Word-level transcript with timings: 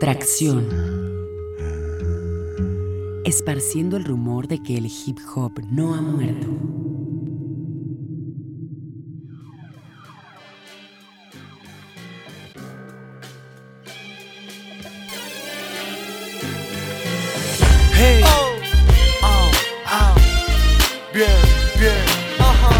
Tracción. 0.00 0.66
Esparciendo 3.26 3.98
el 3.98 4.06
rumor 4.06 4.48
de 4.48 4.62
que 4.62 4.78
el 4.78 4.86
hip 4.86 5.18
hop 5.34 5.60
no 5.70 5.94
ha 5.94 6.00
muerto. 6.00 6.46
Hey. 17.94 18.22
Oh, 18.24 19.50
ah. 19.84 20.14
Bien, 21.12 21.28
bien. 21.78 21.92
Ajá. 22.38 22.70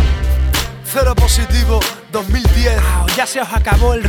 Cero 0.84 1.14
positivo 1.14 1.80
2010. 2.12 2.78
Ah, 2.78 3.06
ya 3.14 3.26
se 3.26 3.42
os 3.42 3.52
acabó 3.52 3.92
el 3.92 4.04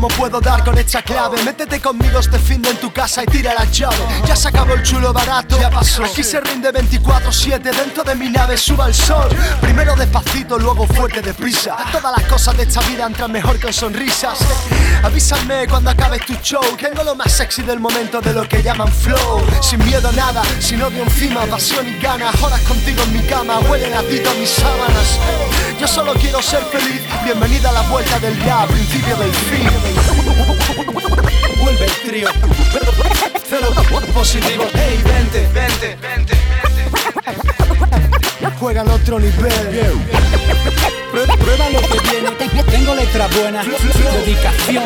cómo 0.00 0.16
puedo 0.16 0.40
dar 0.40 0.64
con 0.64 0.78
esta 0.78 1.02
clave. 1.02 1.42
Métete 1.44 1.78
conmigo 1.78 2.20
este 2.20 2.38
fin 2.38 2.62
de 2.62 2.70
en 2.70 2.78
tu 2.78 2.90
casa 2.90 3.22
y 3.22 3.26
tira 3.26 3.52
la 3.52 3.66
llave. 3.66 3.96
Ya 4.26 4.34
se 4.34 4.48
acabó 4.48 4.72
el 4.72 4.82
chulo 4.82 5.12
barato. 5.12 5.60
Ya 5.60 5.68
pasó. 5.68 6.04
Aquí 6.04 6.22
se 6.22 6.40
rinde 6.40 6.72
24-7 6.72 7.60
dentro 7.60 8.02
de 8.02 8.14
mi 8.14 8.30
nave. 8.30 8.56
Suba 8.56 8.86
el 8.86 8.94
sol. 8.94 9.28
Primero 9.60 9.94
despacito, 9.96 10.58
luego 10.58 10.86
fuerte 10.86 11.20
deprisa. 11.20 11.76
Todas 11.92 12.16
las 12.16 12.26
cosas 12.30 12.56
de 12.56 12.62
esta 12.62 12.80
vida 12.82 13.06
entran 13.06 13.30
mejor 13.30 13.60
con 13.60 13.74
sonrisas. 13.74 14.38
Avísame 15.02 15.66
cuando 15.68 15.90
acabes 15.90 16.24
tu 16.24 16.32
show. 16.36 16.62
Tengo 16.78 17.04
lo 17.04 17.14
más 17.14 17.30
sexy 17.32 17.60
del 17.60 17.78
momento 17.78 18.22
de 18.22 18.32
lo 18.32 18.48
que 18.48 18.62
llaman 18.62 18.90
flow. 18.90 19.42
Sin 19.60 19.84
miedo 19.84 20.08
a 20.08 20.12
nada, 20.12 20.42
sin 20.60 20.82
odio 20.82 21.02
encima, 21.02 21.44
pasión 21.44 21.86
y 21.86 22.00
ganas. 22.00 22.42
Horas 22.42 22.60
contigo 22.62 23.02
en 23.02 23.12
mi 23.12 23.22
cama, 23.28 23.58
huelen 23.68 23.92
a 23.92 24.00
ti 24.00 24.18
todas 24.20 24.38
mis 24.38 24.48
sábanas. 24.48 25.18
Yo 25.78 25.86
solo 25.86 26.14
quiero 26.14 26.40
ser 26.40 26.62
feliz. 26.64 27.02
Bienvenida 27.22 27.68
a 27.68 27.72
la 27.72 27.82
vuelta 27.82 28.18
del 28.18 28.38
ya, 28.44 28.66
principio 28.66 29.16
del 29.16 29.32
fin. 29.32 29.89
Vuelve 31.60 31.84
el 31.84 31.92
trío. 32.08 32.28
Cero 33.48 33.68
positivo. 34.14 34.64
Hey, 34.74 35.00
vente, 35.04 35.48
vente, 35.52 35.96
vente, 36.00 36.34
vente. 36.62 36.80
Juega 38.58 38.82
en 38.82 38.88
otro 38.88 39.18
nivel. 39.18 39.98
Prueba, 41.10 41.68
lo 41.70 41.80
que 41.80 42.00
viene. 42.08 42.30
Tengo 42.70 42.94
letra 42.94 43.26
buena, 43.28 43.62
dedicación. 43.64 44.84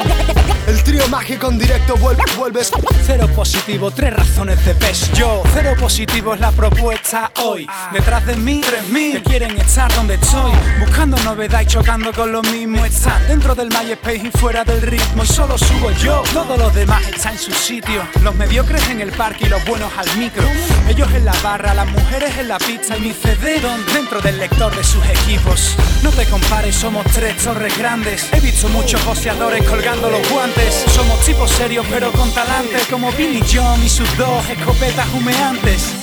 El 0.66 0.82
trío 0.82 1.06
mágico 1.08 1.50
en 1.50 1.58
directo 1.58 1.96
vuelve, 1.96 2.22
vuelves. 2.38 2.70
Cero 3.04 3.28
positivo, 3.36 3.90
tres 3.90 4.14
razones 4.14 4.64
de 4.64 4.74
peso. 4.74 5.12
Yo, 5.14 5.42
cero 5.52 5.74
positivo 5.78 6.34
es 6.34 6.40
la 6.40 6.50
propuesta 6.52 7.30
hoy. 7.42 7.66
Detrás 7.92 8.24
de 8.24 8.36
mí, 8.36 8.62
tres 8.66 8.88
mil 8.88 9.12
que 9.12 9.22
quieren 9.22 9.58
estar 9.58 9.94
donde 9.94 10.14
estoy. 10.14 10.52
Buscando 10.80 11.18
novedad 11.18 11.60
y 11.60 11.66
chocando 11.66 12.12
con 12.12 12.32
lo 12.32 12.42
mismo. 12.42 12.82
Están 12.84 13.26
dentro 13.28 13.54
del 13.54 13.68
MySpace 13.68 14.22
y 14.24 14.30
fuera 14.30 14.64
del 14.64 14.80
ritmo. 14.80 15.24
Y 15.24 15.26
solo 15.26 15.58
subo 15.58 15.90
yo. 15.92 16.22
Todos 16.32 16.58
los 16.58 16.74
demás 16.74 17.06
están 17.06 17.34
en 17.34 17.38
su 17.38 17.52
sitio. 17.52 18.02
Los 18.22 18.34
mediocres 18.34 18.88
en 18.88 19.02
el 19.02 19.12
parque 19.12 19.44
y 19.44 19.48
los 19.50 19.62
buenos 19.66 19.92
al 19.98 20.16
micro. 20.16 20.44
Ellos 20.88 21.12
en 21.12 21.26
la 21.26 21.34
barra, 21.42 21.74
las 21.74 21.88
mujeres 21.88 22.38
en 22.38 22.48
la 22.48 22.58
pizza 22.58 22.96
y 22.96 23.00
mi 23.00 23.12
CD 23.12 23.60
dentro 23.92 24.22
del 24.22 24.38
lector 24.38 24.74
de 24.74 24.82
sus 24.82 25.04
equipos. 25.04 25.76
No 26.02 26.13
te 26.16 26.26
compares, 26.26 26.76
somos 26.76 27.04
tres 27.12 27.36
torres 27.42 27.76
grandes. 27.76 28.32
He 28.32 28.40
visto 28.40 28.68
muchos 28.68 29.04
boxeadores 29.04 29.64
colgando 29.64 30.10
los 30.10 30.28
guantes. 30.30 30.84
Somos 30.94 31.18
tipos 31.24 31.50
serios 31.50 31.84
pero 31.90 32.12
con 32.12 32.30
talante, 32.32 32.78
como 32.90 33.10
Billy 33.12 33.42
John 33.52 33.82
y 33.82 33.88
sus 33.88 34.08
dos 34.16 34.48
escopetas 34.48 35.06
humeantes. 35.14 35.94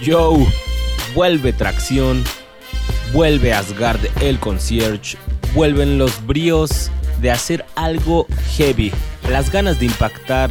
Yo, 0.00 0.36
vuelve 1.14 1.52
Tracción, 1.52 2.24
vuelve 3.12 3.52
Asgard 3.52 4.00
el 4.20 4.38
concierge, 4.38 5.16
vuelven 5.54 5.98
los 5.98 6.26
bríos 6.26 6.90
de 7.20 7.30
hacer 7.30 7.64
algo 7.76 8.26
heavy, 8.56 8.92
las 9.28 9.50
ganas 9.50 9.78
de 9.78 9.86
impactar 9.86 10.50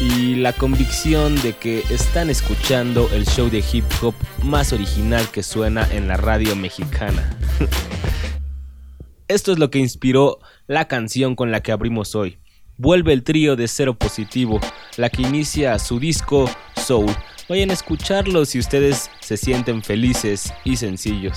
y 0.00 0.34
la 0.34 0.52
convicción 0.52 1.40
de 1.42 1.54
que 1.54 1.82
están 1.90 2.28
escuchando 2.28 3.08
el 3.12 3.26
show 3.26 3.48
de 3.48 3.64
hip 3.72 3.84
hop 4.02 4.14
más 4.42 4.72
original 4.72 5.30
que 5.30 5.42
suena 5.42 5.88
en 5.90 6.08
la 6.08 6.16
radio 6.16 6.54
mexicana. 6.54 7.36
Esto 9.28 9.52
es 9.52 9.58
lo 9.58 9.70
que 9.70 9.78
inspiró 9.78 10.38
la 10.66 10.86
canción 10.86 11.34
con 11.34 11.50
la 11.50 11.60
que 11.60 11.72
abrimos 11.72 12.14
hoy. 12.14 12.38
Vuelve 12.76 13.12
el 13.12 13.24
trío 13.24 13.56
de 13.56 13.68
Cero 13.68 13.94
Positivo, 13.94 14.60
la 14.98 15.08
que 15.08 15.22
inicia 15.22 15.78
su 15.78 15.98
disco 15.98 16.50
Soul. 16.76 17.10
Vayan 17.48 17.70
a 17.70 17.74
escucharlo 17.74 18.44
si 18.44 18.58
ustedes 18.58 19.10
se 19.20 19.36
sienten 19.36 19.82
felices 19.82 20.52
y 20.64 20.76
sencillos. 20.76 21.36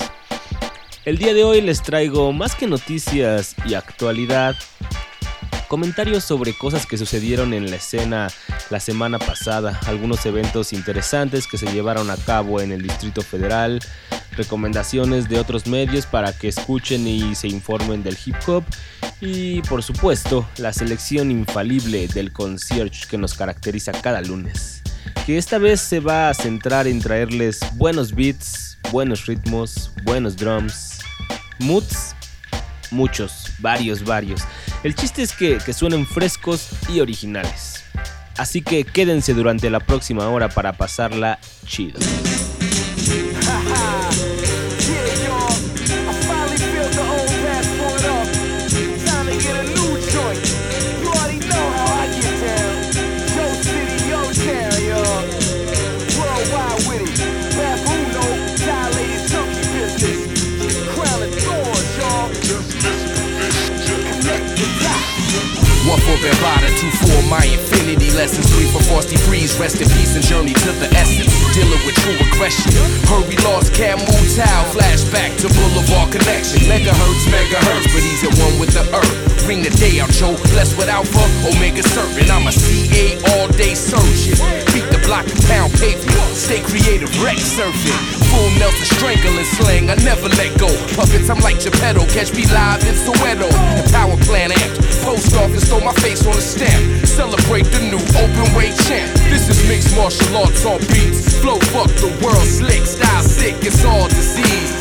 El 1.05 1.17
día 1.17 1.33
de 1.33 1.45
hoy 1.45 1.61
les 1.61 1.81
traigo 1.81 2.33
más 2.33 2.55
que 2.55 2.67
noticias 2.67 3.55
y 3.65 3.73
actualidad, 3.73 4.55
comentarios 5.69 6.23
sobre 6.23 6.57
cosas 6.57 6.87
que 6.87 6.97
sucedieron 6.97 7.53
en 7.53 7.69
la 7.69 7.75
escena 7.77 8.27
la 8.71 8.79
semana 8.79 9.19
pasada, 9.19 9.79
algunos 9.85 10.25
eventos 10.25 10.73
interesantes 10.73 11.45
que 11.45 11.59
se 11.59 11.71
llevaron 11.71 12.09
a 12.09 12.17
cabo 12.17 12.59
en 12.59 12.71
el 12.71 12.81
Distrito 12.81 13.21
Federal, 13.21 13.79
recomendaciones 14.35 15.29
de 15.29 15.39
otros 15.39 15.67
medios 15.67 16.07
para 16.07 16.33
que 16.33 16.47
escuchen 16.47 17.07
y 17.07 17.35
se 17.35 17.47
informen 17.47 18.01
del 18.01 18.17
hip 18.25 18.35
hop 18.47 18.63
y 19.21 19.61
por 19.61 19.83
supuesto 19.83 20.49
la 20.57 20.73
selección 20.73 21.29
infalible 21.29 22.07
del 22.07 22.33
concierge 22.33 23.07
que 23.07 23.19
nos 23.19 23.35
caracteriza 23.35 23.91
cada 23.91 24.21
lunes, 24.21 24.81
que 25.27 25.37
esta 25.37 25.59
vez 25.59 25.81
se 25.81 25.99
va 25.99 26.29
a 26.29 26.33
centrar 26.33 26.87
en 26.87 26.99
traerles 26.99 27.59
buenos 27.75 28.15
beats, 28.15 28.79
buenos 28.91 29.27
ritmos, 29.27 29.91
buenos 30.03 30.35
drums, 30.35 30.99
moods, 31.59 32.15
muchos, 32.91 33.51
varios, 33.59 34.03
varios. 34.03 34.41
El 34.83 34.95
chiste 34.95 35.21
es 35.21 35.33
que, 35.33 35.57
que 35.57 35.73
suenen 35.73 36.05
frescos 36.05 36.69
y 36.89 36.99
originales. 36.99 37.83
Así 38.37 38.61
que 38.61 38.85
quédense 38.85 39.33
durante 39.33 39.69
la 39.69 39.81
próxima 39.81 40.27
hora 40.29 40.49
para 40.49 40.73
pasarla 40.73 41.39
chido. 41.65 41.99
Two 66.19 66.91
for 66.91 67.23
my 67.27 67.43
infinity 67.43 68.11
lessons, 68.11 68.47
three 68.55 68.67
for 68.71 68.83
Frosty 68.83 69.15
Freeze, 69.15 69.59
rest 69.59 69.79
in 69.79 69.87
peace 69.99 70.15
and 70.15 70.23
journey 70.23 70.53
to 70.53 70.71
the 70.79 70.87
essence. 70.95 71.31
Dealing 71.55 71.79
with 71.87 71.95
true 72.03 72.15
aggression. 72.15 72.71
Hurry 73.07 73.35
lost 73.43 73.71
Camu 73.71 74.07
Tao, 74.35 74.63
flashback 74.71 75.35
to 75.43 75.47
Boulevard 75.51 76.11
Connection. 76.11 76.59
Megahertz, 76.71 77.27
megahertz, 77.27 77.91
but 77.91 78.03
he's 78.03 78.23
at 78.23 78.31
one 78.39 78.59
with 78.59 78.71
the 78.71 78.83
earth. 78.95 79.47
Ring 79.47 79.63
the 79.63 79.71
day 79.75 79.99
out, 79.99 80.11
Joe. 80.11 80.35
Blessed 80.55 80.77
with 80.77 80.87
Alpha, 80.87 81.19
Omega 81.47 81.83
Serpent. 81.83 82.29
I'm 82.29 82.47
a 82.47 82.51
CA 82.51 83.19
all 83.35 83.47
day 83.55 83.73
surgeon. 83.73 84.39
Beat 84.71 84.87
the 84.91 85.01
block 85.03 85.27
and 85.27 85.41
pound 85.51 85.71
pavement. 85.79 86.15
Stay 86.35 86.61
creative, 86.63 87.09
wreck 87.23 87.39
surfing. 87.39 87.97
Full 88.31 88.49
Nelson 88.61 88.87
strangling 88.95 89.49
slang, 89.57 89.89
I 89.89 89.95
never 90.07 90.29
let 90.39 90.55
go. 90.59 90.69
Puppets, 90.95 91.29
I'm 91.29 91.39
like 91.39 91.59
Geppetto. 91.59 92.07
Catch 92.13 92.35
me 92.35 92.45
live 92.53 92.83
in 92.87 92.95
Soweto. 92.95 93.49
The 93.79 93.89
power 93.91 94.15
plant 94.23 94.53
amped. 94.53 94.79
Post 95.03 95.35
office, 95.35 95.67
throw 95.67 95.79
my 95.79 95.93
face 95.93 96.08
on 96.09 96.33
a 96.33 96.41
stamp. 96.41 97.05
Celebrate 97.05 97.69
the 97.69 97.85
new 97.85 98.01
open 98.17 98.47
weight 98.57 98.73
champ. 98.89 99.13
This 99.29 99.45
is 99.47 99.61
mixed 99.69 99.95
martial 99.95 100.37
arts 100.37 100.65
on 100.65 100.79
beats. 100.89 101.37
Flow 101.37 101.59
fuck 101.69 101.87
the 102.01 102.09
world 102.25 102.47
slick. 102.49 102.81
Style 102.85 103.21
sick, 103.21 103.55
it's 103.61 103.85
all 103.85 104.07
disease. 104.07 104.73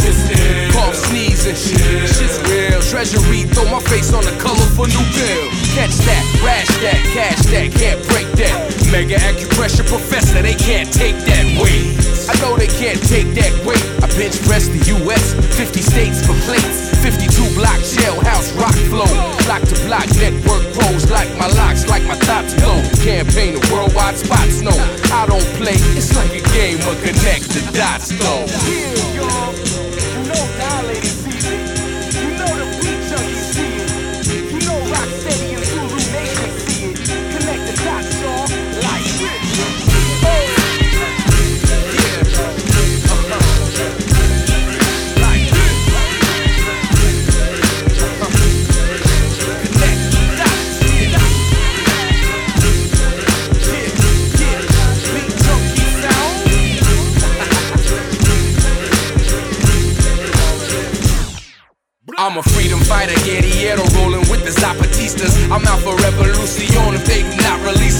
Cough, 0.72 0.94
sneeze 0.94 1.44
and 1.46 1.56
shit. 1.56 2.08
Shit's 2.08 2.40
real. 2.48 2.80
Treasury, 2.80 3.44
throw 3.44 3.68
my 3.68 3.80
face 3.92 4.12
on 4.14 4.24
a 4.24 4.34
colorful 4.40 4.86
new 4.88 5.04
bill. 5.12 5.44
Catch 5.76 6.00
that, 6.08 6.24
rash 6.40 6.72
that, 6.80 7.00
cash 7.12 7.44
that, 7.52 7.68
can't 7.76 8.00
break 8.08 8.28
that. 8.40 8.56
Mega 8.90 9.16
acupressure 9.16 9.86
professor, 9.86 10.40
they 10.40 10.54
can't 10.54 10.90
take 10.92 11.16
that 11.28 11.44
weight. 11.60 11.92
I 12.28 12.36
know 12.40 12.56
they 12.56 12.68
can't 12.68 13.00
take 13.08 13.32
that 13.40 13.52
weight. 13.64 13.84
I 14.04 14.08
bench 14.16 14.36
press 14.44 14.68
the 14.68 14.80
US, 15.00 15.32
50 15.56 15.80
states 15.80 16.24
for 16.24 16.36
plates. 16.44 16.88
52 17.00 17.54
block 17.56 17.80
jailhouse 17.80 18.52
rock 18.60 18.76
flow. 18.92 19.08
Block 19.48 19.62
to 19.64 19.76
block 19.86 20.08
network 20.20 20.64
pros 20.76 21.08
like 21.18 21.36
my 21.36 21.48
locks, 21.48 21.88
like 21.88 22.04
my 22.04 22.14
thoughts 22.14 22.54
glow. 22.54 22.80
Campaign 23.02 23.56
of 23.56 23.72
worldwide 23.72 24.16
spots, 24.16 24.60
no. 24.60 24.70
I 25.12 25.26
don't 25.26 25.44
play, 25.58 25.78
it's 25.98 26.14
like 26.14 26.30
a 26.30 26.42
game 26.54 26.78
of 26.88 26.96
connect 27.02 27.50
the 27.50 27.62
dots 27.74 28.10
though. 28.18 29.67
The 64.48 64.60
Zapatistas. 64.60 65.34
I'm 65.50 65.66
out 65.66 65.80
for 65.80 65.94
revolution 65.96 66.94
if 66.94 67.37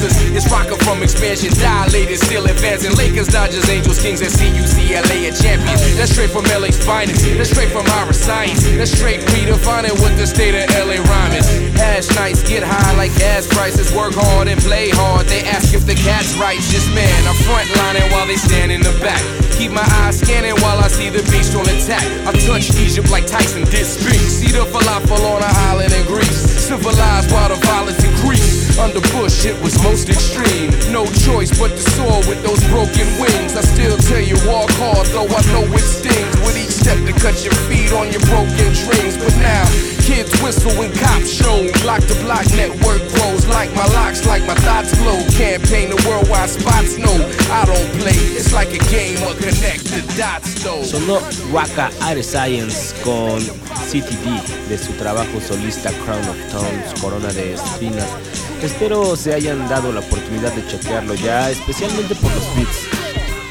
It's 0.00 0.46
rocking 0.50 0.78
from 0.86 1.02
expansion, 1.02 1.50
dilated, 1.58 2.18
still 2.20 2.46
advancing. 2.46 2.94
Lakers, 2.94 3.26
Dodgers, 3.26 3.68
Angels, 3.68 4.00
Kings, 4.00 4.20
and 4.20 4.30
CUCLA 4.30 5.26
are 5.26 5.34
champions. 5.34 5.82
That's 5.96 6.12
straight 6.12 6.30
from 6.30 6.44
LA's 6.46 6.78
finest. 6.78 7.24
That's 7.24 7.50
straight 7.50 7.72
from 7.72 7.86
our 7.98 8.12
science. 8.12 8.62
That's 8.78 8.92
straight 8.92 9.20
redefining 9.34 9.98
what 9.98 10.14
the 10.16 10.26
state 10.26 10.54
of 10.54 10.70
LA 10.70 11.02
rhyming. 11.02 11.42
Hash 11.74 12.14
nights 12.14 12.46
get 12.46 12.62
high 12.62 12.94
like 12.96 13.10
gas 13.18 13.46
prices. 13.48 13.92
Work 13.92 14.14
hard 14.14 14.46
and 14.46 14.60
play 14.60 14.90
hard. 14.90 15.26
They 15.26 15.42
ask 15.42 15.74
if 15.74 15.84
the 15.84 15.94
cat's 15.94 16.36
righteous. 16.38 16.86
Man, 16.94 17.18
I'm 17.26 17.34
frontlining 17.42 18.12
while 18.12 18.26
they 18.26 18.36
stand 18.36 18.70
in 18.70 18.82
the 18.82 18.94
back. 19.02 19.20
Keep 19.58 19.72
my 19.72 19.86
eyes 20.06 20.20
scanning 20.20 20.54
while 20.62 20.78
I 20.78 20.86
see 20.86 21.10
the 21.10 21.26
beast 21.34 21.56
on 21.58 21.66
attack. 21.66 22.06
I 22.22 22.32
touch 22.46 22.70
Egypt 22.78 23.10
like 23.10 23.26
Tyson 23.26 23.64
did 23.64 23.86
speak. 23.86 24.22
See 24.30 24.52
the 24.54 24.62
falafel 24.70 25.18
on 25.26 25.42
an 25.42 25.54
island 25.66 25.92
in 25.92 26.06
Greece. 26.06 26.38
Civilized 26.70 27.32
while 27.32 27.48
the 27.48 27.56
violence 27.66 27.98
increased. 28.04 28.57
Under 28.78 29.02
Bush, 29.10 29.44
it 29.44 29.58
was 29.60 29.74
most 29.82 30.08
extreme. 30.08 30.70
No 30.94 31.02
choice 31.26 31.50
but 31.58 31.74
to 31.74 31.82
soar 31.98 32.22
with 32.30 32.38
those 32.46 32.62
broken 32.70 33.06
wings. 33.18 33.58
I 33.58 33.62
still 33.66 33.98
tell 33.98 34.22
you, 34.22 34.38
walk 34.46 34.70
hard, 34.78 35.06
though 35.10 35.26
I 35.26 35.42
know 35.50 35.66
it 35.66 35.82
stings. 35.82 36.30
With 36.46 36.54
each 36.54 36.70
step 36.70 36.96
to 37.02 37.12
cut 37.18 37.42
your 37.42 37.54
feet 37.66 37.90
on 37.90 38.14
your 38.14 38.22
broken 38.30 38.70
dreams. 38.86 39.18
But 39.18 39.34
now, 39.42 39.66
kids 40.06 40.30
whistle 40.40 40.70
when 40.78 40.94
cops 40.94 41.26
show. 41.26 41.66
Block 41.82 42.06
to 42.06 42.14
block 42.22 42.46
network 42.54 43.02
grows. 43.18 43.50
Like 43.50 43.74
my 43.74 43.84
locks, 43.98 44.24
like 44.26 44.46
my 44.46 44.54
thoughts 44.62 44.94
glow. 45.02 45.26
Campaign 45.34 45.90
the 45.90 45.98
worldwide 46.06 46.48
spots, 46.48 46.96
no. 46.96 47.10
I 47.50 47.66
don't 47.66 47.90
play. 47.98 48.14
It's 48.38 48.54
like 48.54 48.70
a 48.70 48.82
game 48.94 49.18
of 49.26 49.34
connect 49.42 49.90
the 49.90 50.06
dots, 50.16 50.62
though. 50.62 50.86
Sonó 50.86 51.18
Waka 51.50 51.90
Air 52.06 52.22
Science 52.22 52.94
con 53.02 53.42
CTD 53.90 54.68
de 54.68 54.78
su 54.78 54.92
trabajo 54.92 55.40
solista 55.40 55.90
Crown 56.04 56.22
of 56.28 56.38
Thorns, 56.52 57.00
Corona 57.02 57.32
de 57.32 57.54
Espinas. 57.54 58.47
Espero 58.62 59.16
se 59.16 59.34
hayan 59.34 59.68
dado 59.68 59.92
la 59.92 60.00
oportunidad 60.00 60.52
de 60.52 60.66
chequearlo 60.66 61.14
ya, 61.14 61.50
especialmente 61.50 62.14
por 62.16 62.30
los 62.32 62.56
beats, 62.56 62.88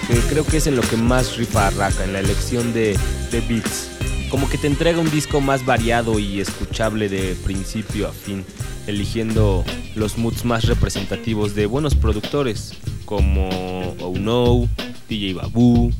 que 0.07 0.15
creo 0.29 0.45
que 0.45 0.57
es 0.57 0.67
en 0.67 0.75
lo 0.75 0.81
que 0.81 0.97
más 0.97 1.37
rifa 1.37 1.67
a 1.67 1.69
Raka, 1.71 2.03
en 2.03 2.13
la 2.13 2.19
elección 2.19 2.73
de, 2.73 2.97
de 3.31 3.41
beats. 3.41 3.89
Como 4.29 4.49
que 4.49 4.57
te 4.57 4.67
entrega 4.67 4.99
un 4.99 5.09
disco 5.09 5.39
más 5.39 5.65
variado 5.65 6.19
y 6.19 6.41
escuchable 6.41 7.07
de 7.07 7.35
principio 7.45 8.09
a 8.09 8.11
fin, 8.11 8.45
eligiendo 8.85 9.63
los 9.95 10.17
moods 10.17 10.43
más 10.43 10.65
representativos 10.65 11.55
de 11.55 11.65
buenos 11.65 11.95
productores 11.95 12.73
como 13.05 13.95
Oh 14.01 14.13
No, 14.17 14.67
DJ 15.07 15.35
Babu, 15.35 15.91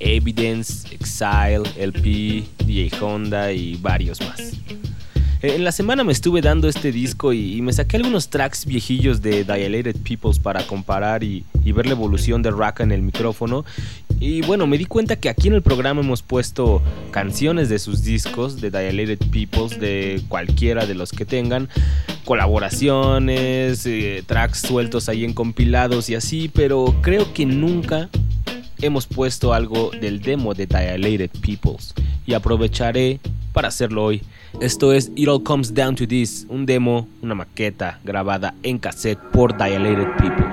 Evidence, 0.00 0.88
Exile, 0.92 1.62
LP, 1.76 2.44
DJ 2.66 2.90
Honda 3.00 3.52
y 3.52 3.76
varios 3.76 4.20
más. 4.20 4.40
Eh, 5.42 5.54
En 5.56 5.64
la 5.64 5.72
semana 5.72 6.04
me 6.04 6.12
estuve 6.12 6.40
dando 6.40 6.68
este 6.68 6.92
disco 6.92 7.32
y, 7.32 7.60
me 7.62 7.72
saqué 7.72 7.96
algunos 7.96 8.28
tracks 8.30 8.64
viejillos 8.66 9.22
de 9.22 9.44
Dilated 9.44 9.96
Peoples 9.96 10.38
para 10.38 10.66
comparar 10.66 11.24
y, 11.24 11.44
y 11.64 11.72
ver 11.72 11.86
la 11.86 11.92
evolución 11.92 12.42
de 12.42 12.50
Raka 12.50 12.82
en 12.82 12.92
el 12.92 13.02
micrófono. 13.02 13.64
Y 14.18 14.42
bueno, 14.42 14.66
me 14.66 14.76
di 14.76 14.84
cuenta 14.84 15.16
que 15.16 15.30
aquí 15.30 15.48
en 15.48 15.54
el 15.54 15.62
programa 15.62 16.02
hemos 16.02 16.20
puesto 16.22 16.82
canciones 17.10 17.70
de 17.70 17.78
sus 17.78 18.04
discos 18.04 18.60
de 18.60 18.70
Dilated 18.70 19.18
Peoples, 19.30 19.80
de 19.80 20.22
cualquiera 20.28 20.84
de 20.84 20.94
los 20.94 21.10
que 21.10 21.24
tengan, 21.24 21.70
colaboraciones, 22.26 23.86
eh, 23.86 24.22
tracks 24.26 24.60
sueltos 24.60 25.08
ahí 25.08 25.24
en 25.24 25.32
compilados 25.32 26.10
y 26.10 26.16
así, 26.16 26.50
pero 26.52 26.96
creo 27.00 27.32
que 27.32 27.46
nunca 27.46 28.10
hemos 28.82 29.06
puesto 29.06 29.52
algo 29.52 29.90
del 30.00 30.20
demo 30.20 30.54
de 30.54 30.66
Dilated 30.66 31.30
Peoples 31.40 31.94
y 32.26 32.34
aprovecharé 32.34 33.20
para 33.52 33.68
hacerlo 33.68 34.04
hoy. 34.04 34.22
Esto 34.60 34.92
es 34.92 35.10
It 35.16 35.28
All 35.28 35.42
Comes 35.42 35.74
Down 35.74 35.94
to 35.96 36.06
This, 36.06 36.46
un 36.48 36.66
demo, 36.66 37.08
una 37.22 37.34
maqueta 37.34 38.00
grabada 38.04 38.54
en 38.62 38.78
cassette 38.78 39.20
por 39.32 39.56
Dilated 39.56 40.08
People. 40.18 40.49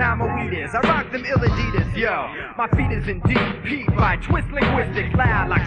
Weed 0.00 0.56
is. 0.56 0.74
I 0.74 0.80
rock 0.88 1.12
them 1.12 1.24
ill 1.26 1.36
Adidas, 1.36 1.94
yo. 1.94 2.32
My 2.56 2.68
feet 2.68 2.90
is 2.90 3.06
in 3.06 3.20
deep 3.20 3.62
peak 3.64 3.86
by 3.94 4.16
twist 4.16 4.48
linguistics, 4.48 5.14
loud 5.14 5.50
like 5.50 5.64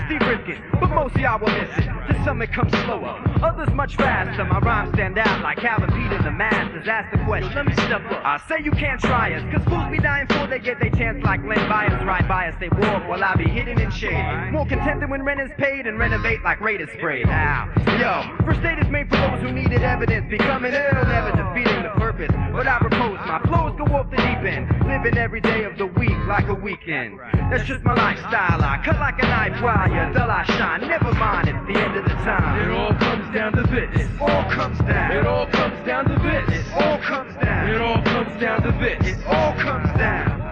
some 2.34 2.48
comes 2.48 2.72
slower, 2.84 3.22
others 3.44 3.70
much 3.74 3.96
faster. 3.96 4.44
My 4.46 4.60
rhymes 4.60 4.94
stand 4.94 5.18
out 5.20 5.42
like 5.42 5.58
Calvin 5.58 5.90
Peter 5.90 6.22
the 6.24 6.32
Masters. 6.32 6.88
Ask 6.88 7.12
the 7.12 7.24
question. 7.26 7.54
Let 7.54 7.66
me 7.68 7.74
step 7.74 8.02
up. 8.10 8.26
I 8.26 8.42
say 8.48 8.64
you 8.64 8.72
can't 8.72 9.00
try 9.00 9.34
us, 9.34 9.44
cause 9.54 9.64
fools 9.68 9.92
be 9.92 10.00
dying 10.00 10.28
for 10.28 10.48
they 10.48 10.60
get 10.60 10.80
their 10.80 10.90
chance 10.90 11.24
like 11.24 11.44
Len 11.46 11.70
Bias. 11.70 12.04
Right 12.04 12.28
bias, 12.28 12.56
they 12.60 12.70
walk 12.70 13.08
while 13.08 13.24
I 13.24 13.36
be 13.36 13.48
hidden 13.50 13.80
in 13.80 13.92
shade. 13.92 14.52
More 14.52 14.66
content 14.66 15.02
than 15.02 15.10
when 15.10 15.24
rent 15.24 15.42
is 15.42 15.52
paid 15.58 15.86
and 15.86 16.00
renovate 16.00 16.44
like 16.44 16.60
Raiders 16.60 16.90
sprayed. 16.98 17.28
Ow. 17.28 17.70
Yo, 18.00 18.46
first 18.46 18.62
aid 18.62 18.80
is 18.80 18.90
made 18.90 19.10
for 19.10 19.18
those 19.18 19.42
who 19.42 19.52
needed 19.52 19.84
evidence. 19.84 20.26
Becoming 20.30 20.74
ill, 20.74 21.06
never 21.06 21.32
defeating 21.32 21.84
the 21.84 21.90
purpose. 21.90 22.32
But 22.52 22.68
I 22.68 22.80
propose 22.80 23.20
my 23.28 23.42
flows 23.46 23.78
go 23.78 23.86
off 23.96 24.10
the 24.10 24.18
deep 24.18 24.42
end. 24.42 24.70
Living 24.88 25.18
every 25.18 25.42
day 25.42 25.66
of 25.66 25.78
the 25.78 25.86
week 25.86 26.18
like 26.28 26.48
a 26.48 26.54
weekend. 26.54 27.20
That's 27.52 27.66
just 27.66 27.84
my 27.84 27.94
lifestyle. 27.94 28.62
I 28.62 28.82
cut 28.84 29.00
like 29.00 29.22
a 29.22 29.28
knife 29.28 29.62
while 29.62 29.88
you 29.88 30.14
dull 30.14 30.30
I 30.30 30.44
shine. 30.46 30.82
Never 30.88 31.14
mind, 31.14 31.50
it's 31.50 31.68
the 31.68 31.80
end 31.80 31.96
of 31.96 32.06
the 32.06 32.23
time. 32.24 32.62
It 32.62 32.72
all 32.72 32.94
comes 32.94 33.34
down 33.34 33.52
to 33.54 33.64
this. 33.64 34.02
It 34.02 34.22
all 34.22 34.50
comes 34.50 34.80
down. 34.80 35.12
It 35.12 35.28
all 35.28 35.48
comes 35.48 35.86
down 35.86 36.06
to 36.06 36.16
this. 36.16 36.60
It 36.60 36.74
all 36.74 36.98
comes 37.00 37.36
down. 37.36 37.70
It 37.70 37.82
all 37.82 38.02
comes 38.02 38.42
down 38.42 38.62
to 38.64 38.72
this. 38.72 39.08
It 39.08 39.28
all 39.28 39.54
comes 39.54 39.98
down. 39.98 40.44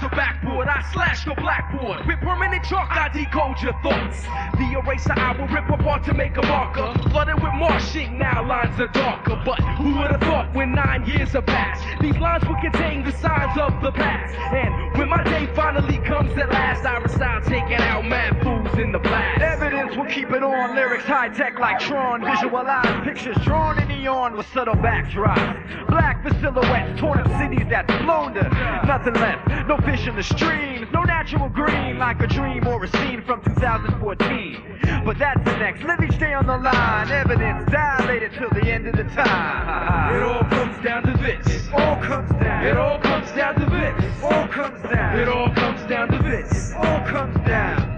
The 0.00 0.08
backboard, 0.10 0.68
I 0.68 0.84
slash 0.92 1.24
the 1.24 1.34
blackboard. 1.34 2.06
With 2.06 2.20
permanent 2.20 2.62
chalk, 2.64 2.90
I 2.90 3.08
decode 3.08 3.62
your 3.62 3.72
thoughts. 3.80 4.20
The 4.58 4.78
eraser 4.78 5.14
I 5.16 5.32
will 5.32 5.46
rip 5.48 5.66
apart 5.70 6.04
to 6.04 6.12
make 6.12 6.36
a 6.36 6.42
marker. 6.42 6.92
Flooded 7.08 7.36
with 7.36 7.54
marshing, 7.54 8.18
now 8.18 8.46
lines 8.46 8.78
are 8.78 8.88
darker. 8.88 9.40
But 9.46 9.60
who 9.78 9.94
would 9.96 10.10
have 10.10 10.20
thought 10.20 10.52
when 10.52 10.74
nine 10.74 11.06
years 11.06 11.32
have 11.32 11.46
passed? 11.46 11.82
These 12.02 12.18
lines 12.18 12.44
will 12.44 12.60
contain 12.60 13.02
the 13.04 13.12
signs 13.12 13.56
of 13.58 13.80
the 13.80 13.92
past. 13.92 14.34
And 14.34 14.98
when 14.98 15.08
my 15.08 15.22
day 15.24 15.48
finally 15.54 15.98
comes 15.98 16.36
at 16.36 16.50
last, 16.50 16.84
I 16.84 16.98
recite 16.98 17.44
taking 17.44 17.76
out 17.76 18.04
mad 18.04 18.42
fools 18.42 18.78
in 18.78 18.92
the 18.92 18.98
blast. 18.98 19.40
Evidence 19.40 19.96
will 19.96 20.06
keep 20.06 20.30
it 20.32 20.42
on. 20.42 20.74
Lyrics 20.74 21.04
high 21.04 21.30
tech 21.30 21.58
like 21.58 21.78
Tron. 21.78 22.20
Visualize 22.20 23.04
pictures 23.04 23.36
drawn 23.42 23.78
in 23.78 23.88
neon 23.88 24.36
with 24.36 24.46
subtle 24.52 24.74
backdrops. 24.74 25.88
Black 25.88 26.22
for 26.22 26.34
silhouettes, 26.40 27.00
torn 27.00 27.20
up 27.20 27.28
cities 27.40 27.66
that's 27.70 27.92
blown 28.02 28.34
to 28.34 28.42
nothing 28.86 29.14
left. 29.14 29.48
No 29.66 29.78
fish 29.84 30.06
in 30.06 30.16
the 30.16 30.22
streams, 30.22 30.86
no 30.92 31.02
natural 31.02 31.48
green 31.48 31.98
like 31.98 32.20
a 32.20 32.26
dream 32.26 32.66
or 32.66 32.82
a 32.84 32.88
scene 32.88 33.22
from 33.22 33.42
2014. 33.42 35.02
But 35.04 35.18
that's 35.18 35.44
the 35.44 35.56
next. 35.58 35.82
Live 35.84 36.00
each 36.02 36.18
day 36.18 36.32
on 36.32 36.46
the 36.46 36.56
line. 36.56 37.10
Evidence 37.10 37.70
dilated 37.70 38.32
till 38.38 38.50
the 38.50 38.66
end 38.70 38.86
of 38.86 38.96
the 38.96 39.04
time. 39.14 40.14
It 40.14 40.22
all 40.22 40.44
comes 40.44 40.82
down 40.82 41.02
to 41.02 41.12
this. 41.18 41.66
It 41.66 41.74
all 41.74 41.96
comes 42.02 42.30
down. 42.30 42.66
It 42.66 42.76
all 42.76 42.98
comes 43.00 43.30
down 43.32 43.54
to 43.60 43.66
this. 43.66 44.04
It 44.04 44.24
all 44.24 44.48
comes 44.48 44.82
down. 44.82 45.18
It 45.18 45.28
all 45.28 45.54
comes 45.54 45.82
down 45.88 46.08
to 46.08 46.18
this. 46.18 46.70
It 46.70 46.76
all 46.76 47.06
comes 47.06 47.36
down. 47.46 47.94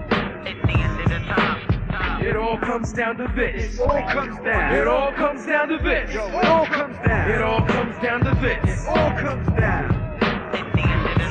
It 2.26 2.37
all 2.37 2.59
comes 2.59 2.93
down 2.93 3.16
to 3.19 3.33
this. 3.37 3.78
It 3.78 3.81
all 3.81 4.02
comes 4.09 4.37
down. 4.45 4.75
It 4.75 4.88
all 4.88 5.12
comes 5.12 5.47
down 5.47 5.69
to 5.69 5.78
this. 5.78 6.14
It 6.14 6.21
all 6.21 6.66
comes 6.66 6.97
down. 7.07 7.31
It 7.31 7.43
all 7.43 7.66
comes 7.66 8.02
down 8.02 8.21
to 8.25 8.35
this. 8.40 8.85
It 8.85 8.88
all 8.88 9.12
comes 9.12 9.47
down. 9.59 9.96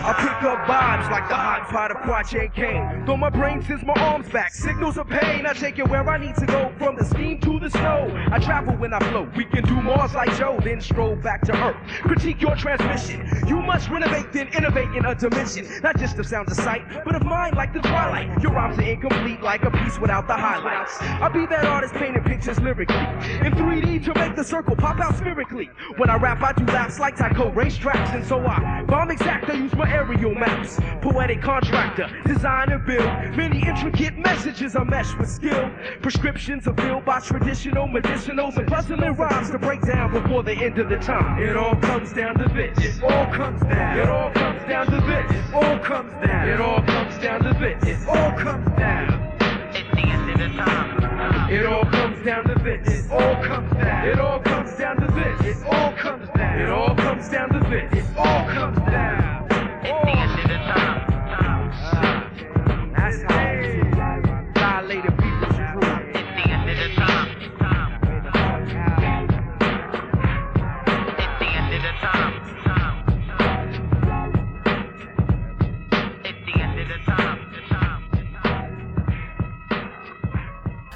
I 0.05 0.13
pick 0.13 0.43
up 0.43 0.67
vibes 0.67 1.09
like 1.09 1.27
the 1.27 1.35
hot 1.35 1.67
pot 1.67 1.89
of 1.89 1.97
Kwai 2.03 2.21
Chang 2.21 2.51
Caine. 2.51 3.05
Though 3.07 3.17
my 3.17 3.31
brain 3.31 3.63
sends 3.63 3.83
my 3.83 3.93
arms 3.93 4.29
back, 4.29 4.53
signals 4.53 5.00
of 5.00 5.09
pain. 5.09 5.47
I 5.47 5.53
take 5.53 5.79
it 5.79 5.88
where 5.88 6.07
I 6.07 6.19
need 6.19 6.35
to 6.35 6.45
go, 6.45 6.71
from 6.77 6.95
the 6.95 7.03
steam 7.03 7.39
to 7.39 7.59
the 7.59 7.71
snow. 7.71 8.12
I 8.31 8.38
travel 8.38 8.75
when 8.75 8.93
I 8.93 9.00
flow. 9.09 9.27
We 9.35 9.45
can 9.45 9.63
do 9.63 9.81
Mars 9.81 10.13
like 10.13 10.38
Joe, 10.38 10.59
then 10.63 10.79
stroll 10.79 11.15
back 11.15 11.41
to 11.45 11.57
Earth. 11.57 11.75
Critique 12.03 12.39
your 12.39 12.55
transmission. 12.55 13.27
You 13.47 13.63
must 13.63 13.89
renovate, 13.89 14.31
then 14.31 14.47
innovate 14.50 14.89
in 14.95 15.05
a 15.05 15.15
dimension. 15.15 15.67
Not 15.81 15.97
just 15.97 16.19
of 16.19 16.27
sound 16.27 16.50
of 16.50 16.55
sight, 16.55 16.83
but 17.03 17.15
of 17.15 17.24
mind 17.24 17.55
like 17.55 17.74
the 17.74 17.79
twilight. 17.79 18.43
Your 18.43 18.51
rhymes 18.51 18.77
are 18.77 18.83
incomplete 18.83 19.41
like 19.41 19.63
a 19.63 19.71
piece 19.71 19.97
without 19.97 20.27
the 20.27 20.35
highlights. 20.35 21.01
I'll 21.01 21.33
be 21.33 21.47
that 21.47 21.65
artist 21.65 21.95
painting 21.95 22.24
pictures 22.24 22.59
lyrically. 22.59 22.95
In 22.95 23.53
3D 23.53 24.05
to 24.05 24.13
make 24.19 24.35
the 24.35 24.43
circle 24.43 24.75
pop 24.75 25.00
out 25.00 25.17
spherically. 25.17 25.71
When 25.97 26.12
I 26.12 26.17
rap, 26.17 26.43
I 26.43 26.53
do 26.53 26.63
laps 26.65 27.00
like 27.00 27.15
Tyco 27.15 27.51
racetracks, 27.55 28.13
and 28.13 28.24
so 28.24 28.39
I 28.45 28.83
bomb 28.83 29.09
exact. 29.09 29.50
I 29.50 29.53
use 29.53 29.74
my 29.74 29.94
aerial 29.95 30.35
maps. 30.35 30.77
Poetic 31.01 31.41
contractor, 31.41 32.09
design 32.25 32.69
and 32.71 32.85
build. 32.85 33.05
Many 33.37 33.65
intricate 33.65 34.17
messages 34.17 34.75
are 34.75 34.85
meshed 34.85 35.17
with 35.17 35.29
skill. 35.29 35.71
Prescriptions 36.01 36.67
are 36.67 36.75
filled 36.75 37.05
by 37.05 37.19
traditional 37.21 37.87
medicinals 37.87 38.57
and 38.57 38.67
puzzling 38.67 39.15
rhymes 39.15 39.51
to 39.51 39.57
break 39.57 39.81
down 39.81 40.11
before 40.11 40.43
the 40.43 40.53
end 40.53 40.77
of 40.79 40.89
the 40.89 40.97
time. 40.97 41.41
It 41.41 41.55
all 41.55 41.75
comes 41.75 42.11
down 42.13 42.37
to 42.39 42.47
this. 42.53 42.77
It 42.83 43.03
all 43.03 43.25
comes 43.33 43.61
down. 43.61 43.99
It 43.99 44.09
all 44.09 44.31
comes 44.31 44.61
down 44.67 44.85
to 44.87 44.99
this. 45.09 45.31
It 45.31 45.53
all 45.53 45.79
comes 45.79 46.11
down. 46.25 46.49
It 46.49 46.61
all 46.61 46.81
comes 46.81 47.17
down 47.19 47.43
to 47.43 47.53
this. 47.53 47.83
It 47.87 48.07
all 48.07 48.31
comes 48.37 48.67
down. 48.77 49.13
At 49.39 49.95
the 49.95 50.01
end 50.01 50.29
of 50.29 50.37
the 50.39 50.49
time. 50.61 51.49
It 51.53 51.65
all 51.65 51.85
comes 51.85 52.25
down 52.25 52.43
to 52.45 52.55
this. 52.63 53.05
It 53.05 53.11
all 53.11 53.43
comes 53.43 53.71
down. 53.73 54.07
It 54.07 54.19
all 54.19 54.39
comes 54.39 54.75
down 54.77 54.95
to 54.97 55.07
this. 55.13 55.57
It 55.57 55.65
all 55.67 55.91
comes 55.93 56.29
down. 56.35 56.59
It 56.59 56.69
all 56.69 56.95
comes 56.95 57.29
down 57.29 57.49
to 57.49 57.59
this. 57.69 57.93
It 57.93 58.17
all 58.17 58.45
comes 58.49 58.77
down. 58.77 59.25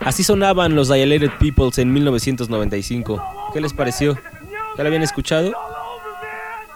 Así 0.09 0.23
sonaban 0.23 0.73
los 0.73 0.89
Dilated 0.89 1.29
Peoples 1.39 1.77
en 1.77 1.93
1995. 1.93 3.21
¿Qué 3.53 3.61
les 3.61 3.73
pareció? 3.73 4.15
¿Ya 4.75 4.83
lo 4.83 4.87
habían 4.87 5.03
escuchado? 5.03 5.53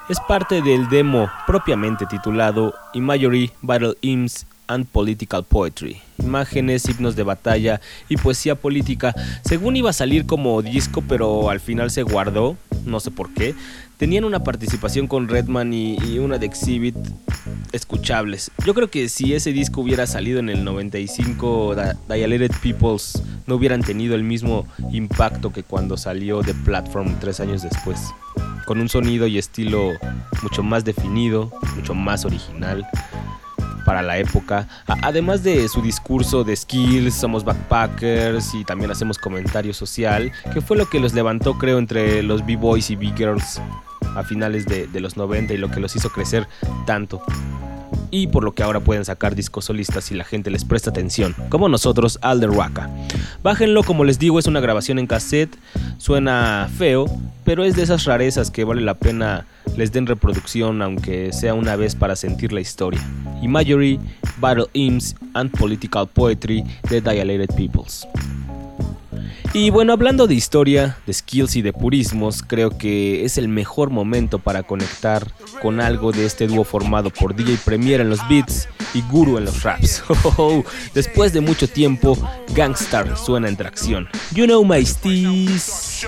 Es 0.08 0.20
parte 0.28 0.62
del 0.62 0.88
demo 0.88 1.32
propiamente 1.48 2.06
titulado 2.06 2.76
Imagery, 2.94 3.50
Battle 3.64 3.96
Hymns 4.02 4.46
and 4.68 4.86
Political 4.86 5.46
Poetry. 5.46 6.00
Imágenes, 6.20 6.88
himnos 6.88 7.16
de 7.16 7.24
batalla 7.24 7.82
y 8.08 8.18
poesía 8.18 8.54
política. 8.54 9.16
Según 9.44 9.78
iba 9.78 9.90
a 9.90 9.94
salir 9.94 10.28
como 10.28 10.62
disco, 10.62 11.04
pero 11.10 11.50
al 11.50 11.60
final 11.60 11.90
se 11.90 12.04
guardó, 12.04 12.56
no 12.86 13.00
sé 13.00 13.10
por 13.10 13.34
qué. 13.34 13.56
Tenían 14.04 14.26
una 14.26 14.44
participación 14.44 15.08
con 15.08 15.30
Redman 15.30 15.72
y, 15.72 15.96
y 15.96 16.20
una 16.20 16.38
de 16.38 16.46
Exhibit 16.46 16.94
escuchables. 17.72 18.52
Yo 18.66 18.74
creo 18.74 18.90
que 18.90 19.08
si 19.08 19.34
ese 19.34 19.54
disco 19.54 19.80
hubiera 19.80 20.06
salido 20.08 20.40
en 20.42 20.50
el 20.50 20.66
95, 20.66 21.74
Da- 21.74 21.96
Dilated 22.14 22.52
Peoples 22.62 23.24
no 23.48 23.56
hubieran 23.56 23.82
tenido 23.82 24.16
el 24.16 24.26
mismo 24.26 24.68
impacto 24.92 25.54
que 25.54 25.64
cuando 25.64 25.96
salió 25.96 26.42
The 26.42 26.54
Platform 26.54 27.16
tres 27.22 27.40
años 27.40 27.64
después. 27.64 28.02
Con 28.66 28.82
un 28.82 28.90
sonido 28.90 29.26
y 29.26 29.38
estilo 29.38 29.94
mucho 30.42 30.64
más 30.64 30.84
definido, 30.84 31.50
mucho 31.78 31.94
más 31.96 32.26
original 32.26 32.86
para 33.86 34.02
la 34.02 34.18
época. 34.18 34.68
Además 34.86 35.44
de 35.44 35.70
su 35.70 35.82
discurso 35.82 36.44
de 36.44 36.58
skills, 36.58 37.14
somos 37.14 37.46
backpackers 37.46 38.54
y 38.54 38.66
también 38.66 38.92
hacemos 38.92 39.18
comentario 39.18 39.74
social, 39.74 40.30
que 40.54 40.60
fue 40.60 40.76
lo 40.76 40.90
que 40.90 41.00
los 41.00 41.14
levantó 41.14 41.58
creo 41.58 41.80
entre 41.80 42.22
los 42.22 42.46
B-Boys 42.46 42.90
y 42.90 42.98
B-Girls 42.98 43.62
a 44.16 44.24
finales 44.24 44.66
de, 44.66 44.88
los 45.00 45.18
90 45.18 45.54
y 45.54 45.58
lo 45.58 45.70
que 45.70 45.80
los 45.80 45.96
hizo 45.96 46.10
crecer 46.10 46.48
tanto. 46.86 47.22
Y 48.12 48.28
por 48.28 48.44
lo 48.44 48.52
que 48.54 48.62
ahora 48.62 48.80
pueden 48.80 49.06
sacar 49.06 49.36
discos 49.36 49.66
solistas 49.66 50.06
si 50.06 50.16
la 50.16 50.24
gente 50.24 50.52
les 50.52 50.66
presta 50.66 50.92
atención, 50.92 51.36
como 51.50 51.68
nosotros 51.68 52.20
al. 52.22 52.48
Bájenlo, 53.42 53.84
como 53.84 54.04
les 54.04 54.20
digo, 54.20 54.38
es 54.38 54.46
una 54.46 54.60
grabación 54.60 55.00
en 55.00 55.08
cassette, 55.08 55.56
suena 55.98 56.70
feo, 56.78 57.06
pero 57.44 57.64
es 57.64 57.76
de 57.76 57.84
esas 57.84 58.06
rarezas 58.06 58.52
que 58.52 58.64
vale 58.64 58.82
la 58.82 58.94
pena 58.94 59.46
les 59.76 59.92
den 59.92 60.06
reproducción, 60.06 60.82
aunque 60.82 61.34
sea 61.34 61.54
una 61.54 61.76
vez 61.76 61.96
para 61.96 62.16
sentir 62.16 62.54
la 62.54 62.62
historia. 62.62 63.02
Imagery, 63.42 64.00
Battle 64.40 64.68
Hymns 64.74 65.16
and 65.34 65.52
Political 65.52 66.08
Poetry 66.08 66.64
de 66.90 67.02
Dilated 67.02 67.56
Peoples. 67.56 68.08
Y 69.54 69.70
bueno, 69.70 69.94
hablando 69.94 70.28
de 70.28 70.36
historia, 70.36 70.98
de 71.06 71.14
skills 71.14 71.56
y 71.56 71.62
de 71.62 71.74
purismos, 71.74 72.42
creo 72.42 72.78
que 72.78 73.24
es 73.24 73.38
el 73.38 73.48
mejor 73.48 73.90
momento 73.90 74.40
para 74.40 74.64
conectar 74.64 75.32
con 75.62 75.80
algo 75.80 76.12
de 76.12 76.26
este 76.26 76.48
dúo 76.48 76.64
formado 76.64 77.10
por 77.12 77.36
DJ 77.36 77.58
Premier 77.64 78.02
en 78.02 78.10
los 78.10 78.28
beats 78.28 78.68
y 78.94 79.02
Guru 79.02 79.38
en 79.38 79.46
los 79.46 79.64
raps. 79.64 80.04
Después 80.94 81.34
de 81.34 81.42
mucho 81.42 81.68
tiempo, 81.68 82.18
Gangstar 82.56 83.18
suena 83.18 83.48
en 83.48 83.58
tracción. 83.58 84.08
You 84.34 84.46
know 84.46 84.64
my 84.64 84.86
steez. 84.86 86.08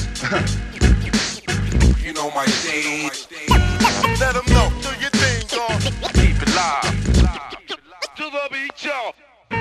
You 2.03 2.13
know 2.13 2.31
my 2.31 2.45
stage. 2.45 3.27
Let 4.19 4.33
them 4.33 4.45
know, 4.47 4.69
do 4.81 4.89
your 4.99 5.11
thing, 5.11 5.47
dog. 5.47 5.81
Keep 6.13 6.41
it 6.41 6.55
live. 6.55 7.17
To 8.15 8.23
the 8.23 8.49
beat, 8.51 8.83
y'all. 8.83 9.13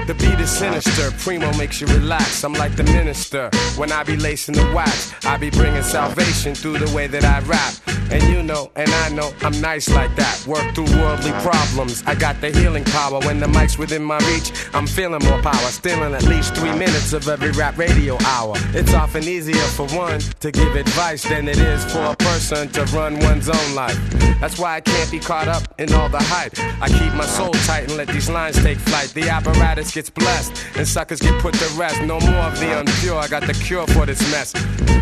The 0.06 0.14
beat 0.14 0.40
is 0.40 0.50
sinister, 0.50 1.10
Primo 1.18 1.52
makes 1.56 1.80
you 1.80 1.86
relax. 1.86 2.42
I'm 2.44 2.52
like 2.54 2.74
the 2.74 2.84
minister 2.84 3.50
when 3.76 3.92
I 3.92 4.02
be 4.02 4.16
lacing 4.16 4.54
the 4.54 4.72
wax. 4.74 5.12
I 5.24 5.36
be 5.36 5.50
bringing 5.50 5.82
salvation 5.82 6.54
through 6.54 6.78
the 6.78 6.94
way 6.94 7.06
that 7.06 7.24
I 7.24 7.40
rap. 7.40 7.74
And 8.10 8.22
you 8.24 8.42
know, 8.42 8.72
and 8.74 8.90
I 8.90 9.08
know, 9.10 9.32
I'm 9.42 9.60
nice 9.60 9.88
like 9.88 10.14
that. 10.16 10.44
Work 10.46 10.74
through 10.74 10.90
worldly 10.98 11.30
problems. 11.42 12.02
I 12.06 12.16
got 12.16 12.40
the 12.40 12.50
healing 12.50 12.82
power 12.84 13.20
when 13.20 13.38
the 13.38 13.46
mic's 13.46 13.78
within 13.78 14.02
my 14.02 14.18
reach. 14.30 14.50
I'm 14.74 14.86
feeling 14.86 15.22
more 15.28 15.40
power, 15.42 15.70
stealing 15.70 16.14
at 16.14 16.24
least 16.24 16.56
three 16.56 16.72
minutes 16.72 17.12
of 17.12 17.28
every 17.28 17.52
rap 17.52 17.78
radio 17.78 18.18
hour. 18.26 18.54
It's 18.74 18.94
often 18.94 19.22
easier 19.24 19.68
for 19.76 19.86
one 19.88 20.18
to 20.40 20.50
give 20.50 20.74
advice 20.74 21.22
than 21.22 21.46
it 21.46 21.58
is 21.58 21.84
for 21.92 22.00
a 22.00 22.16
person 22.16 22.68
to 22.70 22.84
run 22.86 23.20
one's 23.20 23.48
own 23.48 23.74
life. 23.76 23.98
That's 24.40 24.58
why 24.58 24.76
I 24.76 24.80
can't 24.80 25.10
be 25.10 25.20
caught 25.20 25.46
up 25.46 25.62
in 25.78 25.92
all 25.92 26.08
the 26.08 26.22
hype. 26.22 26.58
I 26.82 26.88
keep 26.88 27.14
my 27.14 27.26
soul 27.26 27.52
tight 27.52 27.84
and 27.84 27.96
let 27.96 28.08
these 28.08 28.28
lines 28.28 28.60
take 28.60 28.78
flight. 28.78 29.10
The 29.10 29.28
apparatus 29.28 29.79
gets 29.88 30.10
blessed 30.10 30.52
and 30.76 30.86
suckers 30.86 31.20
get 31.20 31.40
put 31.40 31.54
to 31.54 31.66
rest. 31.78 32.02
No 32.02 32.20
more 32.20 32.44
of 32.44 32.58
the 32.60 32.66
unpure. 32.66 33.16
I 33.16 33.28
got 33.28 33.46
the 33.46 33.54
cure 33.54 33.86
for 33.88 34.04
this 34.04 34.20
mess. 34.30 34.52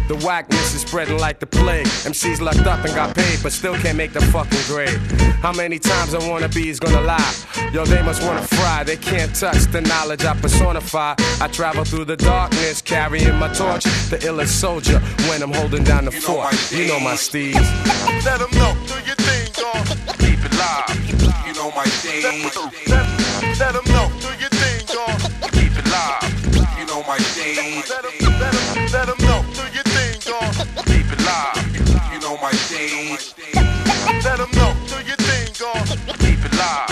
The 0.08 0.16
whackness 0.24 0.74
is 0.74 0.82
spreading 0.82 1.18
like 1.18 1.38
the 1.40 1.46
plague. 1.46 1.86
MCs 2.06 2.40
lucked 2.40 2.66
up 2.66 2.84
and 2.84 2.94
got 2.94 3.14
paid, 3.14 3.40
but 3.42 3.52
still 3.52 3.74
can't 3.74 3.96
make 3.96 4.12
the 4.12 4.22
fucking 4.32 4.64
grade. 4.66 4.96
How 5.42 5.52
many 5.52 5.78
times 5.78 6.14
I 6.14 6.26
wanna 6.28 6.48
be 6.48 6.68
is 6.68 6.78
gonna 6.80 7.00
lie? 7.00 7.34
Yo, 7.72 7.84
they 7.84 8.02
must 8.02 8.22
wanna 8.22 8.42
fry. 8.42 8.84
They 8.84 8.96
can't 8.96 9.34
touch 9.34 9.64
the 9.72 9.80
knowledge 9.80 10.24
I 10.24 10.34
personify. 10.34 11.14
I 11.40 11.48
travel 11.48 11.84
through 11.84 12.06
the 12.06 12.16
darkness, 12.16 12.80
carrying 12.80 13.36
my 13.36 13.48
torch. 13.52 13.84
The 14.10 14.18
illest 14.28 14.54
soldier 14.60 15.00
when 15.28 15.42
I'm 15.42 15.52
holding 15.52 15.84
down 15.84 16.04
the 16.04 16.12
fort. 16.12 16.54
You 16.70 16.86
know 16.86 17.00
my 17.00 17.14
steez. 17.14 17.54
Let 18.24 18.38
them 18.38 18.50
know, 18.52 18.74
do 18.86 18.94
your 19.04 19.18
thing, 19.26 19.52
dog. 19.52 19.86
Keep 20.18 20.44
it 20.44 20.54
live. 20.56 21.46
You 21.46 21.54
know 21.54 21.70
my 21.74 21.84
stage. 21.84 22.56
Let, 22.88 23.04
let 23.60 23.72
them 23.74 23.84
know, 23.92 23.97
live. 27.18 27.56
You 27.56 27.72
know. 27.72 27.82
Let 27.88 28.02
them, 28.02 28.12
let 28.40 28.52
them, 28.52 28.88
let 28.92 29.06
them 29.06 29.18
know, 29.26 29.44
do 29.54 29.64
your 29.74 29.84
thing, 29.84 30.20
dog. 30.24 30.54
Keep 30.86 31.12
it 31.12 31.20
live. 31.26 32.12
You 32.12 32.20
know 32.20 32.36
my 32.40 32.52
stage. 32.52 33.34
Let 34.24 34.38
them 34.38 34.50
know, 34.52 34.74
do 34.88 34.96
your 35.06 35.16
thing, 35.16 35.52
dog. 35.58 35.86
Keep 36.18 36.44
it 36.44 36.52
live. 36.54 36.87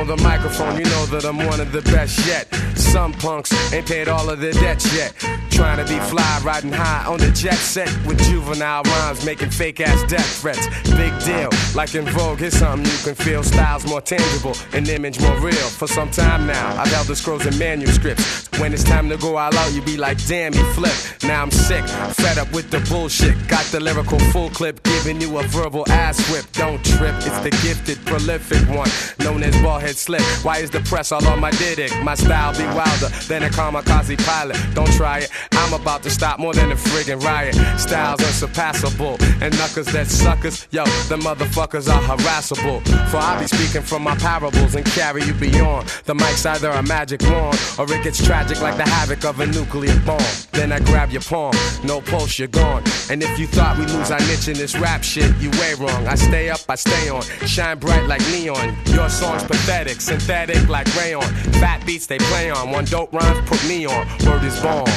On 0.00 0.06
the 0.06 0.16
microphone, 0.16 0.78
you 0.78 0.84
know 0.84 1.04
that 1.06 1.26
I'm 1.26 1.36
one 1.36 1.60
of 1.60 1.72
the 1.72 1.82
best 1.82 2.26
yet. 2.26 2.48
Some 2.74 3.12
punks 3.12 3.52
ain't 3.70 3.86
paid 3.86 4.08
all 4.08 4.30
of 4.30 4.40
their 4.40 4.54
debts 4.54 4.96
yet. 4.96 5.12
Trying 5.50 5.76
to 5.76 5.92
be 5.92 6.00
fly, 6.00 6.40
riding 6.42 6.72
high 6.72 7.04
on 7.04 7.18
the 7.18 7.30
jet 7.32 7.52
set 7.52 7.86
with 8.06 8.18
juvenile 8.24 8.82
rhymes, 8.84 9.26
making 9.26 9.50
fake 9.50 9.78
ass 9.78 10.10
death 10.10 10.40
threats. 10.40 10.66
Big 10.96 11.12
deal, 11.22 11.50
like 11.74 11.94
in 11.94 12.06
Vogue, 12.06 12.38
here's 12.38 12.56
something 12.56 12.90
you 12.90 12.98
can 13.04 13.14
feel. 13.14 13.42
Styles 13.42 13.86
more 13.86 14.00
tangible 14.00 14.54
an 14.72 14.88
image 14.88 15.20
more 15.20 15.38
real. 15.38 15.52
For 15.52 15.86
some 15.86 16.10
time 16.10 16.46
now, 16.46 16.80
I've 16.80 16.90
held 16.90 17.06
the 17.06 17.14
scrolls 17.14 17.44
and 17.44 17.58
manuscripts. 17.58 18.49
When 18.60 18.74
it's 18.74 18.84
time 18.84 19.08
to 19.08 19.16
go 19.16 19.36
all 19.36 19.56
out, 19.56 19.72
you 19.72 19.80
be 19.80 19.96
like, 19.96 20.22
damn, 20.26 20.52
you 20.52 20.64
flip. 20.74 20.92
Now 21.22 21.42
I'm 21.42 21.50
sick, 21.50 21.82
fed 22.14 22.36
up 22.36 22.52
with 22.52 22.70
the 22.70 22.80
bullshit. 22.90 23.34
Got 23.48 23.64
the 23.66 23.80
lyrical 23.80 24.18
full 24.32 24.50
clip, 24.50 24.82
giving 24.82 25.18
you 25.18 25.38
a 25.38 25.42
verbal 25.44 25.90
ass 25.90 26.18
whip. 26.30 26.44
Don't 26.52 26.84
trip, 26.84 27.14
it's 27.16 27.40
the 27.40 27.50
gifted, 27.62 28.04
prolific 28.04 28.60
one, 28.68 28.90
known 29.18 29.42
as 29.42 29.54
Baldhead 29.56 29.94
Slick. 29.94 30.22
Why 30.44 30.58
is 30.58 30.68
the 30.68 30.80
press 30.80 31.10
all 31.10 31.26
on 31.26 31.40
my 31.40 31.50
dick? 31.52 31.90
My 32.02 32.14
style 32.14 32.52
be 32.52 32.64
wilder 32.76 33.08
than 33.28 33.44
a 33.44 33.48
kamikaze 33.48 34.18
pilot. 34.26 34.58
Don't 34.74 34.92
try 34.92 35.20
it, 35.20 35.30
I'm 35.52 35.72
about 35.72 36.02
to 36.02 36.10
stop 36.10 36.38
more 36.38 36.52
than 36.52 36.70
a 36.70 36.76
friggin' 36.76 37.22
riot. 37.22 37.54
Styles 37.80 38.20
unsurpassable, 38.20 39.16
and 39.40 39.56
knuckers 39.56 39.86
that 39.86 40.08
suckers, 40.08 40.68
yo, 40.70 40.84
the 41.08 41.16
motherfuckers 41.16 41.88
are 41.88 42.02
harassable. 42.02 42.80
For 43.08 43.16
I 43.16 43.40
be 43.40 43.46
speaking 43.46 43.82
from 43.82 44.02
my 44.02 44.16
parables 44.16 44.74
and 44.74 44.84
carry 44.84 45.24
you 45.24 45.32
beyond. 45.32 45.88
The 46.04 46.14
mic's 46.14 46.44
either 46.44 46.68
a 46.68 46.82
magic 46.82 47.22
wand, 47.22 47.58
or 47.78 47.90
it 47.90 48.04
gets 48.04 48.22
tragic 48.22 48.49
like 48.58 48.76
the 48.76 48.82
havoc 48.82 49.24
of 49.24 49.38
a 49.38 49.46
nuclear 49.46 49.96
bomb. 50.00 50.20
Then 50.50 50.72
I 50.72 50.80
grab 50.80 51.10
your 51.10 51.22
palm, 51.22 51.54
no 51.84 52.00
pulse, 52.00 52.38
you're 52.38 52.48
gone. 52.48 52.82
And 53.08 53.22
if 53.22 53.38
you 53.38 53.46
thought 53.46 53.78
we 53.78 53.86
lose 53.86 54.10
our 54.10 54.18
niche 54.20 54.48
in 54.48 54.54
this 54.54 54.76
rap 54.76 55.04
shit, 55.04 55.32
you 55.36 55.50
way 55.52 55.74
wrong. 55.74 56.06
I 56.08 56.16
stay 56.16 56.50
up, 56.50 56.60
I 56.68 56.74
stay 56.74 57.08
on, 57.08 57.22
shine 57.46 57.78
bright 57.78 58.06
like 58.08 58.22
neon. 58.32 58.76
Your 58.86 59.08
song's 59.08 59.44
pathetic, 59.44 60.00
synthetic 60.00 60.68
like 60.68 60.86
rayon. 60.96 61.22
Fat 61.60 61.86
beats 61.86 62.06
they 62.06 62.18
play 62.18 62.50
on, 62.50 62.72
one 62.72 62.86
dope 62.86 63.12
rhymes 63.12 63.48
put 63.48 63.62
me 63.68 63.86
on. 63.86 64.06
Word 64.26 64.42
is 64.42 64.60
bomb. 64.60 64.88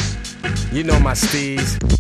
You 0.72 0.84
know 0.84 1.00
my 1.00 1.14
steez. 1.14 1.93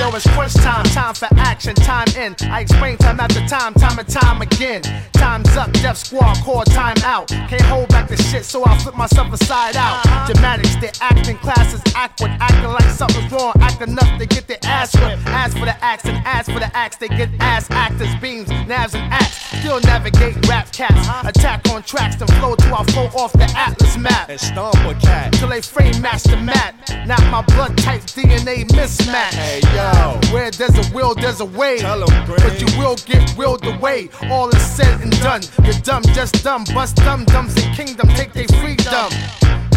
Yo, 0.00 0.08
it's 0.16 0.26
crunch 0.30 0.54
time, 0.54 0.84
time 0.84 1.14
for 1.14 1.28
action, 1.36 1.74
time 1.74 2.08
in. 2.16 2.34
I 2.50 2.60
explain 2.60 2.96
time 2.96 3.20
after 3.20 3.44
time, 3.46 3.74
time 3.74 3.98
and 3.98 4.08
time 4.08 4.40
again. 4.40 4.82
Time's 5.12 5.54
up, 5.56 5.70
Death 5.72 5.98
Squad, 5.98 6.36
call 6.38 6.64
time 6.64 6.96
out. 7.04 7.28
Can't 7.28 7.62
hold 7.62 7.88
back 7.90 8.08
the 8.08 8.16
shit, 8.16 8.44
so 8.44 8.64
I 8.64 8.76
flip 8.78 8.96
myself 8.96 9.32
aside 9.32 9.76
out. 9.76 10.04
Uh-huh. 10.06 10.32
Dramatics, 10.32 10.76
they 10.76 10.90
acting 11.00 11.36
classes 11.38 11.82
awkward, 11.94 12.30
acting 12.40 12.70
like 12.70 12.88
something's 12.90 13.30
wrong, 13.30 13.52
act 13.60 13.82
enough 13.82 14.18
to 14.18 14.26
get 14.26 14.46
their 14.48 14.58
ass 14.64 14.94
whipped. 14.94 15.26
Ask 15.26 15.56
for 15.58 15.66
the 15.66 15.84
axe 15.84 16.04
and 16.06 16.16
ask 16.26 16.50
for 16.50 16.58
the 16.58 16.74
axe, 16.76 16.96
they 16.96 17.08
get 17.08 17.28
ass 17.40 17.70
actors, 17.70 18.14
beams, 18.20 18.48
nabs 18.66 18.94
and 18.94 19.12
axe. 19.12 19.36
Still 19.60 19.80
navigate 19.80 20.34
rap 20.48 20.72
cats, 20.72 20.94
uh-huh. 20.94 21.28
attack 21.28 21.68
on 21.68 21.82
tracks, 21.82 22.16
then 22.16 22.28
flow 22.40 22.54
to 22.54 22.74
our 22.74 22.84
flow 22.86 23.08
off 23.14 23.32
the 23.32 23.52
Atlas 23.56 23.98
map. 23.98 24.30
And 24.30 24.40
stomp 24.40 24.74
a 24.76 24.94
cat 24.94 25.32
till 25.34 25.48
they 25.48 25.60
frame 25.60 26.00
master 26.00 26.36
mat. 26.36 26.74
Not 27.06 27.22
my 27.30 27.42
blood 27.42 27.76
type 27.78 28.02
DNA 28.02 28.64
mismatch. 28.68 29.34
Hey 29.34 29.60
yo, 29.74 29.89
where 30.32 30.50
there's 30.50 30.76
a 30.76 30.94
will, 30.94 31.14
there's 31.14 31.40
a 31.40 31.44
way. 31.44 31.80
but 31.80 32.60
you 32.60 32.78
will 32.78 32.96
get 32.96 33.36
willed 33.36 33.66
away. 33.66 34.08
All 34.30 34.48
is 34.48 34.62
said 34.62 35.00
and 35.00 35.12
done. 35.20 35.42
You're 35.64 35.80
dumb, 35.82 36.02
just 36.14 36.42
dumb. 36.44 36.64
Bust 36.74 36.96
dumb 36.96 37.24
dumbs 37.24 37.56
in 37.62 37.72
kingdom, 37.72 38.08
take 38.10 38.32
their 38.32 38.48
freedom. 38.60 39.10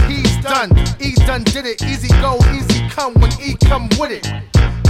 He's 0.08 0.36
done, 0.38 0.72
E 1.00 1.14
done 1.26 1.44
did 1.44 1.66
it. 1.66 1.82
Easy 1.84 2.10
go, 2.22 2.38
easy 2.54 2.88
come 2.90 3.14
when 3.16 3.32
E 3.42 3.56
come 3.66 3.90
with 4.00 4.12
it. 4.12 4.28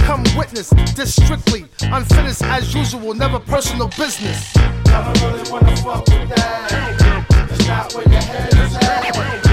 Come 0.06 0.22
witness 0.36 0.70
this 0.94 1.14
strictly 1.14 1.64
unfinished 1.80 2.42
as 2.42 2.74
usual, 2.74 3.14
never 3.14 3.38
personal 3.38 3.88
business. 3.88 4.54
Never 4.86 5.12
really 5.26 5.50
wanna 5.50 5.76
fuck 5.78 6.06
with 6.06 6.28
that. 6.28 7.48
It's 7.50 7.66
not 7.66 7.92
where 7.94 8.08
your 8.08 8.20
head 8.20 8.52
is 8.52 8.74
at. 8.76 9.43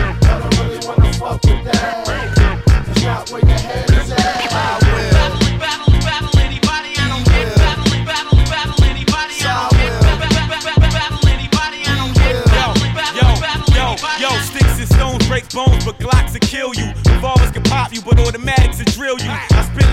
Bones, 15.54 15.86
but 15.86 15.98
Glocks 16.00 16.34
will 16.34 16.40
kill 16.40 16.74
you. 16.76 16.94
Revolvers 17.14 17.52
can 17.52 17.64
pop 17.64 17.94
you, 17.94 18.02
but 18.02 18.20
automatics 18.20 18.80
will 18.80 18.86
drill 18.86 19.20
you. 19.20 19.51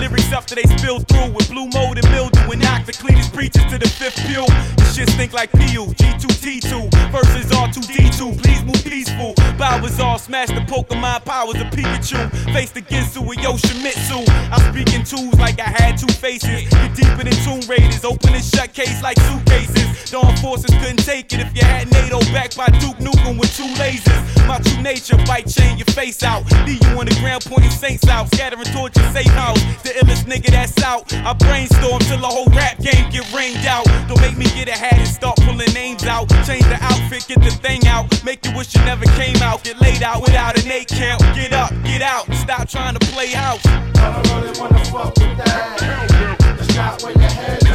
Lyrics 0.09 0.45
till 0.45 0.55
they 0.55 0.77
spill 0.77 0.99
through 1.01 1.31
with 1.31 1.49
blue 1.49 1.67
mold 1.69 1.97
and 1.97 2.09
mildew 2.09 2.51
and 2.51 2.61
knock 2.61 2.85
the 2.85 2.93
cleanest 2.93 3.33
preachers 3.33 3.65
to 3.65 3.77
the 3.77 3.87
fifth 3.87 4.17
pew. 4.25 4.45
The 4.77 4.85
shit 4.93 5.09
stink 5.09 5.33
like 5.33 5.51
PU, 5.51 5.93
G2T2 5.93 7.11
versus 7.11 7.45
R2D2. 7.51 8.41
Please 8.41 8.63
move 8.63 8.83
peaceful. 8.83 9.33
Bowers 9.57 9.99
all 9.99 10.17
smash 10.17 10.47
the 10.47 10.61
Pokemon 10.65 11.25
powers 11.25 11.55
of 11.55 11.67
Pikachu. 11.67 12.29
Face 12.53 12.71
the 12.71 12.81
Ginsu 12.81 13.27
with 13.27 13.39
Yoshimitsu. 13.39 14.27
I'm 14.51 14.73
speaking 14.73 15.03
twos 15.03 15.37
like 15.39 15.59
I 15.59 15.69
had 15.69 15.97
two 15.97 16.11
faces. 16.13 16.69
Get 16.69 16.95
deeper 16.95 17.23
than 17.23 17.37
Tomb 17.45 17.61
Raiders, 17.69 18.03
open 18.03 18.33
and 18.33 18.43
shut 18.43 18.73
case 18.73 19.01
like 19.03 19.19
suitcases. 19.19 20.09
The 20.09 20.17
armed 20.17 20.39
forces 20.39 20.71
couldn't 20.81 21.05
take 21.05 21.31
it 21.33 21.39
if 21.39 21.55
you 21.55 21.63
had 21.63 21.91
NATO 21.91 22.19
backed 22.33 22.57
by 22.57 22.67
Duke 22.81 22.97
Nukem 22.97 23.39
with 23.39 23.55
two 23.55 23.67
lasers. 23.77 24.47
My 24.47 24.57
true 24.57 24.81
nature, 24.81 25.17
bite 25.27 25.47
chain 25.47 25.77
your 25.77 25.85
face 25.93 26.23
out. 26.23 26.49
Leave 26.65 26.81
you 26.81 26.97
on 26.97 27.05
the 27.05 27.15
ground 27.21 27.45
pointing 27.45 27.69
saints 27.69 28.07
out. 28.07 28.27
Scattering 28.33 28.65
your 28.73 28.89
safe 29.13 29.27
house. 29.37 29.61
The 29.83 29.98
illest 29.99 30.25
nigga 30.25 30.51
that's 30.51 30.81
out. 30.83 31.13
I 31.13 31.33
brainstorm 31.33 31.99
till 31.99 32.19
the 32.19 32.27
whole 32.27 32.47
rap 32.55 32.77
game 32.79 33.09
get 33.11 33.25
rained 33.33 33.65
out. 33.65 33.85
Don't 34.07 34.21
make 34.21 34.37
me 34.37 34.45
get 34.55 34.67
a 34.67 34.77
hat 34.77 34.97
and 34.97 35.07
start 35.07 35.37
pulling 35.37 35.71
names 35.73 36.03
out. 36.05 36.29
Change 36.45 36.65
the 36.65 36.79
outfit, 36.81 37.25
get 37.27 37.41
the 37.41 37.51
thing 37.51 37.85
out. 37.87 38.05
Make 38.23 38.45
you 38.45 38.55
wish 38.55 38.75
you 38.75 38.81
never 38.85 39.05
came 39.19 39.37
out. 39.37 39.63
Get 39.63 39.79
laid 39.81 40.03
out 40.03 40.21
without 40.21 40.57
an 40.57 40.71
eight 40.71 40.87
count. 40.87 41.21
Get 41.35 41.53
up, 41.53 41.71
get 41.83 42.01
out. 42.01 42.31
Stop 42.33 42.69
trying 42.69 42.95
to 42.95 43.05
play 43.07 43.27
house. 43.27 43.65
I 43.65 44.21
don't 44.21 44.43
really 44.43 44.59
wanna 44.59 44.85
fuck 44.85 45.15
with 45.17 45.37
that. 45.37 46.59
It's 46.59 46.75
not 46.75 47.03
where 47.03 47.11
your 47.11 47.29
head 47.29 47.68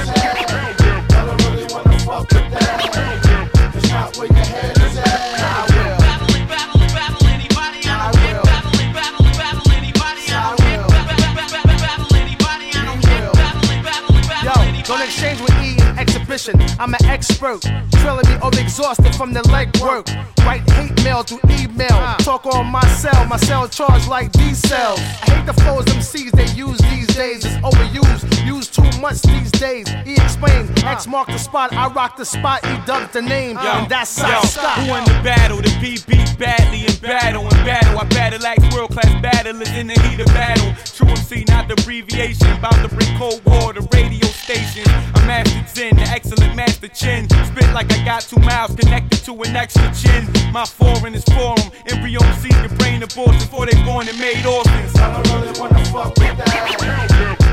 don't 14.84 15.00
exchange 15.00 15.40
with 15.40 15.50
E 15.62 15.83
in 15.94 15.98
exhibition. 15.98 16.60
I'm 16.78 16.94
an 16.94 17.04
expert. 17.06 17.60
Drilling 17.90 18.28
me 18.28 18.36
over 18.42 18.60
exhausted 18.60 19.14
from 19.14 19.32
the 19.32 19.42
leg 19.48 19.76
work. 19.78 20.06
Write 20.40 20.68
hate 20.70 21.04
mail 21.04 21.22
through 21.22 21.40
email. 21.50 22.16
Talk 22.18 22.46
on 22.46 22.66
my 22.66 22.86
cell, 22.88 23.24
my 23.26 23.36
cell 23.36 23.68
charge 23.68 24.06
like 24.08 24.32
D 24.32 24.54
cells. 24.54 24.98
I 24.98 25.30
hate 25.30 25.46
the 25.46 25.52
flows 25.54 25.84
MCs 25.86 26.32
they 26.32 26.50
use 26.54 26.78
these 26.78 27.06
days. 27.08 27.44
It's 27.44 27.56
overused, 27.56 28.46
used 28.46 28.74
too 28.74 29.00
much 29.00 29.22
these 29.22 29.50
days. 29.52 29.88
E 30.06 30.14
explained, 30.14 30.70
X 30.84 31.06
marked 31.06 31.32
the 31.32 31.38
spot, 31.38 31.72
I 31.72 31.88
rock 31.88 32.16
the 32.16 32.24
spot, 32.24 32.64
E 32.64 32.78
dubbed 32.86 33.12
the 33.12 33.22
name, 33.22 33.56
and 33.58 33.88
that's 33.88 34.18
how 34.18 34.28
Yo, 34.28 34.38
I 34.38 34.44
stop. 34.44 34.78
Who 34.78 34.90
won 34.90 35.04
the 35.04 35.20
battle? 35.22 35.58
The 35.58 35.70
BB 35.82 36.38
badly 36.38 36.86
in 36.86 36.96
battle 37.00 37.42
in 37.42 37.64
battle. 37.64 37.98
I 37.98 38.04
battle 38.04 38.40
like 38.42 38.58
world 38.72 38.90
class 38.90 39.10
battlers 39.22 39.70
in 39.70 39.86
the 39.86 39.94
heat 40.00 40.20
of 40.20 40.26
battle. 40.26 40.74
True 40.84 41.08
MC, 41.08 41.44
not 41.48 41.68
the 41.68 41.74
abbreviation. 41.74 42.50
About 42.52 42.74
to 42.82 42.94
bring 42.94 43.16
Cold 43.18 43.42
War 43.44 43.72
to 43.72 43.80
radio 43.92 44.26
stations. 44.28 44.88
I'm 45.14 45.26
Master 45.26 45.50
Zen, 45.84 45.96
the 45.96 46.02
excellent 46.02 46.56
Master 46.56 46.88
Chin. 46.88 47.28
Spit 47.28 47.72
like 47.74 47.92
I 47.92 48.04
got 48.04 48.22
two 48.22 48.40
mouths 48.40 48.74
connected 48.74 49.18
to 49.24 49.32
an 49.42 49.56
extra 49.56 49.90
chin. 49.94 50.28
My 50.52 50.64
foreign 50.64 51.14
is 51.14 51.24
forum. 51.24 51.68
Embryo 51.86 52.20
seed 52.40 52.56
the 52.64 52.74
brain 52.78 53.02
abortions 53.02 53.44
before 53.44 53.66
they 53.66 53.76
born 53.84 54.08
and 54.08 54.18
made 54.18 54.44
orphans. 54.46 54.94
I 54.96 55.12
don't 55.12 55.28
really 55.32 55.60
wanna 55.60 55.84
fuck 55.86 56.16
with 56.16 56.36
that. 56.38 56.54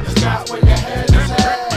It's 0.07 0.21
not 0.21 0.49
where 0.49 0.59
your 0.59 0.77
head 0.77 1.09
is 1.09 1.31
at. 1.31 1.73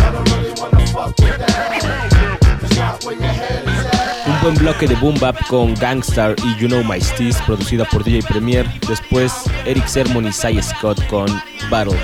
I 0.00 0.12
don't 0.12 0.28
really 0.32 0.54
wanna 0.60 0.86
fuck 0.92 1.16
with 1.18 1.38
that. 1.38 2.62
It's 2.62 2.76
not 2.76 3.04
where 3.04 3.14
your 3.14 3.32
head 3.32 3.64
is 3.64 3.86
at. 3.86 4.26
Un 4.26 4.40
buen 4.40 4.54
bloque 4.54 4.86
de 4.86 4.96
boom 4.96 5.18
bap 5.18 5.38
con 5.48 5.74
Gangstar 5.74 6.34
y 6.44 6.56
You 6.60 6.68
Know 6.68 6.82
My 6.84 7.00
Steez, 7.00 7.36
producida 7.46 7.84
por 7.84 8.04
DJ 8.04 8.22
Premier. 8.22 8.66
Después 8.86 9.32
Eric 9.64 9.86
Sermon 9.86 10.26
y 10.26 10.32
Cy 10.32 10.60
Scott 10.62 11.00
con 11.06 11.26
Battle, 11.70 11.98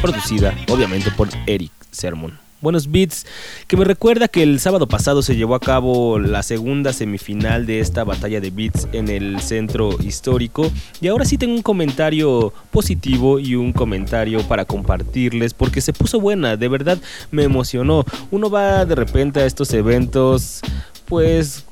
producida 0.00 0.52
obviamente 0.68 1.10
por 1.12 1.28
Eric 1.46 1.72
Sermon. 1.90 2.41
Buenos 2.62 2.90
beats, 2.90 3.26
que 3.66 3.76
me 3.76 3.84
recuerda 3.84 4.28
que 4.28 4.42
el 4.42 4.60
sábado 4.60 4.88
pasado 4.88 5.20
se 5.20 5.36
llevó 5.36 5.54
a 5.54 5.60
cabo 5.60 6.18
la 6.18 6.42
segunda 6.42 6.92
semifinal 6.92 7.66
de 7.66 7.80
esta 7.80 8.04
batalla 8.04 8.40
de 8.40 8.50
beats 8.50 8.88
en 8.92 9.08
el 9.08 9.40
centro 9.40 10.00
histórico. 10.00 10.70
Y 11.00 11.08
ahora 11.08 11.24
sí 11.24 11.36
tengo 11.36 11.54
un 11.54 11.62
comentario 11.62 12.54
positivo 12.70 13.38
y 13.38 13.56
un 13.56 13.72
comentario 13.72 14.40
para 14.46 14.64
compartirles, 14.64 15.52
porque 15.52 15.80
se 15.80 15.92
puso 15.92 16.20
buena, 16.20 16.56
de 16.56 16.68
verdad 16.68 16.98
me 17.30 17.42
emocionó. 17.42 18.04
Uno 18.30 18.48
va 18.48 18.84
de 18.86 18.94
repente 18.94 19.40
a 19.40 19.46
estos 19.46 19.74
eventos, 19.74 20.60
pues 21.06 21.64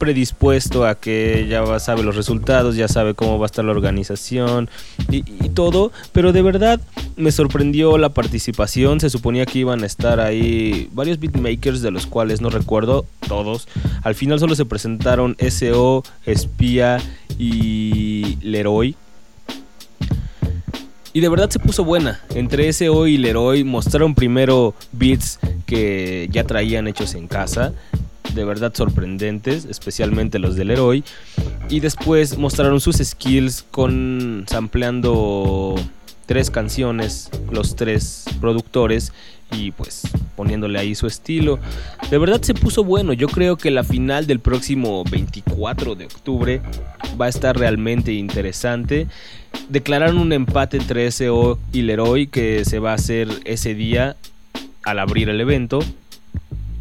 predispuesto 0.00 0.84
a 0.84 0.96
que 0.96 1.46
ya 1.48 1.78
sabe 1.78 2.02
los 2.02 2.16
resultados, 2.16 2.74
ya 2.74 2.88
sabe 2.88 3.14
cómo 3.14 3.38
va 3.38 3.44
a 3.44 3.46
estar 3.46 3.64
la 3.64 3.70
organización 3.70 4.68
y, 5.10 5.22
todo, 5.50 5.92
pero 6.12 6.32
de 6.32 6.42
verdad 6.42 6.80
me 7.16 7.30
sorprendió 7.30 7.98
la 7.98 8.08
participación, 8.08 8.98
se 8.98 9.10
suponía 9.10 9.46
que 9.46 9.60
iban 9.60 9.84
a 9.84 9.86
estar 9.86 10.18
ahí 10.18 10.88
varios 10.92 11.20
beatmakers 11.20 11.82
de 11.82 11.90
los 11.92 12.06
cuales 12.06 12.40
no 12.40 12.50
recuerdo 12.50 13.04
todos, 13.28 13.68
al 14.02 14.16
final 14.16 14.40
solo 14.40 14.56
se 14.56 14.64
presentaron 14.64 15.36
SO, 15.38 16.02
Espía 16.26 16.98
y 17.38 18.38
Leroy. 18.42 18.96
Y 21.12 21.20
de 21.20 21.28
verdad 21.28 21.50
se 21.50 21.58
puso 21.58 21.84
buena. 21.84 22.20
Entre 22.36 22.72
SO 22.72 23.08
y 23.08 23.18
Leroy 23.18 23.64
mostraron 23.64 24.14
primero 24.14 24.74
beats 24.92 25.40
que 25.66 26.28
ya 26.30 26.44
traían 26.44 26.86
hechos 26.86 27.14
en 27.14 27.26
casa 27.26 27.72
de 28.34 28.44
verdad 28.44 28.72
sorprendentes, 28.74 29.64
especialmente 29.64 30.38
los 30.38 30.56
del 30.56 30.70
héroe. 30.70 31.02
Y 31.68 31.80
después 31.80 32.38
mostraron 32.38 32.80
sus 32.80 32.96
skills 32.96 33.64
con 33.70 34.44
sampleando 34.48 35.74
tres 36.26 36.50
canciones, 36.50 37.30
los 37.50 37.74
tres 37.76 38.24
productores 38.40 39.12
y 39.52 39.72
pues 39.72 40.02
poniéndole 40.36 40.78
ahí 40.78 40.94
su 40.94 41.06
estilo. 41.06 41.58
De 42.10 42.18
verdad 42.18 42.40
se 42.40 42.54
puso 42.54 42.84
bueno. 42.84 43.12
Yo 43.12 43.28
creo 43.28 43.56
que 43.56 43.70
la 43.70 43.84
final 43.84 44.26
del 44.26 44.40
próximo 44.40 45.04
24 45.10 45.96
de 45.96 46.04
octubre 46.04 46.62
va 47.20 47.26
a 47.26 47.28
estar 47.28 47.58
realmente 47.58 48.12
interesante. 48.12 49.08
Declararon 49.68 50.18
un 50.18 50.32
empate 50.32 50.76
entre 50.76 51.10
SO 51.10 51.58
y 51.72 51.82
Leroy 51.82 52.28
que 52.28 52.64
se 52.64 52.78
va 52.78 52.92
a 52.92 52.94
hacer 52.94 53.28
ese 53.44 53.74
día 53.74 54.16
al 54.84 54.98
abrir 54.98 55.28
el 55.28 55.40
evento. 55.40 55.80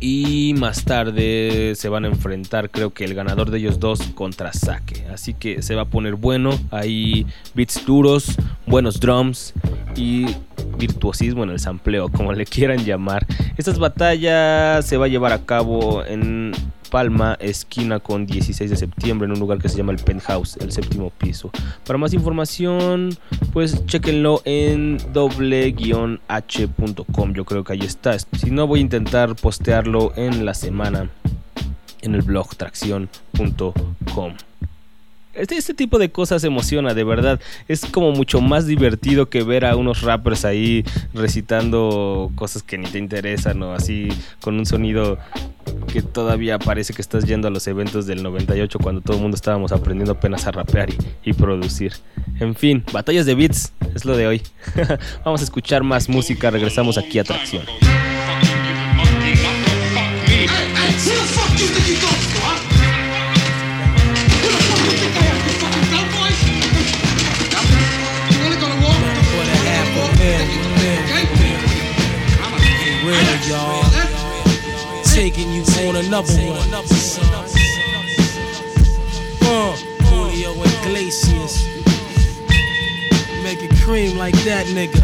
Y 0.01 0.55
más 0.57 0.85
tarde 0.85 1.73
se 1.75 1.89
van 1.89 2.05
a 2.05 2.07
enfrentar, 2.07 2.69
creo 2.69 2.91
que 2.91 3.03
el 3.03 3.13
ganador 3.13 3.51
de 3.51 3.57
ellos 3.57 3.79
dos 3.79 4.01
contra 4.15 4.53
Sake. 4.53 5.05
Así 5.11 5.33
que 5.33 5.61
se 5.61 5.75
va 5.75 5.81
a 5.81 5.85
poner 5.85 6.15
bueno. 6.15 6.57
Hay 6.71 7.25
beats 7.53 7.85
duros, 7.85 8.37
buenos 8.65 9.01
drums 9.01 9.53
y 9.97 10.25
virtuosismo 10.77 11.43
en 11.43 11.49
el 11.49 11.59
sampleo, 11.59 12.09
como 12.09 12.31
le 12.31 12.45
quieran 12.45 12.85
llamar. 12.85 13.25
Estas 13.57 13.77
batallas 13.77 14.85
se 14.85 14.95
va 14.95 15.05
a 15.05 15.09
llevar 15.09 15.33
a 15.33 15.45
cabo 15.45 16.05
en 16.05 16.53
Palma, 16.89 17.37
esquina 17.39 17.99
con 17.99 18.25
16 18.25 18.69
de 18.69 18.75
septiembre, 18.75 19.25
en 19.25 19.33
un 19.33 19.39
lugar 19.39 19.59
que 19.59 19.69
se 19.69 19.77
llama 19.77 19.91
el 19.91 19.99
Penthouse, 19.99 20.57
el 20.57 20.71
séptimo 20.71 21.11
piso. 21.11 21.51
Para 21.85 21.97
más 21.97 22.13
información, 22.13 23.17
pues 23.53 23.85
chequenlo 23.85 24.41
en 24.45 24.97
doble-h.com. 25.13 26.23
Yo 27.33 27.45
creo 27.45 27.63
que 27.63 27.73
ahí 27.73 27.81
está. 27.81 28.17
Si 28.17 28.51
no, 28.51 28.67
voy 28.67 28.79
a 28.79 28.81
intentar 28.81 29.35
postearlo 29.35 30.13
en 30.15 30.45
la 30.45 30.53
semana 30.53 31.09
en 32.01 32.15
el 32.15 32.21
blog 32.21 32.55
tracción.com. 32.55 34.33
Este, 35.39 35.55
este, 35.55 35.73
tipo 35.73 35.99
de 35.99 36.11
cosas 36.11 36.43
emociona, 36.43 36.93
de 36.93 37.03
verdad. 37.03 37.39
Es 37.67 37.85
como 37.85 38.11
mucho 38.11 38.41
más 38.41 38.65
divertido 38.65 39.29
que 39.29 39.43
ver 39.43 39.65
a 39.65 39.75
unos 39.75 40.01
rappers 40.01 40.43
ahí 40.43 40.83
recitando 41.13 42.31
cosas 42.35 42.61
que 42.61 42.77
ni 42.77 42.87
te 42.87 42.97
interesan 42.97 43.61
o 43.63 43.73
así 43.73 44.09
con 44.41 44.59
un 44.59 44.65
sonido 44.65 45.17
que 45.91 46.01
todavía 46.01 46.59
parece 46.59 46.93
que 46.93 47.01
estás 47.01 47.25
yendo 47.25 47.47
a 47.47 47.51
los 47.51 47.67
eventos 47.67 48.05
del 48.05 48.21
98 48.21 48.79
cuando 48.79 49.01
todo 49.01 49.17
el 49.17 49.21
mundo 49.23 49.35
estábamos 49.35 49.71
aprendiendo 49.71 50.11
apenas 50.11 50.45
a 50.45 50.51
rapear 50.51 50.89
y, 51.23 51.33
producir. 51.33 51.93
En 52.39 52.53
fin, 52.55 52.83
batallas 52.91 53.25
de 53.25 53.35
beats 53.35 53.71
es 53.95 54.03
lo 54.03 54.17
de 54.17 54.27
hoy. 54.27 54.41
Vamos 55.23 55.41
a 55.41 55.43
escuchar 55.45 55.83
más 55.83 56.09
música, 56.09 56.51
regresamos 56.51 56.97
aquí 56.97 57.19
a 57.19 57.23
Tracción. 73.49 75.13
taking 75.15 75.51
you 75.51 75.63
on 75.87 75.95
another 75.95 76.33
one. 76.33 76.57
Uh, 79.41 79.75
Julio 80.03 80.53
Iglesias. 80.53 81.65
Make 83.43 83.63
it 83.63 83.75
cream 83.81 84.17
like 84.17 84.35
that, 84.43 84.67
nigga. 84.67 85.01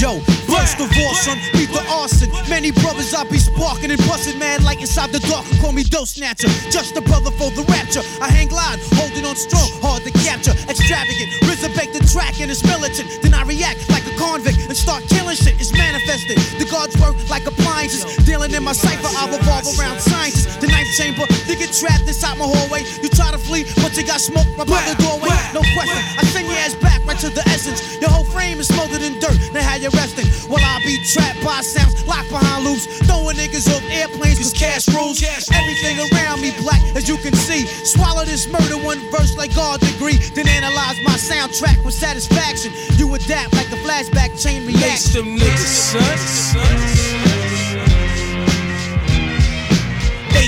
Yo, 0.00 0.20
First 0.56 0.80
of 0.80 0.88
all, 0.98 1.14
son, 1.14 1.38
beat 1.52 1.68
the 1.68 1.84
arson. 1.92 2.32
Many 2.48 2.70
brothers 2.70 3.12
I 3.12 3.24
be 3.28 3.38
sparking 3.38 3.90
and 3.90 4.00
busting 4.08 4.38
mad 4.38 4.64
like 4.64 4.80
inside 4.80 5.12
the 5.12 5.20
dark. 5.20 5.44
Call 5.60 5.72
me 5.72 5.84
dough 5.84 6.08
snatcher, 6.08 6.48
just 6.72 6.96
a 6.96 7.02
brother 7.02 7.30
for 7.30 7.50
the 7.52 7.62
rapture. 7.68 8.00
I 8.24 8.32
hang 8.32 8.48
glide, 8.48 8.80
holding 8.96 9.24
on 9.24 9.36
strong, 9.36 9.68
hard 9.84 10.02
to 10.04 10.12
capture. 10.24 10.56
Extravagant, 10.64 11.28
resurrect 11.44 11.92
the 11.92 12.02
track 12.08 12.40
and 12.40 12.50
it's 12.50 12.64
militant. 12.64 13.06
Then 13.20 13.34
I 13.34 13.44
react 13.44 13.84
like 13.92 14.06
a 14.08 14.14
convict 14.16 14.64
and 14.64 14.76
start 14.76 15.04
killing 15.12 15.36
shit. 15.36 15.60
It's 15.60 15.72
manifested. 15.76 16.40
The 16.58 16.64
guards 16.64 16.96
work 16.96 17.16
like 17.28 17.44
appliances. 17.46 18.04
Dealing 18.24 18.52
in 18.52 18.64
my 18.64 18.72
cipher, 18.72 19.12
I 19.12 19.28
revolve 19.28 19.68
around 19.76 20.00
sciences. 20.00 20.56
The 20.56 20.68
ninth 20.72 20.90
chamber, 20.96 21.28
they 21.44 21.56
get 21.56 21.72
trapped 21.76 22.08
inside 22.08 22.38
my 22.38 22.48
hallway. 22.48 22.88
You 23.04 23.12
try 23.12 23.30
to 23.30 23.38
flee, 23.38 23.68
but 23.84 23.92
you 23.96 24.08
got 24.08 24.20
smoke 24.24 24.48
right 24.56 24.66
by 24.66 24.80
the 24.88 24.96
doorway. 25.04 25.36
No 25.52 25.60
question, 25.76 26.00
I 26.16 26.24
send 26.32 26.48
your 26.48 26.56
ass 26.64 26.74
back 26.80 27.04
right 27.04 27.18
to 27.20 27.28
the 27.28 27.44
essence. 27.52 28.00
Your 28.00 28.10
whole 28.10 28.24
frame 28.24 28.58
is 28.58 28.68
smothered 28.68 29.02
in 29.02 29.20
dirt. 29.20 29.36
Now 29.52 29.62
how 29.62 29.76
you 29.76 29.90
resting? 29.92 30.26
While 30.48 30.62
I 30.62 30.80
be 30.84 30.98
trapped 31.02 31.42
by 31.42 31.60
sounds, 31.60 32.06
locked 32.06 32.30
behind 32.30 32.64
loops. 32.64 32.86
Throwing 33.06 33.36
niggas 33.36 33.66
off 33.74 33.82
airplanes 33.90 34.38
cause 34.38 34.52
cash 34.52 34.86
rules. 34.94 35.22
Everything 35.52 35.98
around 36.12 36.40
me 36.40 36.52
black, 36.62 36.82
as 36.94 37.08
you 37.08 37.16
can 37.16 37.34
see. 37.34 37.66
Swallow 37.66 38.24
this 38.24 38.46
murder 38.46 38.78
one 38.78 38.98
verse 39.10 39.36
like 39.36 39.54
God 39.54 39.80
degree. 39.80 40.18
Then 40.34 40.48
analyze 40.48 40.98
my 41.04 41.18
soundtrack 41.18 41.84
with 41.84 41.94
satisfaction. 41.94 42.72
You 42.96 43.12
adapt 43.14 43.54
like 43.54 43.68
a 43.72 43.78
flashback 43.82 44.40
chain 44.40 44.66
reaction. 44.66 45.24
Them 45.24 45.36
niggas, 45.36 45.92
son. 45.92 47.15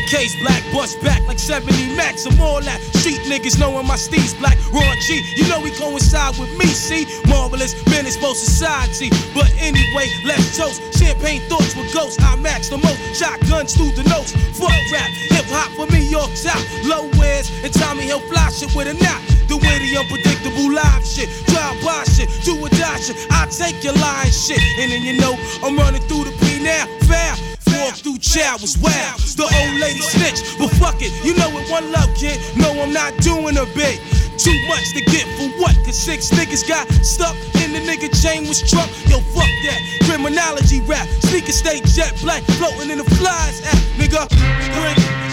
Case, 0.09 0.41
black 0.41 0.65
bust 0.73 1.01
back 1.03 1.21
like 1.29 1.39
70 1.39 1.95
max. 1.95 2.25
I'm 2.25 2.41
all 2.41 2.61
that. 2.63 2.81
Street 2.97 3.21
niggas 3.29 3.61
knowing 3.61 3.87
my 3.87 3.95
steez 3.95 4.33
black. 4.39 4.57
Raw 4.73 4.95
G, 5.05 5.21
you 5.37 5.47
know 5.49 5.61
he 5.61 5.71
coincide 5.71 6.39
with 6.39 6.51
me, 6.59 6.67
see? 6.67 7.05
Marvelous 7.29 7.77
menace 7.87 8.17
both 8.17 8.37
society. 8.37 9.11
But 9.35 9.53
anyway, 9.61 10.09
let's 10.25 10.57
toast. 10.57 10.81
Champagne 10.99 11.43
thoughts 11.49 11.77
with 11.77 11.93
ghosts. 11.93 12.17
I 12.23 12.37
max 12.37 12.69
the 12.69 12.79
most. 12.79 12.99
Shotguns 13.15 13.77
through 13.77 13.93
the 13.93 14.05
notes. 14.09 14.33
Fuck 14.57 14.73
rap. 14.93 15.11
Hip 15.29 15.45
hop 15.53 15.71
for 15.77 15.87
me, 15.93 16.01
York 16.09 16.31
top. 16.41 16.61
Low 16.85 17.05
wears 17.21 17.53
and 17.63 17.73
Tommy 17.73 18.09
Hill 18.09 18.21
fly 18.33 18.49
shit 18.49 18.75
with 18.75 18.89
a 18.89 18.97
knot. 18.97 19.21
The 19.49 19.57
way 19.57 19.77
the 19.77 19.97
unpredictable 20.01 20.73
live 20.73 21.05
shit. 21.05 21.29
Drive 21.53 21.77
by 21.85 22.05
shit. 22.05 22.29
Do 22.45 22.57
or 22.57 22.69
die 22.71 23.01
shit. 23.01 23.17
I 23.31 23.47
take 23.53 23.85
your 23.85 23.95
lying 23.95 24.33
shit. 24.33 24.61
And 24.81 24.91
then 24.91 25.03
you 25.03 25.21
know 25.21 25.37
I'm 25.63 25.77
running 25.77 26.03
through 26.03 26.25
the 26.25 26.33
P 26.41 26.65
now. 26.65 26.87
Foul 27.05 27.58
walk 27.85 27.95
through 27.95 28.19
was 28.61 28.79
wild. 28.79 29.21
The 29.39 29.47
old 29.47 29.81
lady 29.81 30.01
snitch, 30.01 30.43
but 30.59 30.71
fuck 30.79 31.01
it, 31.01 31.13
you 31.25 31.35
know 31.37 31.51
it 31.59 31.71
one 31.71 31.91
love, 31.93 32.11
kid. 32.15 32.39
No, 32.57 32.71
I'm 32.83 32.93
not 32.93 33.17
doing 33.19 33.57
a 33.57 33.67
bit. 33.75 34.01
Too 34.39 34.55
much 34.69 34.95
to 34.95 35.03
get 35.11 35.27
for 35.37 35.49
what? 35.61 35.75
Cause 35.85 35.99
six 35.99 36.31
niggas 36.31 36.67
got 36.69 36.87
stuck 37.05 37.35
in 37.63 37.73
the 37.73 37.81
nigga 37.81 38.11
chain 38.23 38.47
was 38.47 38.63
truck. 38.63 38.89
Yo, 39.11 39.19
fuck 39.35 39.51
that. 39.67 39.81
Criminology 40.05 40.81
rap. 40.83 41.07
Sneaker 41.27 41.53
state 41.53 41.85
jet 41.85 42.15
black. 42.23 42.43
Floating 42.59 42.91
in 42.91 42.99
the 42.99 43.05
flies. 43.19 43.61
At, 43.67 43.79
nigga. 43.99 44.29
Bring 44.75 45.28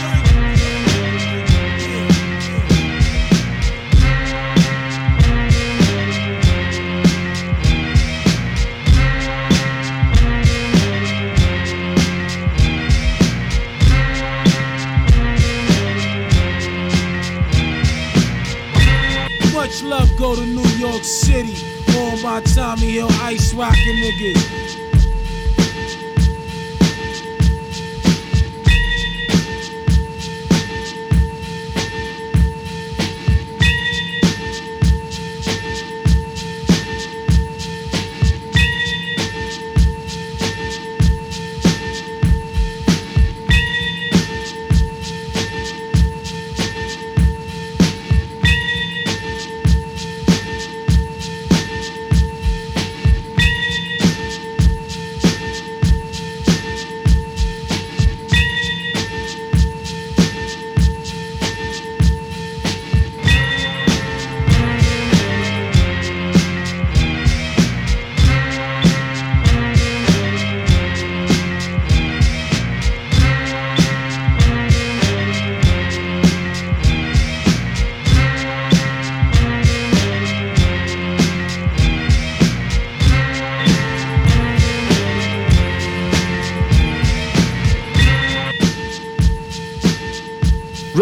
Much 19.66 19.82
love 19.82 20.16
go 20.16 20.36
to 20.36 20.46
New 20.46 20.70
York 20.78 21.04
City. 21.04 21.58
All 21.98 22.16
my 22.22 22.40
Tommy 22.42 22.92
Hill 22.92 23.08
ice 23.14 23.52
rockin' 23.56 23.96
niggas. 23.96 24.65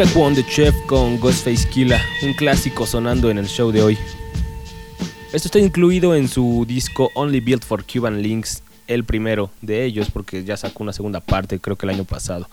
Red 0.03 0.17
One 0.17 0.35
the 0.35 0.43
Chef 0.45 0.75
con 0.85 1.17
Ghostface 1.17 1.65
Killa, 1.69 2.01
un 2.23 2.33
clásico 2.33 2.85
sonando 2.85 3.29
en 3.29 3.37
el 3.37 3.47
show 3.47 3.71
de 3.71 3.81
hoy. 3.81 3.97
Esto 5.31 5.47
está 5.47 5.59
incluido 5.59 6.13
en 6.13 6.27
su 6.27 6.65
disco 6.67 7.09
Only 7.15 7.39
Built 7.39 7.63
for 7.63 7.85
Cuban 7.85 8.21
Links, 8.21 8.63
el 8.87 9.05
primero 9.05 9.49
de 9.61 9.85
ellos, 9.85 10.11
porque 10.11 10.43
ya 10.43 10.57
sacó 10.57 10.83
una 10.83 10.91
segunda 10.91 11.21
parte, 11.21 11.57
creo 11.57 11.77
que 11.77 11.85
el 11.85 11.91
año 11.91 12.03
pasado. 12.03 12.49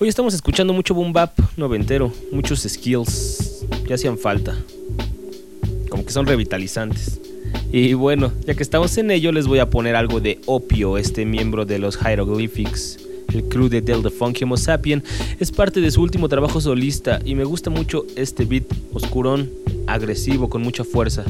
Hoy 0.00 0.08
estamos 0.08 0.32
escuchando 0.32 0.72
mucho 0.72 0.94
boom 0.94 1.12
bap 1.12 1.38
noventero, 1.58 2.10
muchos 2.32 2.60
skills, 2.60 3.66
ya 3.86 3.96
hacían 3.96 4.16
falta, 4.16 4.56
como 5.90 6.06
que 6.06 6.12
son 6.12 6.24
revitalizantes. 6.24 7.20
Y 7.70 7.92
bueno, 7.92 8.32
ya 8.46 8.54
que 8.54 8.62
estamos 8.62 8.96
en 8.96 9.10
ello, 9.10 9.30
les 9.30 9.46
voy 9.46 9.58
a 9.58 9.68
poner 9.68 9.94
algo 9.94 10.20
de 10.20 10.40
Opio, 10.46 10.96
este 10.96 11.26
miembro 11.26 11.66
de 11.66 11.78
los 11.78 11.98
Hieroglyphics. 12.00 12.98
El 13.32 13.44
crew 13.44 13.68
de 13.68 13.80
Del 13.80 14.02
the 14.02 14.10
Funky 14.10 14.44
Homo 14.44 14.56
Sapien 14.56 15.02
es 15.38 15.50
parte 15.50 15.80
de 15.80 15.90
su 15.90 16.02
último 16.02 16.28
trabajo 16.28 16.60
solista 16.60 17.20
y 17.24 17.34
me 17.34 17.44
gusta 17.44 17.70
mucho 17.70 18.04
este 18.16 18.44
beat 18.44 18.64
oscurón, 18.92 19.50
agresivo, 19.86 20.48
con 20.48 20.62
mucha 20.62 20.84
fuerza. 20.84 21.24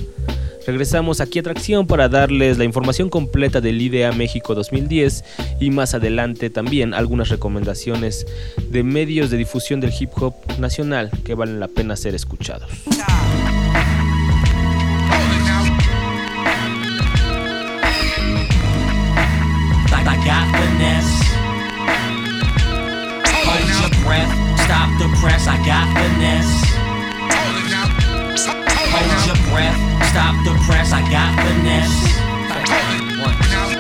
Regresamos 0.67 1.21
aquí 1.21 1.39
a 1.39 1.43
Atracción 1.43 1.87
para 1.87 2.09
darles 2.09 2.57
la 2.57 2.65
información 2.65 3.09
completa 3.09 3.61
del 3.61 3.81
IDEA 3.81 4.13
México 4.13 4.55
2010 4.55 5.25
y 5.61 5.71
más 5.71 5.95
adelante 5.95 6.51
también 6.51 6.95
algunas 6.95 7.31
recomendaciones 7.31 8.27
de 8.71 8.83
medios 8.85 9.31
de 9.31 9.39
difusión 9.39 9.81
del 9.81 9.93
hip 9.99 10.11
hop 10.21 10.35
nacional 10.59 11.11
que 11.25 11.35
valen 11.35 11.59
la 11.59 11.69
pena 11.69 11.97
ser 11.97 12.15
escuchados. 12.15 12.71
Breath, 24.13 24.61
stop 24.61 24.93
the 25.01 25.09
press. 25.25 25.49
I 25.49 25.57
got 25.65 25.89
finesse. 25.97 26.53
Hold 28.93 29.21
your 29.25 29.41
breath, 29.49 29.81
stop 30.13 30.37
the 30.45 30.53
press. 30.69 30.93
I 30.93 31.01
got 31.09 31.33
finesse. 31.41 31.97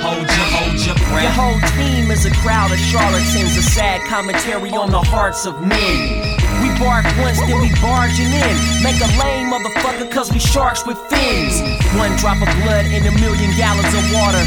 Hold 0.00 0.24
your, 0.24 0.48
hold 0.56 0.80
your 0.80 0.96
breath. 1.12 1.28
Your 1.28 1.36
whole 1.36 1.60
team 1.76 2.10
is 2.10 2.24
a 2.24 2.32
crowd 2.40 2.72
of 2.72 2.78
charlatans, 2.78 3.58
a 3.58 3.62
sad 3.76 4.00
commentary 4.08 4.70
on 4.72 4.90
the 4.90 5.02
hearts 5.02 5.44
of 5.44 5.60
men. 5.60 6.32
We 6.64 6.72
bark 6.80 7.04
once, 7.20 7.36
then 7.44 7.60
we 7.60 7.68
barging 7.84 8.32
in. 8.32 8.54
Make 8.80 9.04
a 9.04 9.12
lame 9.20 9.52
motherfucker, 9.52 10.10
cause 10.10 10.32
we 10.32 10.38
sharks 10.38 10.86
with 10.86 10.96
fins. 11.12 11.60
One 12.00 12.16
drop 12.16 12.40
of 12.40 12.48
blood 12.64 12.86
in 12.86 13.04
a 13.04 13.12
million 13.20 13.52
gallons 13.60 13.92
of 13.92 14.04
water. 14.16 14.40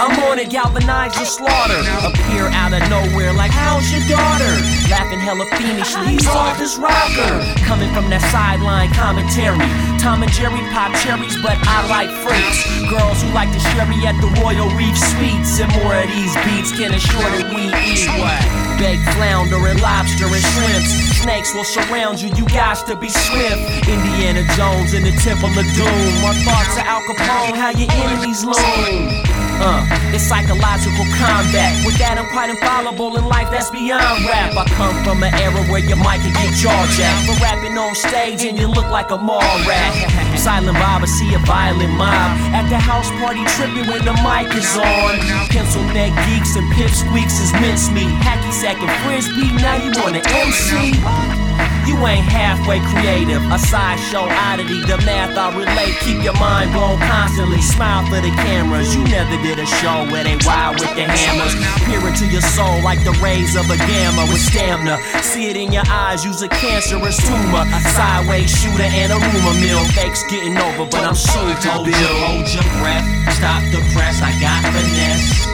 I'm 0.00 0.10
on 0.26 0.38
it, 0.38 0.50
galvanize 0.50 1.14
the 1.14 1.24
slaughter. 1.24 1.78
Appear 2.02 2.50
out 2.50 2.74
of 2.74 2.82
nowhere, 2.90 3.32
like, 3.32 3.52
how's 3.54 3.86
your 3.94 4.02
daughter? 4.10 4.50
Laughing 4.90 5.22
hella 5.22 5.46
fiendishly, 5.54 6.18
soft 6.18 6.60
as 6.60 6.76
rocker. 6.78 7.46
Coming 7.62 7.92
from 7.94 8.10
that 8.10 8.22
sideline 8.34 8.90
commentary. 8.90 9.62
Tom 10.02 10.26
and 10.26 10.32
Jerry 10.34 10.58
pop 10.74 10.90
cherries, 10.98 11.38
but 11.46 11.54
I 11.62 11.86
like 11.86 12.10
freaks. 12.26 12.66
Girls 12.90 13.22
who 13.22 13.30
like 13.30 13.54
to 13.54 13.60
me 13.86 14.02
at 14.02 14.18
the 14.18 14.26
Royal 14.42 14.66
Reef 14.74 14.98
Suites. 14.98 15.62
And 15.62 15.70
more 15.78 15.94
of 15.94 16.10
these 16.10 16.34
beats 16.42 16.74
can 16.74 16.90
assure 16.90 17.30
that 17.38 17.54
we 17.54 17.70
eat 17.70 18.10
what? 18.18 18.42
Baked 18.82 19.06
flounder 19.14 19.62
and 19.70 19.78
lobster 19.78 20.26
and 20.26 20.42
shrimps. 20.42 20.90
Snakes 21.22 21.54
will 21.54 21.64
surround 21.64 22.18
you, 22.20 22.34
you 22.34 22.44
got 22.50 22.82
to 22.90 22.96
be 22.96 23.08
swift. 23.08 23.62
Indiana 23.86 24.42
Jones 24.58 24.90
in 24.90 25.06
the 25.06 25.14
Temple 25.22 25.54
of 25.54 25.66
Doom. 25.78 26.10
My 26.18 26.34
thoughts 26.42 26.74
are 26.82 26.86
Al 26.86 27.02
Capone, 27.06 27.54
how 27.54 27.70
your 27.70 27.90
enemies 27.94 28.42
loom. 28.42 29.43
Uh, 29.60 29.86
it's 30.12 30.24
psychological 30.24 31.06
combat. 31.18 31.72
With 31.86 31.96
that, 31.98 32.18
I'm 32.18 32.26
quite 32.30 32.50
infallible 32.50 33.16
in 33.16 33.24
life 33.26 33.50
that's 33.50 33.70
beyond 33.70 34.02
rap. 34.26 34.56
I 34.56 34.64
come 34.74 34.96
from 35.04 35.22
an 35.22 35.34
era 35.34 35.62
where 35.70 35.82
your 35.82 35.98
mic 35.98 36.22
can 36.22 36.32
get 36.34 36.54
jaw 36.58 36.74
jacked. 36.94 37.26
For 37.26 37.36
rapping 37.42 37.76
on 37.78 37.94
stage 37.94 38.44
and 38.44 38.58
you 38.58 38.68
look 38.68 38.88
like 38.90 39.10
a 39.10 39.18
mall 39.18 39.42
rat. 39.66 39.92
Silent 40.38 40.76
Bob, 40.78 41.02
I 41.02 41.06
see 41.06 41.32
a 41.34 41.40
violent 41.46 41.94
mob. 41.94 42.36
At 42.52 42.68
the 42.68 42.78
house 42.78 43.08
party 43.22 43.44
tripping 43.56 43.86
when 43.90 44.04
the 44.04 44.14
mic 44.24 44.50
is 44.54 44.74
on. 44.76 45.18
Pencil 45.48 45.82
neck 45.94 46.12
geeks 46.26 46.56
and 46.56 46.66
pip 46.74 46.90
squeaks 46.90 47.40
is 47.40 47.52
mincemeat. 47.60 48.10
Hacky 48.20 48.52
sack 48.52 48.78
and 48.80 48.92
frisbee, 49.04 49.52
now 49.60 49.76
you 49.78 49.92
wanna 50.00 50.22
MC? 50.24 51.43
You 51.84 52.00
ain't 52.08 52.24
halfway 52.24 52.80
creative, 52.80 53.44
a 53.52 53.58
sideshow 53.58 54.24
oddity. 54.24 54.80
The 54.88 54.96
math 55.04 55.36
I 55.36 55.52
relate, 55.52 55.94
keep 56.00 56.24
your 56.24 56.36
mind 56.40 56.72
blown 56.72 56.98
constantly. 56.98 57.60
Smile 57.60 58.08
for 58.08 58.20
the 58.24 58.32
cameras. 58.40 58.96
You 58.96 59.04
never 59.04 59.36
did 59.44 59.58
a 59.60 59.66
show 59.66 60.08
where 60.08 60.24
they 60.24 60.36
wild 60.48 60.80
with 60.80 60.90
the 60.96 61.04
hammers. 61.04 61.52
Peer 61.84 62.00
into 62.08 62.26
your 62.32 62.40
soul 62.40 62.80
like 62.80 63.04
the 63.04 63.12
rays 63.20 63.54
of 63.54 63.68
a 63.68 63.76
gamma 63.76 64.24
with 64.32 64.40
stamina. 64.40 64.96
See 65.20 65.52
it 65.52 65.56
in 65.56 65.72
your 65.72 65.84
eyes, 65.92 66.24
use 66.24 66.40
a 66.40 66.48
cancerous 66.48 67.20
tumor. 67.20 67.68
A 67.68 67.80
sideways 67.92 68.48
shooter 68.48 68.88
and 68.88 69.12
a 69.12 69.18
rumor 69.20 69.56
mill. 69.60 69.84
Fakes 69.92 70.24
getting 70.32 70.56
over, 70.56 70.88
but 70.88 71.04
I'm 71.04 71.14
soon 71.14 71.52
to 71.52 71.68
Hold 71.68 71.84
build. 71.84 72.00
your, 72.00 72.14
hold 72.24 72.48
your 72.48 72.66
breath, 72.80 73.04
stop 73.36 73.60
the 73.70 73.84
press. 73.92 74.24
I 74.24 74.32
got 74.40 74.64
finesse. 74.72 75.44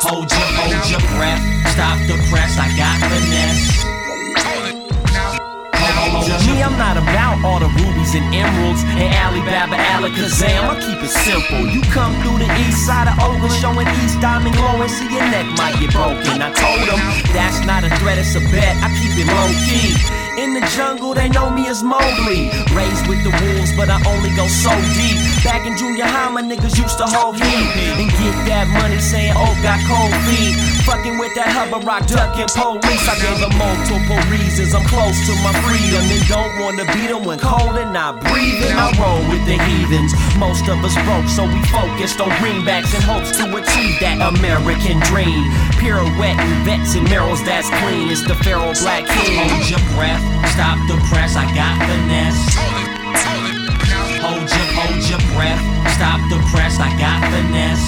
Hold 0.00 0.30
your, 0.32 0.48
hold 0.56 0.80
your 0.88 1.04
breath, 1.20 1.42
stop 1.68 1.98
the 2.08 2.16
press. 2.32 2.56
I 2.56 2.72
got 2.80 2.96
finesse. 3.12 3.89
Me, 6.20 6.62
I'm 6.62 6.76
not 6.76 6.96
about 6.96 7.40
all 7.44 7.58
the 7.60 7.68
rubies 7.80 8.14
and 8.14 8.28
emeralds 8.34 8.84
and 9.00 9.08
Alibaba 9.24 9.76
Alakazam. 9.76 10.68
I 10.68 10.76
keep 10.76 11.00
it 11.02 11.08
simple. 11.08 11.66
You 11.66 11.80
come 11.92 12.12
through 12.20 12.44
the 12.44 12.50
east 12.68 12.84
side 12.84 13.08
of 13.08 13.16
Oakland, 13.24 13.52
showing 13.56 13.88
East 14.04 14.20
Diamond 14.20 14.54
glowing, 14.54 14.88
see 14.88 15.08
your 15.08 15.24
neck 15.32 15.46
might 15.56 15.80
get 15.80 15.92
broken. 15.92 16.42
I 16.42 16.52
told 16.52 16.84
them 16.84 17.00
that's 17.32 17.64
not 17.64 17.84
a 17.84 17.90
threat, 17.96 18.18
it's 18.18 18.34
a 18.36 18.40
bet. 18.52 18.76
I 18.84 18.92
keep 19.00 19.16
it 19.16 19.26
low 19.32 19.48
key. 19.64 20.29
In 20.40 20.54
the 20.54 20.64
jungle, 20.74 21.12
they 21.12 21.28
know 21.28 21.50
me 21.50 21.68
as 21.68 21.82
Mowgli. 21.82 22.48
Raised 22.72 23.04
with 23.12 23.20
the 23.28 23.32
wolves, 23.44 23.76
but 23.76 23.90
I 23.90 24.00
only 24.08 24.30
go 24.32 24.48
so 24.48 24.72
deep. 24.96 25.20
Back 25.44 25.66
in 25.66 25.76
junior 25.76 26.08
high, 26.08 26.30
my 26.32 26.40
niggas 26.40 26.80
used 26.80 26.96
to 26.96 27.04
hold 27.04 27.36
heat 27.36 27.68
and 28.00 28.08
get 28.08 28.32
that 28.48 28.66
money, 28.68 28.98
saying, 29.00 29.34
"Oh, 29.36 29.52
got 29.60 29.84
cold 29.84 30.14
feet." 30.24 30.56
Fucking 30.88 31.18
with 31.18 31.34
that 31.34 31.48
hubba 31.52 31.84
rock, 31.84 32.06
ducking 32.06 32.48
police. 32.56 33.04
I 33.04 33.16
gave 33.20 33.38
them 33.38 33.52
multiple 33.60 34.20
reasons. 34.32 34.74
I'm 34.74 34.84
close 34.88 35.18
to 35.28 35.32
my 35.44 35.52
freedom 35.60 36.08
and 36.08 36.24
don't 36.26 36.52
wanna 36.58 36.84
beat 36.96 37.12
them 37.12 37.22
when 37.24 37.38
cold 37.38 37.76
and 37.76 37.92
not 37.92 38.20
breathing. 38.24 38.72
I 38.72 38.88
roll 38.96 39.20
with 39.28 39.44
the 39.44 39.60
heathens. 39.60 40.12
Most 40.38 40.66
of 40.72 40.82
us 40.82 40.96
broke, 41.04 41.28
so 41.28 41.44
we 41.44 41.60
focused 41.68 42.18
on 42.20 42.30
greenbacks 42.40 42.94
in 42.96 43.02
hopes 43.02 43.36
to 43.36 43.44
achieve 43.60 44.00
that 44.00 44.16
American 44.32 45.00
dream. 45.00 45.52
Pirouetting 45.76 46.64
vets 46.64 46.94
and 46.94 47.04
mirrors 47.10 47.42
that's 47.42 47.68
clean. 47.68 48.08
It's 48.08 48.24
the 48.24 48.36
feral 48.36 48.72
Black 48.80 49.04
King. 49.06 49.36
hold 49.36 49.68
your 49.68 49.84
breath, 49.94 50.24
stop 50.52 50.78
the 50.88 50.96
press. 51.08 51.36
I 51.36 51.46
got 51.54 51.76
finesse. 51.86 52.44
Hold 54.20 54.48
your, 54.48 54.66
hold 54.76 55.02
your 55.08 55.22
breath, 55.34 55.62
stop 55.96 56.20
the 56.28 56.38
press. 56.52 56.78
I 56.78 56.90
got 56.98 57.20
finesse. 57.32 57.86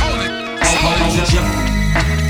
Hold, 0.00 0.98
hold 0.98 1.32
your, 1.32 2.27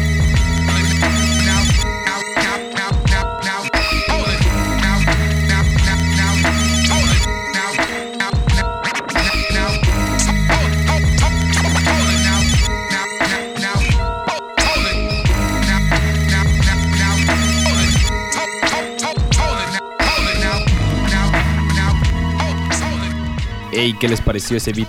¿qué 24.01 24.09
les 24.09 24.21
pareció 24.21 24.57
ese 24.57 24.73
beat? 24.73 24.89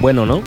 Bueno, 0.00 0.24
¿no? 0.24 0.42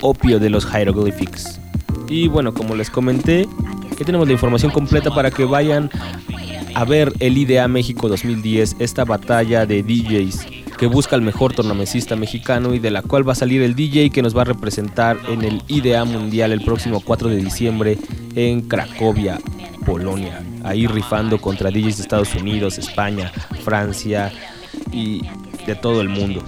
Opio 0.00 0.40
de 0.40 0.50
los 0.50 0.66
Hieroglyphics. 0.70 1.60
Y 2.08 2.26
bueno, 2.26 2.52
como 2.52 2.74
les 2.74 2.90
comenté, 2.90 3.46
aquí 3.90 4.04
tenemos 4.04 4.26
la 4.26 4.32
información 4.32 4.72
completa 4.72 5.14
para 5.14 5.30
que 5.30 5.44
vayan 5.44 5.88
a 6.74 6.84
ver 6.84 7.12
el 7.20 7.38
IDA 7.38 7.68
México 7.68 8.08
2010, 8.08 8.76
esta 8.80 9.04
batalla 9.04 9.66
de 9.66 9.82
DJs 9.82 10.46
que 10.76 10.86
busca 10.88 11.14
el 11.14 11.22
mejor 11.22 11.52
tornamesista 11.52 12.16
mexicano 12.16 12.74
y 12.74 12.80
de 12.80 12.90
la 12.90 13.02
cual 13.02 13.26
va 13.28 13.32
a 13.32 13.36
salir 13.36 13.62
el 13.62 13.76
DJ 13.76 14.10
que 14.10 14.20
nos 14.20 14.36
va 14.36 14.42
a 14.42 14.46
representar 14.46 15.16
en 15.28 15.44
el 15.44 15.62
IDA 15.68 16.04
Mundial 16.04 16.50
el 16.50 16.62
próximo 16.62 17.00
4 17.00 17.28
de 17.28 17.36
diciembre 17.36 17.98
en 18.34 18.62
Cracovia, 18.62 19.38
Polonia. 19.86 20.42
Ahí 20.64 20.88
rifando 20.88 21.40
contra 21.40 21.70
DJs 21.70 21.98
de 21.98 22.02
Estados 22.02 22.34
Unidos, 22.34 22.78
España, 22.78 23.30
Francia 23.64 24.32
y 24.90 25.22
de 25.66 25.76
todo 25.76 26.00
el 26.00 26.08
mundo. 26.08 26.42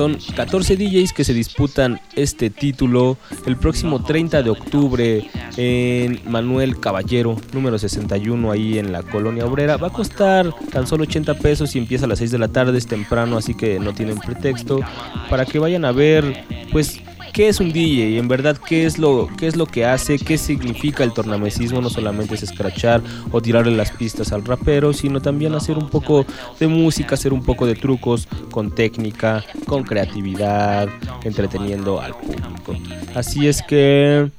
Son 0.00 0.16
14 0.34 0.78
DJs 0.78 1.12
que 1.12 1.24
se 1.24 1.34
disputan 1.34 2.00
este 2.16 2.48
título 2.48 3.18
el 3.44 3.58
próximo 3.58 4.02
30 4.02 4.42
de 4.42 4.48
octubre 4.48 5.28
en 5.58 6.22
Manuel 6.24 6.80
Caballero, 6.80 7.36
número 7.52 7.78
61, 7.78 8.50
ahí 8.50 8.78
en 8.78 8.92
la 8.92 9.02
colonia 9.02 9.44
obrera. 9.44 9.76
Va 9.76 9.88
a 9.88 9.92
costar 9.92 10.54
tan 10.72 10.86
solo 10.86 11.02
80 11.02 11.34
pesos 11.34 11.76
y 11.76 11.78
empieza 11.80 12.06
a 12.06 12.08
las 12.08 12.20
6 12.20 12.30
de 12.30 12.38
la 12.38 12.48
tarde, 12.48 12.78
es 12.78 12.86
temprano, 12.86 13.36
así 13.36 13.52
que 13.52 13.78
no 13.78 13.92
tienen 13.92 14.16
pretexto. 14.16 14.80
Para 15.28 15.44
que 15.44 15.58
vayan 15.58 15.84
a 15.84 15.92
ver, 15.92 16.46
pues, 16.72 17.02
qué 17.32 17.48
es 17.48 17.60
un 17.60 17.72
DJ, 17.72 18.18
en 18.18 18.28
verdad 18.28 18.56
qué 18.56 18.86
es 18.86 18.98
lo, 18.98 19.28
qué 19.38 19.46
es 19.46 19.56
lo 19.56 19.66
que 19.66 19.84
hace, 19.84 20.18
qué 20.18 20.38
significa 20.38 21.04
el 21.04 21.12
tornamesismo, 21.12 21.80
no 21.80 21.90
solamente 21.90 22.34
es 22.34 22.42
escrachar 22.42 23.02
o 23.32 23.40
tirarle 23.40 23.76
las 23.76 23.90
pistas 23.92 24.32
al 24.32 24.44
rapero, 24.44 24.92
sino 24.92 25.20
también 25.20 25.54
hacer 25.54 25.78
un 25.78 25.88
poco 25.88 26.26
de 26.58 26.66
música, 26.66 27.14
hacer 27.14 27.32
un 27.32 27.44
poco 27.44 27.66
de 27.66 27.74
trucos 27.74 28.28
con 28.50 28.74
técnica, 28.74 29.44
con 29.66 29.82
creatividad, 29.82 30.88
entreteniendo 31.24 32.00
al 32.00 32.14
público. 32.14 32.76
Así 33.14 33.46
es 33.46 33.62
que 33.62 34.30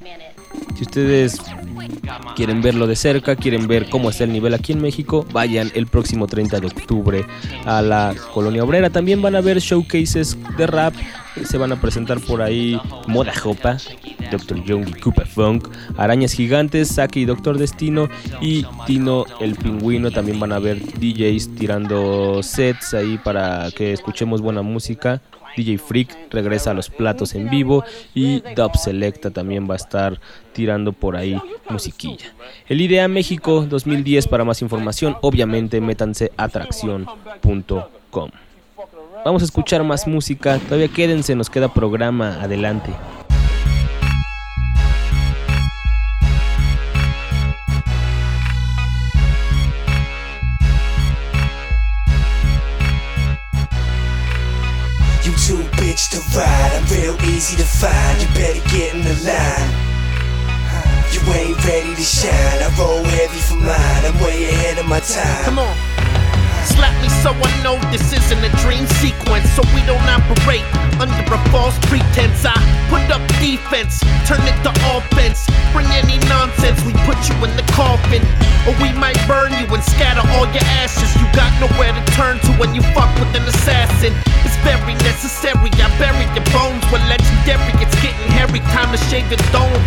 si 0.76 0.84
ustedes 0.84 1.42
quieren 2.36 2.62
verlo 2.62 2.88
de 2.88 2.96
cerca, 2.96 3.36
quieren 3.36 3.68
ver 3.68 3.90
cómo 3.90 4.10
está 4.10 4.24
el 4.24 4.34
nivel 4.34 4.54
aquí 4.54 4.72
en 4.74 4.82
México, 4.82 5.26
vayan 5.32 5.72
el 5.76 5.88
próximo 5.88 6.28
30 6.28 6.60
de 6.60 6.68
octubre 6.68 7.26
a 7.66 7.82
la 7.82 8.16
Colonia 8.34 8.64
Obrera. 8.64 8.90
También 8.90 9.22
van 9.22 9.36
a 9.36 9.42
ver 9.42 9.60
showcases 9.60 10.38
de 10.58 10.68
rap. 10.68 10.94
Se 11.46 11.58
van 11.58 11.72
a 11.72 11.80
presentar 11.80 12.20
por 12.20 12.42
ahí 12.42 12.80
Moda 13.08 13.34
Jopa, 13.34 13.78
Dr. 14.32 14.64
Young 14.66 14.90
y 14.90 15.00
Koopa 15.00 15.26
Funk, 15.26 15.70
Arañas 15.96 16.34
Gigantes, 16.34 16.90
Saki 16.90 17.22
y 17.22 17.26
Doctor 17.26 17.58
Destino 17.58 18.10
y 18.42 18.66
Tino 18.86 19.26
el 19.40 19.56
Pingüino. 19.56 20.12
También 20.12 20.40
van 20.40 20.52
a 20.52 20.60
ver 20.60 20.80
DJs 20.80 21.56
tirando 21.56 22.44
sets 22.44 22.94
ahí 22.94 23.18
para 23.18 23.70
que 23.72 23.94
escuchemos 23.94 24.42
buena 24.42 24.62
música. 24.62 25.22
DJ 25.56 25.78
Freak 25.78 26.32
regresa 26.32 26.72
a 26.72 26.74
los 26.74 26.90
platos 26.90 27.36
en 27.36 27.50
vivo 27.50 27.84
y 28.14 28.42
Dub 28.56 28.76
Selecta 28.78 29.32
también 29.32 29.70
va 29.70 29.74
a 29.74 29.78
estar 29.78 30.20
tirando 30.54 30.94
por 30.94 31.16
ahí 31.16 31.40
musiquilla. 31.70 32.34
El 32.68 32.82
IDEA 32.82 33.08
México 33.08 33.66
2010 33.70 34.28
para 34.28 34.44
más 34.44 34.62
información, 34.62 35.18
obviamente 35.22 35.82
métanse 35.82 36.32
a 36.38 36.44
atracción.com. 36.46 38.30
Vamos 39.24 39.42
a 39.44 39.46
escuchar 39.46 39.84
más 39.84 40.08
música, 40.08 40.58
todavía 40.60 40.88
quédense, 40.88 41.36
nos 41.36 41.50
queda 41.50 41.74
programa, 41.74 42.42
adelante. 42.42 42.92
To 56.12 56.20
ride, 56.36 56.72
I'm 56.76 56.86
real 56.92 57.16
easy 57.32 57.56
to 57.56 57.64
find. 57.64 58.22
You 58.22 58.28
better 58.36 58.60
get 58.70 58.94
in 58.94 59.02
the 59.02 59.16
line. 59.24 59.70
You 61.12 61.22
ain't 61.32 61.58
ready 61.64 61.96
to 61.96 62.02
shine. 62.02 62.60
I 62.60 62.68
roll 62.78 63.04
heavy 63.04 63.40
for 63.40 63.56
mine. 63.56 64.04
I'm 64.04 64.20
way 64.20 64.44
ahead 64.44 64.78
of 64.78 64.88
my 64.88 65.00
time. 65.00 65.44
Come 65.46 65.60
on. 65.60 65.91
Slap 66.76 66.94
me 67.02 67.10
so 67.22 67.32
I 67.32 67.52
know 67.64 67.78
this 67.92 68.14
isn't 68.14 68.44
a 68.44 68.52
dream 68.64 68.86
sequence. 69.04 69.50
So 69.54 69.62
we 69.76 69.82
don't 69.86 70.04
operate 70.08 70.66
under 71.02 71.26
a 71.34 71.40
false 71.50 71.78
pretense. 71.90 72.46
I 72.46 72.56
put 72.90 73.04
up 73.10 73.22
defense, 73.42 74.00
turn 74.30 74.42
it 74.46 74.58
to 74.64 74.72
offense. 74.94 75.48
Bring 75.74 75.90
any 75.92 76.18
nonsense, 76.30 76.80
we 76.86 76.94
put 77.10 77.18
you 77.30 77.36
in 77.44 77.54
the 77.58 77.66
coffin. 77.74 78.22
Or 78.70 78.74
we 78.78 78.94
might 78.94 79.18
burn 79.28 79.52
you 79.58 79.66
and 79.66 79.84
scatter 79.84 80.22
all 80.38 80.46
your 80.54 80.68
ashes. 80.82 81.10
You 81.18 81.26
got 81.34 81.50
nowhere 81.58 81.94
to 81.94 82.04
turn 82.14 82.38
to 82.46 82.52
when 82.62 82.76
you 82.76 82.82
fuck 82.94 83.10
with 83.18 83.34
an 83.34 83.44
assassin. 83.50 84.14
It's 84.46 84.58
very 84.62 84.94
necessary. 85.02 85.74
I 85.82 85.90
bury 85.98 86.30
your 86.38 86.46
bones. 86.54 86.84
We're 86.94 87.02
legendary. 87.10 87.74
It's 87.82 87.98
getting 88.02 88.30
hairy. 88.32 88.62
Time 88.72 88.92
to 88.94 89.00
shave 89.10 89.28
your 89.34 89.42
dome. 89.50 89.82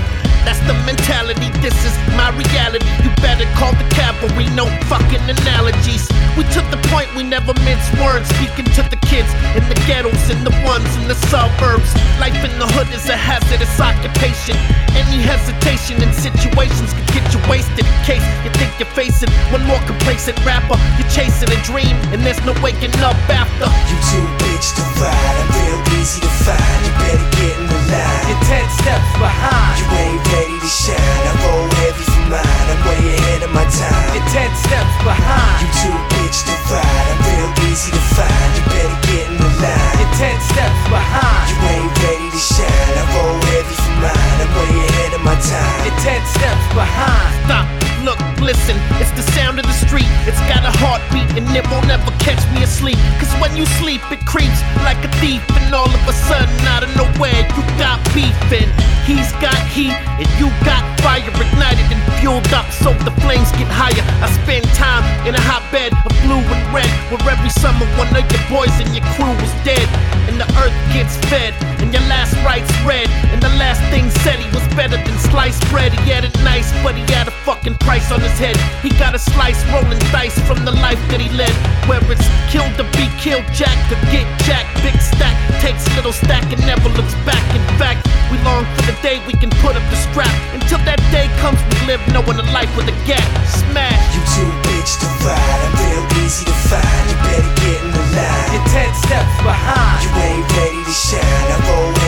That's 0.44 0.60
the 0.68 0.74
mentality. 0.84 1.48
This 1.64 1.74
is 1.88 1.94
my 2.20 2.28
reality. 2.36 2.84
You 3.00 3.08
better 3.22 3.48
call 3.56 3.72
the 3.80 3.88
cavalry. 3.94 4.50
No 4.52 4.66
fucking 4.90 5.24
analogies. 5.24 6.04
We 6.36 6.44
took 6.52 6.66
the 6.74 6.88
point. 6.88 7.08
We 7.14 7.22
never 7.22 7.54
mince 7.62 7.86
words. 8.02 8.26
Speaking 8.34 8.66
to 8.74 8.82
the 8.90 8.98
kids 9.06 9.30
in 9.54 9.62
the 9.70 9.78
ghettos 9.86 10.30
and 10.30 10.42
the 10.42 10.54
ones 10.66 10.88
in 10.98 11.06
the 11.06 11.14
suburbs. 11.30 11.90
Life 12.18 12.38
in 12.42 12.50
the 12.58 12.66
hood 12.74 12.90
is 12.90 13.06
a 13.08 13.16
hazardous 13.16 13.78
occupation. 13.78 14.56
Any 14.98 15.22
hesitation 15.22 16.02
in 16.02 16.10
situations 16.12 16.92
could 16.94 17.08
get 17.14 17.24
you 17.30 17.40
wasted. 17.46 17.86
In 17.86 17.98
case 18.02 18.24
you 18.42 18.50
think 18.58 18.70
you're 18.78 18.94
facing 18.98 19.30
one 19.54 19.62
more 19.66 19.80
complacent 19.86 20.38
rapper, 20.44 20.78
you're 20.98 21.10
chasing 21.10 21.50
a 21.50 21.60
dream 21.62 21.94
and 22.10 22.22
there's 22.26 22.42
no 22.42 22.54
waking 22.62 22.94
up 22.98 23.18
after. 23.30 23.66
You 23.90 23.96
too 24.10 24.26
bitch 24.42 24.74
to 24.74 24.84
ride. 24.98 25.36
I'm 25.38 25.50
real 25.54 25.80
easy 26.00 26.20
to 26.20 26.32
find. 26.42 26.80
You 26.86 26.92
better 26.98 27.30
get 27.38 27.58
in 27.60 27.73
line. 27.90 28.24
You're 28.28 28.44
ten 28.48 28.66
steps 28.70 29.10
behind. 29.20 29.74
You 29.80 29.86
ain't 29.96 30.22
ready 30.32 30.56
to 30.58 30.70
shine. 30.70 31.22
I 31.28 31.32
roll 31.44 31.68
heavy 31.82 32.04
for 32.04 32.24
mine. 32.32 32.66
I'm 32.72 32.80
way 32.88 33.02
ahead 33.16 33.40
of 33.44 33.52
my 33.52 33.66
time. 33.68 34.14
You're 34.14 34.30
ten 34.32 34.50
steps 34.56 34.94
behind. 35.04 35.58
You 35.62 35.68
too 35.82 35.96
bitch 36.16 36.38
to 36.48 36.54
ride. 36.72 37.06
I'm 37.12 37.20
real 37.28 37.52
easy 37.68 37.90
to 37.92 38.02
find. 38.16 38.48
You 38.56 38.62
better 38.72 38.98
get 39.08 39.24
in 39.28 39.36
the 39.38 39.50
line. 39.60 39.96
You're 40.00 40.14
ten 40.16 40.36
steps 40.40 40.80
behind. 40.88 41.44
You 41.50 41.56
ain't 41.72 41.92
ready 42.02 42.28
to 42.32 42.40
shine. 42.40 42.94
I 42.96 43.04
roll 43.16 43.38
heavy 43.52 43.83
mine. 44.00 44.38
I'm 44.42 44.50
way 44.54 44.86
ahead 44.88 45.12
of 45.14 45.22
my 45.22 45.36
time. 45.38 45.78
You're 45.86 46.00
ten 46.02 46.20
steps 46.34 46.66
behind. 46.74 47.30
Stop. 47.46 47.66
Look, 48.04 48.20
listen, 48.44 48.76
it's 49.00 49.12
the 49.16 49.24
sound 49.32 49.58
of 49.58 49.64
the 49.64 49.72
street. 49.72 50.08
It's 50.28 50.40
got 50.44 50.60
a 50.60 50.72
heartbeat 50.76 51.40
and 51.40 51.48
it 51.56 51.64
won't 51.72 51.88
ever 51.88 52.12
catch 52.20 52.40
me 52.52 52.60
asleep. 52.62 53.00
Cause 53.16 53.32
when 53.40 53.56
you 53.56 53.64
sleep, 53.80 54.04
it 54.12 54.20
creeps 54.28 54.60
like 54.84 55.00
a 55.00 55.10
thief. 55.24 55.40
And 55.56 55.72
all 55.72 55.88
of 55.88 56.04
a 56.04 56.12
sudden, 56.12 56.52
out 56.68 56.84
of 56.84 56.92
nowhere, 57.00 57.32
you 57.56 57.62
got 57.80 57.96
beefing. 58.12 58.68
He's 59.08 59.32
got 59.40 59.56
heat 59.72 59.96
and 60.20 60.28
you 60.36 60.52
got 60.68 60.84
fire 61.00 61.24
ignited 61.24 61.88
and 61.92 62.00
fueled 62.20 62.48
up 62.52 62.68
so 62.72 62.92
the 63.08 63.12
flames 63.24 63.48
get 63.56 63.68
higher. 63.68 64.04
I 64.20 64.28
spend 64.44 64.64
time 64.76 65.04
in 65.28 65.36
a 65.36 65.40
hotbed 65.44 65.92
of 66.04 66.12
blue 66.24 66.40
and 66.40 66.64
red 66.72 66.88
where 67.08 67.20
every 67.28 67.52
summer 67.52 67.84
one 67.96 68.12
of 68.12 68.24
your 68.28 68.44
boys 68.52 68.72
and 68.80 68.92
your 68.92 69.04
crew 69.16 69.32
was 69.40 69.52
dead. 69.64 69.84
And 70.28 70.40
the 70.40 70.48
earth 70.60 70.76
gets 70.92 71.16
fed 71.32 71.52
and 71.80 71.92
your 71.92 72.04
last 72.08 72.32
rites 72.44 72.72
read. 72.84 73.08
And 73.32 73.40
the 73.40 73.52
last 73.60 73.83
thing 73.90 74.10
said 74.22 74.38
he 74.38 74.48
was 74.54 74.64
better 74.74 74.96
than 74.96 75.16
sliced 75.18 75.62
bread. 75.70 75.92
He 75.92 76.10
had 76.10 76.24
it 76.24 76.34
nice, 76.44 76.70
but 76.82 76.94
he 76.94 77.04
had 77.12 77.28
a 77.28 77.34
fucking 77.44 77.76
price 77.82 78.10
on 78.10 78.20
his 78.20 78.36
head. 78.38 78.56
He 78.82 78.90
got 78.98 79.14
a 79.14 79.18
slice 79.18 79.60
rolling 79.72 79.98
dice 80.12 80.38
from 80.46 80.64
the 80.64 80.72
life 80.72 81.00
that 81.10 81.20
he 81.20 81.28
led. 81.34 81.52
Where 81.88 82.02
it's 82.10 82.26
killed 82.50 82.74
to 82.78 82.84
be 82.96 83.06
killed, 83.20 83.44
Jack 83.52 83.76
to 83.90 83.96
get 84.10 84.26
Jack. 84.44 84.66
Big 84.82 84.96
stack 85.00 85.36
takes 85.60 85.84
little 85.96 86.12
stack 86.12 86.44
and 86.52 86.60
never 86.66 86.88
looks 86.92 87.14
back. 87.24 87.42
In 87.54 87.64
fact, 87.80 88.06
we 88.30 88.36
long 88.44 88.64
for 88.76 88.84
the 88.90 88.96
day 89.02 89.20
we 89.26 89.34
can 89.34 89.50
put 89.64 89.76
up 89.76 89.84
the 89.90 89.96
strap. 89.96 90.32
Until 90.52 90.78
that 90.84 91.00
day 91.10 91.28
comes, 91.40 91.60
we 91.70 91.76
live 91.88 92.02
knowing 92.12 92.38
a 92.38 92.46
life 92.52 92.70
with 92.76 92.88
a 92.88 92.96
gap. 93.08 93.24
Smash. 93.48 94.02
You 94.14 94.22
too 94.36 94.50
bitch 94.68 94.92
to 95.00 95.08
ride. 95.24 95.60
I'm 95.64 95.74
real 95.80 96.04
easy 96.24 96.44
to 96.44 96.56
find. 96.68 97.04
You 97.08 97.16
better 97.24 97.54
get 97.64 97.78
in 97.80 97.90
the 97.92 98.04
line. 98.12 98.48
You're 98.52 98.68
ten 98.68 98.90
steps 98.94 99.36
behind. 99.40 100.04
You 100.04 100.10
ain't 100.20 100.46
ready 100.52 100.80
to 100.84 100.94
shine. 100.94 101.48
I 101.48 101.56
roll 101.68 102.03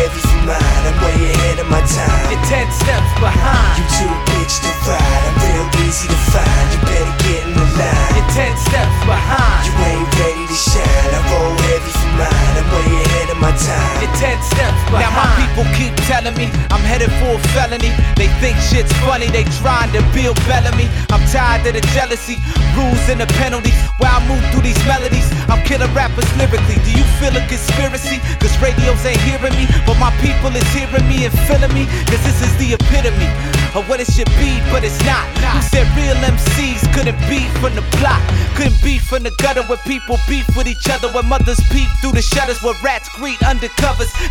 ten 2.46 2.70
steps 2.70 3.10
behind. 3.18 3.74
You 3.74 3.86
too 3.98 4.14
bitch 4.30 4.62
to 4.62 4.70
ride. 4.86 5.22
I'm 5.26 5.36
real 5.42 5.66
easy 5.82 6.06
to 6.06 6.18
find. 6.30 6.66
You 6.70 6.78
better 6.86 7.16
get 7.26 7.42
in 7.42 7.52
the 7.58 7.66
line. 7.74 8.12
You're 8.14 8.30
ten 8.30 8.54
steps 8.54 8.98
behind. 9.02 9.66
You 9.66 9.74
ain't 9.82 10.06
ready 10.14 10.46
to 10.46 10.54
shine. 10.54 11.10
I 11.10 11.20
roll 11.26 11.54
heavy 11.66 11.90
for 11.90 12.12
mine. 12.14 12.54
I'm 12.54 12.66
way 12.70 13.02
ahead 13.02 13.28
of 13.34 13.38
my 13.42 13.50
time. 13.50 14.05
Ten 14.16 14.40
steps 14.40 14.80
behind. 14.88 15.04
Now 15.04 15.12
my 15.12 15.28
people 15.36 15.68
keep 15.76 15.92
telling 16.08 16.32
me 16.40 16.48
I'm 16.72 16.80
headed 16.80 17.12
for 17.20 17.36
a 17.36 17.42
felony. 17.52 17.92
They 18.16 18.32
think 18.40 18.56
shit's 18.64 18.92
funny, 19.04 19.28
they 19.28 19.44
trying 19.60 19.92
to 19.92 20.00
build 20.16 20.40
Bellamy. 20.48 20.88
I'm 21.12 21.20
tired 21.28 21.68
of 21.68 21.76
the 21.76 21.84
jealousy, 21.92 22.40
rules 22.72 23.04
and 23.12 23.20
the 23.20 23.28
penalties. 23.36 23.76
While 24.00 24.16
I 24.16 24.24
move 24.24 24.40
through 24.52 24.64
these 24.64 24.80
melodies, 24.88 25.28
I'm 25.52 25.60
killing 25.68 25.92
rappers 25.92 26.24
lyrically. 26.40 26.80
Do 26.80 26.96
you 26.96 27.04
feel 27.20 27.36
a 27.36 27.44
conspiracy? 27.44 28.24
Cause 28.40 28.56
radios 28.56 29.04
ain't 29.04 29.20
hearing 29.20 29.52
me, 29.52 29.68
but 29.84 30.00
my 30.00 30.08
people 30.24 30.48
is 30.56 30.64
hearing 30.72 31.04
me 31.04 31.28
and 31.28 31.34
feeling 31.44 31.72
me. 31.76 31.84
Cause 32.08 32.24
this 32.24 32.40
is 32.40 32.52
the 32.56 32.72
epitome 32.72 33.28
of 33.76 33.84
what 33.84 34.00
it 34.00 34.08
should 34.08 34.32
be, 34.40 34.56
but 34.72 34.80
it's 34.80 34.96
not. 35.04 35.28
Who 35.52 35.60
said 35.60 35.84
real 35.92 36.16
MCs 36.24 36.88
couldn't 36.96 37.20
be 37.28 37.44
from 37.60 37.76
the 37.76 37.84
block? 38.00 38.24
Couldn't 38.56 38.80
be 38.80 38.96
from 38.96 39.28
the 39.28 39.32
gutter 39.36 39.62
where 39.68 39.80
people 39.84 40.16
beef 40.24 40.48
with 40.56 40.66
each 40.66 40.88
other, 40.88 41.12
where 41.12 41.22
mothers 41.22 41.60
peep 41.68 41.88
through 42.00 42.16
the 42.16 42.24
shutters, 42.24 42.62
where 42.64 42.74
rats 42.82 43.08
greet 43.12 43.36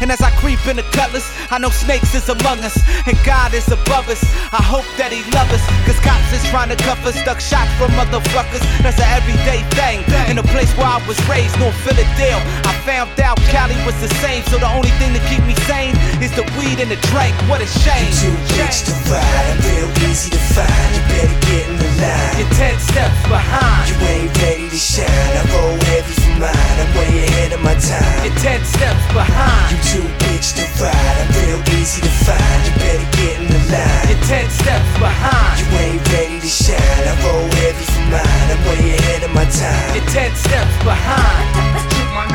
And 0.02 0.12
as 0.12 0.22
I 0.22 0.32
creep 0.42 0.60
in 0.68 0.76
the 0.76 0.88
cutlass, 0.92 1.26
I 1.52 1.58
know 1.58 1.70
snakes 1.70 2.14
is 2.16 2.30
among 2.30 2.60
us, 2.64 2.76
and 3.08 3.18
God 3.26 3.54
is 3.54 3.68
above 3.72 4.10
us. 4.10 4.22
I 4.52 4.62
hope 4.62 4.86
that 4.98 5.12
He 5.12 5.24
love 5.32 5.50
us, 5.52 5.64
cause 5.88 5.98
cops 6.04 6.32
is 6.34 6.44
trying 6.50 6.70
to 6.70 6.80
cuff 6.84 7.00
us, 7.06 7.16
stuck 7.16 7.40
shots 7.40 7.72
from 7.80 7.92
motherfuckers. 7.96 8.64
That's 8.84 9.00
an 9.00 9.10
everyday 9.16 9.64
thing. 9.74 10.04
In 10.30 10.38
a 10.38 10.48
place 10.52 10.72
where 10.78 10.88
I 10.88 11.00
was 11.08 11.18
raised, 11.28 11.58
North 11.60 11.78
Philadelphia, 11.82 12.38
I 12.66 12.74
found 12.86 13.16
out 13.20 13.38
Cali 13.50 13.76
was 13.86 13.96
the 14.02 14.12
same. 14.22 14.44
So 14.52 14.58
the 14.58 14.70
only 14.70 14.92
thing 15.02 15.14
to 15.14 15.22
keep 15.32 15.44
me 15.46 15.56
sane 15.66 15.96
is 16.22 16.32
the 16.36 16.44
weed 16.58 16.80
and 16.80 16.92
the 16.92 17.00
drink. 17.12 17.34
What 17.48 17.62
a 17.62 17.68
shame. 17.68 18.12
You 18.22 18.32
too 18.32 18.38
bitch 18.58 18.86
to 18.88 18.94
ride. 19.10 19.24
I'm 19.24 19.60
real 19.66 19.92
easy 20.10 20.30
to 20.32 20.42
find. 20.54 20.90
You 20.96 21.02
better 21.10 21.40
get 21.48 21.66
in 21.70 21.78
the 21.78 21.90
line. 22.02 22.34
You're 22.40 22.54
ten 22.56 22.76
steps 22.80 23.20
behind. 23.28 23.90
You 23.90 23.96
ain't 24.06 24.32
ready 24.42 24.70
to 24.70 24.78
shine. 24.80 25.08
I 25.08 25.44
roll 25.54 25.78
heavy 25.92 26.25
for 26.36 26.42
mine. 26.42 26.78
I'm 26.80 26.92
way 26.96 27.26
ahead 27.26 27.54
of 27.54 27.62
my 27.62 27.76
time. 27.76 28.26
You're 28.26 28.36
ten 28.40 28.64
steps 28.64 29.06
behind. 29.14 29.72
You 29.72 29.80
too 29.84 30.08
bitch 30.20 30.56
to 30.60 30.66
ride. 30.84 31.16
I'm 31.22 31.30
real 31.40 31.62
easy 31.80 32.02
to 32.02 32.14
find. 32.24 32.60
You 32.66 32.74
better 32.80 33.10
get 33.18 33.40
in 33.42 33.48
the 33.48 33.62
line. 33.72 34.08
You're 34.10 34.24
ten 34.28 34.50
steps 34.50 34.92
behind. 35.00 35.60
You 35.60 35.68
ain't 35.78 36.12
ready 36.12 36.40
to 36.40 36.48
shine. 36.48 36.80
I 36.80 37.14
roll 37.24 37.48
heavy 37.64 37.86
for 37.86 38.06
mine. 38.12 38.48
I'm 38.52 38.62
way 38.68 38.96
ahead 38.98 39.24
of 39.24 39.32
my 39.34 39.46
time. 39.46 39.96
You're 39.96 40.10
ten 40.12 40.36
steps 40.36 40.76
behind. 40.84 42.32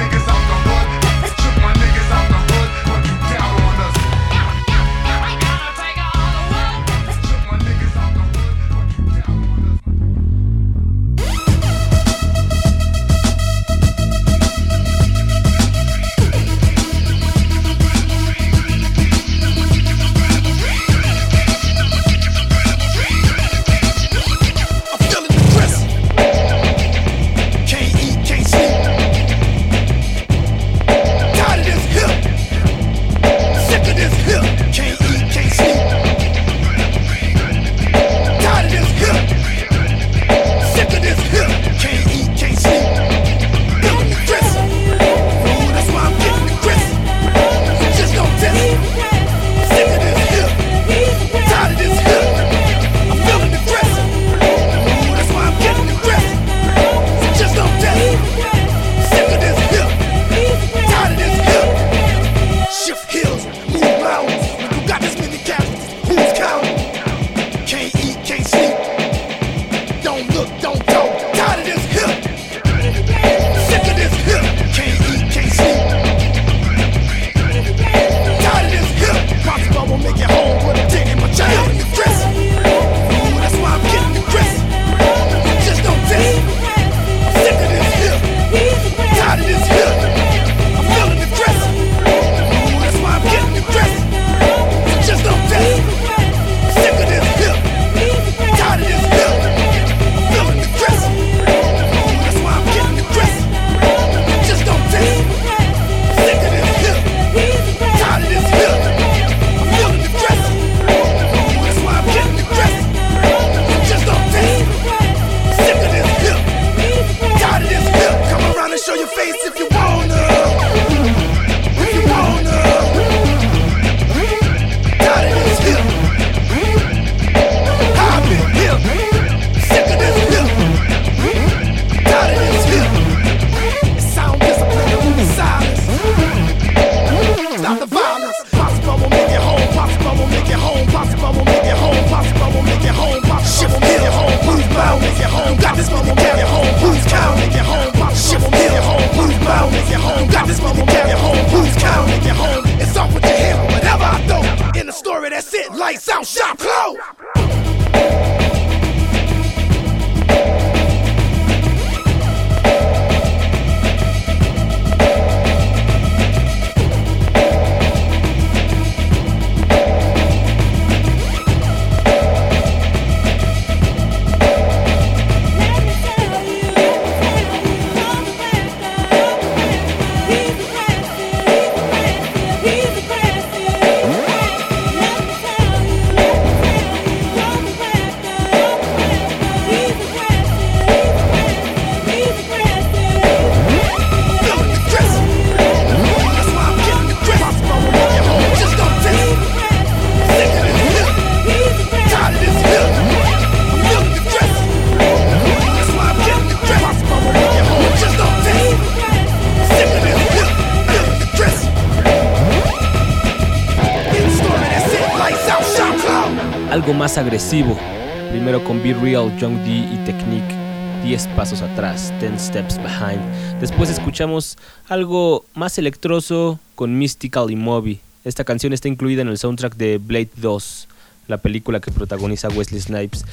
Primero 217.51 218.63
con 218.63 218.81
Be 218.81 218.95
Real, 218.95 219.37
Young 219.37 219.57
D 219.65 219.71
y 219.71 220.05
Technique. 220.05 220.55
10 221.03 221.27
pasos 221.35 221.63
atrás, 221.63 222.13
10 222.21 222.41
steps 222.41 222.77
behind. 222.77 223.21
Después 223.61 223.91
escuchamos 223.91 224.57
algo 224.89 225.45
más 225.55 225.77
electroso 225.77 226.61
con 226.77 226.97
Mystical 226.97 227.51
y 227.51 227.57
Moby. 227.57 227.99
Esta 228.25 228.45
canción 228.45 228.73
está 228.73 228.87
incluida 228.87 229.23
en 229.23 229.29
el 229.29 229.37
soundtrack 229.37 229.75
de 229.75 229.99
Blade 229.99 230.31
2, 230.37 230.89
la 231.27 231.39
película 231.39 231.81
que 231.81 231.91
protagoniza 231.91 232.49
Wesley 232.51 232.81
Snipes. 232.81 233.25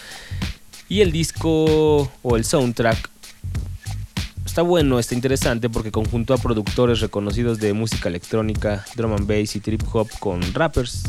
Y 0.89 1.01
el 1.01 1.11
disco 1.11 2.11
o 2.23 2.37
el 2.37 2.43
soundtrack 2.43 3.11
está 4.43 4.63
bueno, 4.63 4.97
está 4.97 5.13
interesante 5.13 5.69
porque 5.69 5.91
conjuntó 5.91 6.33
a 6.33 6.39
productores 6.39 7.01
reconocidos 7.01 7.59
de 7.59 7.73
música 7.73 8.09
electrónica, 8.09 8.83
drum 8.95 9.13
and 9.13 9.27
bass 9.27 9.55
y 9.55 9.59
trip 9.59 9.83
hop 9.93 10.09
con 10.19 10.41
rappers. 10.55 11.03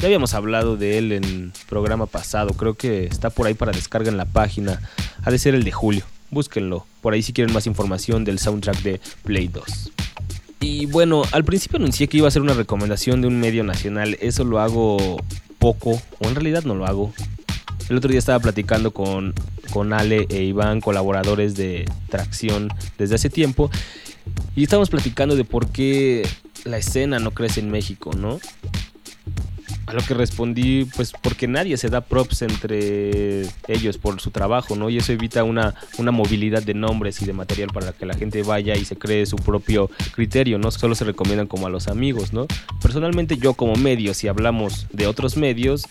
Ya 0.00 0.06
habíamos 0.06 0.32
hablado 0.34 0.76
de 0.76 0.96
él 0.96 1.10
en 1.10 1.52
programa 1.68 2.06
pasado, 2.06 2.50
creo 2.54 2.74
que 2.74 3.06
está 3.06 3.30
por 3.30 3.48
ahí 3.48 3.54
para 3.54 3.72
descarga 3.72 4.08
en 4.08 4.16
la 4.16 4.26
página. 4.26 4.80
Ha 5.24 5.30
de 5.32 5.40
ser 5.40 5.56
el 5.56 5.64
de 5.64 5.72
julio, 5.72 6.04
búsquenlo, 6.30 6.86
por 7.00 7.14
ahí 7.14 7.22
si 7.22 7.32
quieren 7.32 7.52
más 7.52 7.66
información 7.66 8.24
del 8.24 8.38
soundtrack 8.38 8.80
de 8.82 9.00
Play 9.24 9.48
2. 9.48 9.90
Y 10.60 10.86
bueno, 10.86 11.24
al 11.32 11.44
principio 11.44 11.78
anuncié 11.78 12.06
que 12.06 12.18
iba 12.18 12.28
a 12.28 12.30
ser 12.30 12.42
una 12.42 12.54
recomendación 12.54 13.20
de 13.22 13.26
un 13.26 13.40
medio 13.40 13.64
nacional, 13.64 14.16
eso 14.20 14.44
lo 14.44 14.60
hago 14.60 15.16
poco, 15.58 16.00
o 16.20 16.28
en 16.28 16.34
realidad 16.36 16.62
no 16.62 16.76
lo 16.76 16.86
hago. 16.86 17.12
El 17.88 17.96
otro 17.96 18.08
día 18.10 18.20
estaba 18.20 18.38
platicando 18.38 18.92
con, 18.92 19.34
con 19.72 19.92
Ale 19.92 20.26
e 20.30 20.44
Iván, 20.44 20.80
colaboradores 20.80 21.56
de 21.56 21.90
Tracción 22.08 22.68
desde 22.98 23.16
hace 23.16 23.30
tiempo, 23.30 23.68
y 24.54 24.62
estábamos 24.62 24.90
platicando 24.90 25.34
de 25.34 25.44
por 25.44 25.70
qué 25.70 26.24
la 26.64 26.78
escena 26.78 27.18
no 27.18 27.32
crece 27.32 27.58
en 27.58 27.70
México, 27.72 28.12
¿no? 28.16 28.38
A 29.88 29.94
lo 29.94 30.02
que 30.02 30.12
respondí, 30.12 30.84
pues 30.84 31.12
porque 31.22 31.48
nadie 31.48 31.78
se 31.78 31.88
da 31.88 32.02
props 32.02 32.42
entre 32.42 33.46
ellos 33.68 33.96
por 33.96 34.20
su 34.20 34.30
trabajo, 34.30 34.76
¿no? 34.76 34.90
Y 34.90 34.98
eso 34.98 35.12
evita 35.12 35.44
una, 35.44 35.74
una 35.96 36.10
movilidad 36.10 36.62
de 36.62 36.74
nombres 36.74 37.22
y 37.22 37.24
de 37.24 37.32
material 37.32 37.70
para 37.72 37.92
que 37.92 38.04
la 38.04 38.12
gente 38.12 38.42
vaya 38.42 38.76
y 38.76 38.84
se 38.84 38.96
cree 38.96 39.24
su 39.24 39.36
propio 39.36 39.90
criterio, 40.12 40.58
¿no? 40.58 40.70
Solo 40.70 40.94
se 40.94 41.04
recomiendan 41.04 41.46
como 41.46 41.66
a 41.66 41.70
los 41.70 41.88
amigos, 41.88 42.34
¿no? 42.34 42.46
Personalmente 42.82 43.38
yo 43.38 43.54
como 43.54 43.76
medio, 43.76 44.12
si 44.12 44.28
hablamos 44.28 44.86
de 44.92 45.06
otros 45.06 45.38
medios, 45.38 45.86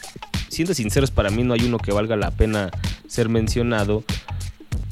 siendo 0.47 0.75
sinceros, 0.75 1.09
para 1.09 1.31
mí 1.31 1.41
no 1.43 1.55
hay 1.55 1.63
uno 1.63 1.79
que 1.79 1.91
valga 1.91 2.15
la 2.15 2.29
pena 2.29 2.69
ser 3.07 3.29
mencionado, 3.29 4.03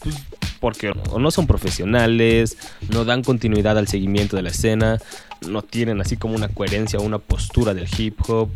pues 0.02 0.16
porque 0.60 0.94
o 1.12 1.20
no 1.20 1.30
son 1.30 1.46
profesionales, 1.46 2.58
no 2.90 3.06
dan 3.06 3.22
continuidad 3.22 3.78
al 3.78 3.88
seguimiento 3.88 4.36
de 4.36 4.42
la 4.42 4.50
escena, 4.50 5.00
no 5.48 5.62
tienen 5.62 6.02
así 6.02 6.18
como 6.18 6.34
una 6.34 6.48
coherencia 6.48 6.98
o 6.98 7.04
una 7.04 7.20
postura 7.20 7.76
del 7.76 7.88
hip 7.96 8.20
hop 8.28 8.50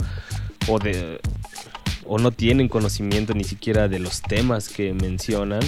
o 0.69 0.79
de 0.79 1.19
o 2.05 2.17
no 2.17 2.31
tienen 2.31 2.67
conocimiento 2.67 3.33
ni 3.33 3.43
siquiera 3.43 3.87
de 3.87 3.99
los 3.99 4.21
temas 4.21 4.67
que 4.69 4.93
mencionan. 4.93 5.61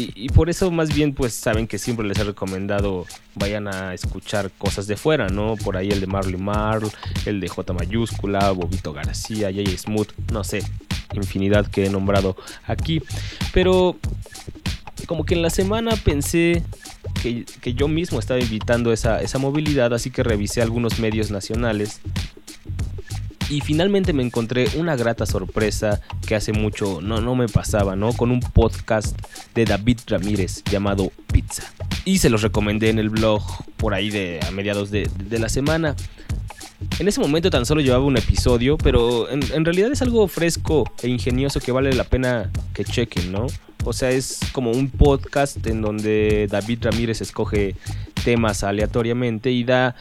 Y, 0.00 0.28
por 0.28 0.48
eso 0.48 0.70
más 0.70 0.94
bien 0.94 1.12
pues 1.12 1.34
saben 1.34 1.66
que 1.66 1.76
siempre 1.76 2.06
les 2.06 2.16
he 2.20 2.22
recomendado 2.22 3.04
vayan 3.34 3.66
a 3.66 3.94
escuchar 3.94 4.52
cosas 4.56 4.86
de 4.86 4.96
fuera, 4.96 5.26
¿no? 5.28 5.56
Por 5.56 5.76
ahí 5.76 5.88
el 5.88 5.98
de 5.98 6.06
Marley 6.06 6.40
Marl, 6.40 6.88
el 7.26 7.40
de 7.40 7.48
J 7.48 7.72
mayúscula, 7.72 8.52
Bobito 8.52 8.92
García, 8.92 9.50
J.J. 9.50 9.76
Smooth, 9.76 10.10
no 10.32 10.44
sé, 10.44 10.62
infinidad 11.14 11.66
que 11.66 11.86
he 11.86 11.90
nombrado 11.90 12.36
aquí. 12.64 13.02
Pero 13.52 13.96
como 15.06 15.24
que 15.24 15.34
en 15.34 15.42
la 15.42 15.50
semana 15.50 15.96
pensé 15.96 16.62
que, 17.20 17.44
que 17.60 17.74
yo 17.74 17.88
mismo 17.88 18.20
estaba 18.20 18.38
evitando 18.38 18.92
esa, 18.92 19.20
esa 19.20 19.38
movilidad, 19.38 19.92
así 19.92 20.12
que 20.12 20.22
revisé 20.22 20.62
algunos 20.62 21.00
medios 21.00 21.32
nacionales 21.32 22.00
y 23.48 23.60
finalmente 23.60 24.12
me 24.12 24.22
encontré 24.22 24.68
una 24.76 24.96
grata 24.96 25.26
sorpresa 25.26 26.00
que 26.26 26.34
hace 26.34 26.52
mucho 26.52 27.00
no, 27.00 27.20
no 27.20 27.34
me 27.34 27.48
pasaba, 27.48 27.96
¿no? 27.96 28.12
Con 28.12 28.30
un 28.30 28.40
podcast 28.40 29.18
de 29.54 29.64
David 29.64 30.00
Ramírez 30.06 30.62
llamado 30.70 31.10
Pizza. 31.32 31.64
Y 32.04 32.18
se 32.18 32.30
los 32.30 32.42
recomendé 32.42 32.90
en 32.90 32.98
el 32.98 33.10
blog 33.10 33.42
por 33.76 33.94
ahí 33.94 34.10
de 34.10 34.40
a 34.46 34.50
mediados 34.50 34.90
de, 34.90 35.10
de 35.16 35.38
la 35.38 35.48
semana. 35.48 35.96
En 36.98 37.08
ese 37.08 37.20
momento 37.20 37.50
tan 37.50 37.66
solo 37.66 37.80
llevaba 37.80 38.04
un 38.04 38.16
episodio, 38.16 38.78
pero 38.78 39.28
en, 39.30 39.40
en, 39.52 39.64
realidad 39.64 39.90
es 39.90 40.02
algo 40.02 40.28
fresco 40.28 40.90
e 41.02 41.08
ingenioso 41.08 41.60
que 41.60 41.72
vale 41.72 41.92
la 41.92 42.04
pena 42.04 42.50
que 42.72 42.84
chequen, 42.84 43.32
¿no? 43.32 43.46
O 43.84 43.92
sea, 43.92 44.10
es 44.10 44.40
como 44.52 44.70
un 44.70 44.90
podcast 44.90 45.66
en 45.66 45.80
donde 45.80 46.46
David 46.50 46.80
Ramírez 46.82 47.20
escoge 47.20 47.74
temas 48.24 48.62
aleatoriamente 48.62 49.50
y 49.50 49.64
da 49.64 49.96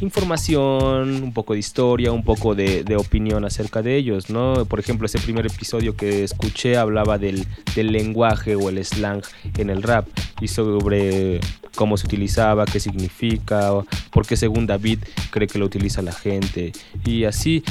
información, 0.00 1.22
un 1.22 1.32
poco 1.32 1.54
de 1.54 1.58
historia, 1.58 2.12
un 2.12 2.22
poco 2.22 2.54
de, 2.54 2.96
opinión 2.96 3.44
acerca 3.44 3.82
de 3.82 3.96
ellos, 3.96 4.30
¿no? 4.30 4.64
Por 4.66 4.80
ejemplo, 4.80 5.06
ese 5.06 5.18
primer 5.18 5.46
episodio 5.46 5.96
que 5.96 6.24
escuché 6.24 6.76
hablaba 6.76 7.18
del, 7.18 7.46
lenguaje 7.74 8.56
o 8.56 8.68
el 8.68 8.84
slang 8.84 9.22
en 9.56 9.70
el 9.70 9.82
rap 9.82 10.06
y 10.40 10.48
sobre 10.48 11.40
cómo 11.74 11.96
se 11.96 12.06
utilizaba, 12.06 12.64
qué 12.64 12.80
significa, 12.80 13.70
por 14.10 14.26
qué 14.26 14.36
según 14.36 14.66
David 14.66 14.98
cree 15.30 15.46
que 15.46 15.58
lo 15.58 15.66
utiliza 15.66 16.02
la 16.02 16.12
gente 16.12 16.72
y 17.04 17.24
así. 17.24 17.62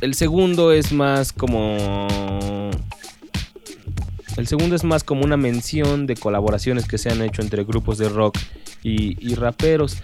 El 0.00 0.14
segundo 0.14 0.72
es 0.72 0.92
más 0.92 1.32
como 1.32 2.08
el 4.40 4.46
segundo 4.46 4.74
es 4.74 4.84
más 4.84 5.04
como 5.04 5.22
una 5.22 5.36
mención 5.36 6.06
de 6.06 6.16
colaboraciones 6.16 6.88
que 6.88 6.96
se 6.96 7.10
han 7.10 7.20
hecho 7.20 7.42
entre 7.42 7.62
grupos 7.64 7.98
de 7.98 8.08
rock 8.08 8.38
y, 8.82 9.34
raperos. 9.34 9.98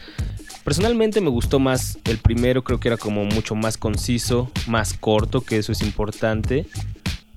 Personalmente 0.62 1.22
me 1.22 1.30
gustó 1.30 1.58
más 1.58 1.98
el 2.04 2.18
primero, 2.18 2.62
creo 2.62 2.78
que 2.78 2.88
era 2.88 2.98
como 2.98 3.24
mucho 3.24 3.54
más 3.54 3.78
conciso, 3.78 4.50
más 4.66 4.92
corto, 4.92 5.40
que 5.40 5.56
eso 5.56 5.72
es 5.72 5.80
importante. 5.80 6.66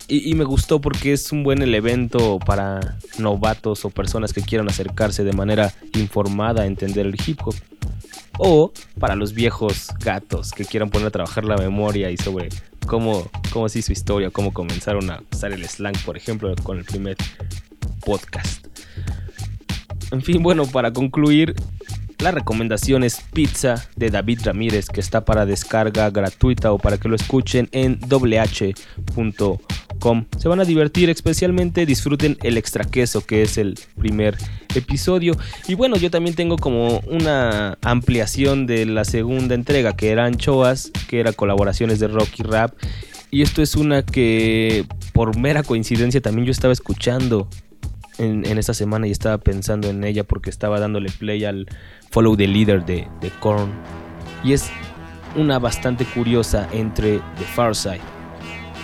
Y, 0.09 0.29
y, 0.29 0.33
me 0.35 0.43
gustó 0.43 0.81
porque 0.81 1.13
es 1.13 1.31
un 1.31 1.43
buen 1.43 1.61
evento 1.61 2.37
para 2.39 2.97
novatos 3.17 3.85
o 3.85 3.91
personas 3.91 4.33
que 4.33 4.41
quieran 4.41 4.67
acercarse 4.67 5.23
de 5.23 5.31
manera 5.31 5.73
informada 5.93 6.63
a 6.63 6.65
entender 6.65 7.05
el 7.05 7.15
hip 7.25 7.39
hop. 7.45 7.55
O 8.37 8.73
para 8.99 9.15
los 9.15 9.33
viejos 9.33 9.89
gatos 9.99 10.51
que 10.51 10.65
quieran 10.65 10.89
poner 10.89 11.07
a 11.07 11.11
trabajar 11.11 11.45
la 11.45 11.55
memoria 11.55 12.11
y 12.11 12.17
sobre 12.17 12.49
cómo, 12.89 13.29
cómo 13.53 13.69
se 13.69 13.79
hizo 13.79 13.93
historia, 13.93 14.31
cómo 14.31 14.51
comenzaron 14.51 15.09
a 15.11 15.21
usar 15.31 15.53
el 15.53 15.63
slang, 15.65 15.95
por 16.05 16.17
ejemplo, 16.17 16.53
con 16.63 16.79
el 16.79 16.83
primer 16.83 17.15
podcast. 18.03 18.65
En 20.11 20.23
fin, 20.23 20.41
bueno, 20.41 20.65
para 20.65 20.91
concluir, 20.91 21.53
la 22.17 22.31
recomendación 22.31 23.03
es 23.03 23.21
Pizza 23.31 23.87
de 23.95 24.09
David 24.09 24.39
Ramírez, 24.43 24.89
que 24.89 25.01
está 25.01 25.23
para 25.23 25.45
descarga 25.45 26.09
gratuita 26.09 26.71
o 26.71 26.79
para 26.79 26.97
que 26.97 27.07
lo 27.07 27.15
escuchen 27.15 27.69
en 27.71 27.99
wh.com. 27.99 29.57
Se 30.37 30.47
van 30.47 30.61
a 30.61 30.65
divertir, 30.65 31.09
especialmente 31.09 31.85
disfruten 31.85 32.37
el 32.43 32.57
extra 32.57 32.85
queso, 32.85 33.25
que 33.25 33.41
es 33.41 33.57
el 33.57 33.77
primer 33.97 34.37
episodio. 34.73 35.35
Y 35.67 35.75
bueno, 35.75 35.97
yo 35.97 36.09
también 36.09 36.35
tengo 36.35 36.57
como 36.57 36.99
una 37.01 37.77
ampliación 37.81 38.65
de 38.65 38.85
la 38.85 39.03
segunda 39.03 39.55
entrega, 39.55 39.95
que 39.95 40.11
eran 40.11 40.35
Choas, 40.35 40.91
que 41.09 41.19
era 41.19 41.33
colaboraciones 41.33 41.99
de 41.99 42.07
rock 42.07 42.29
y 42.37 42.43
rap. 42.43 42.73
Y 43.29 43.41
esto 43.41 43.61
es 43.61 43.75
una 43.75 44.03
que 44.03 44.85
por 45.13 45.37
mera 45.37 45.63
coincidencia 45.63 46.21
también 46.21 46.45
yo 46.45 46.51
estaba 46.51 46.73
escuchando 46.73 47.47
en, 48.17 48.45
en 48.45 48.57
esta 48.57 48.73
semana 48.73 49.05
y 49.05 49.11
estaba 49.11 49.37
pensando 49.37 49.89
en 49.89 50.03
ella 50.03 50.23
porque 50.23 50.49
estaba 50.49 50.79
dándole 50.79 51.09
play 51.11 51.43
al 51.43 51.67
Follow 52.09 52.37
the 52.37 52.47
Leader 52.47 52.85
de, 52.85 53.07
de 53.21 53.29
Korn. 53.41 53.71
Y 54.43 54.53
es 54.53 54.69
una 55.35 55.59
bastante 55.59 56.05
curiosa 56.05 56.69
entre 56.71 57.17
The 57.37 57.43
Far 57.53 57.75
Side 57.75 58.18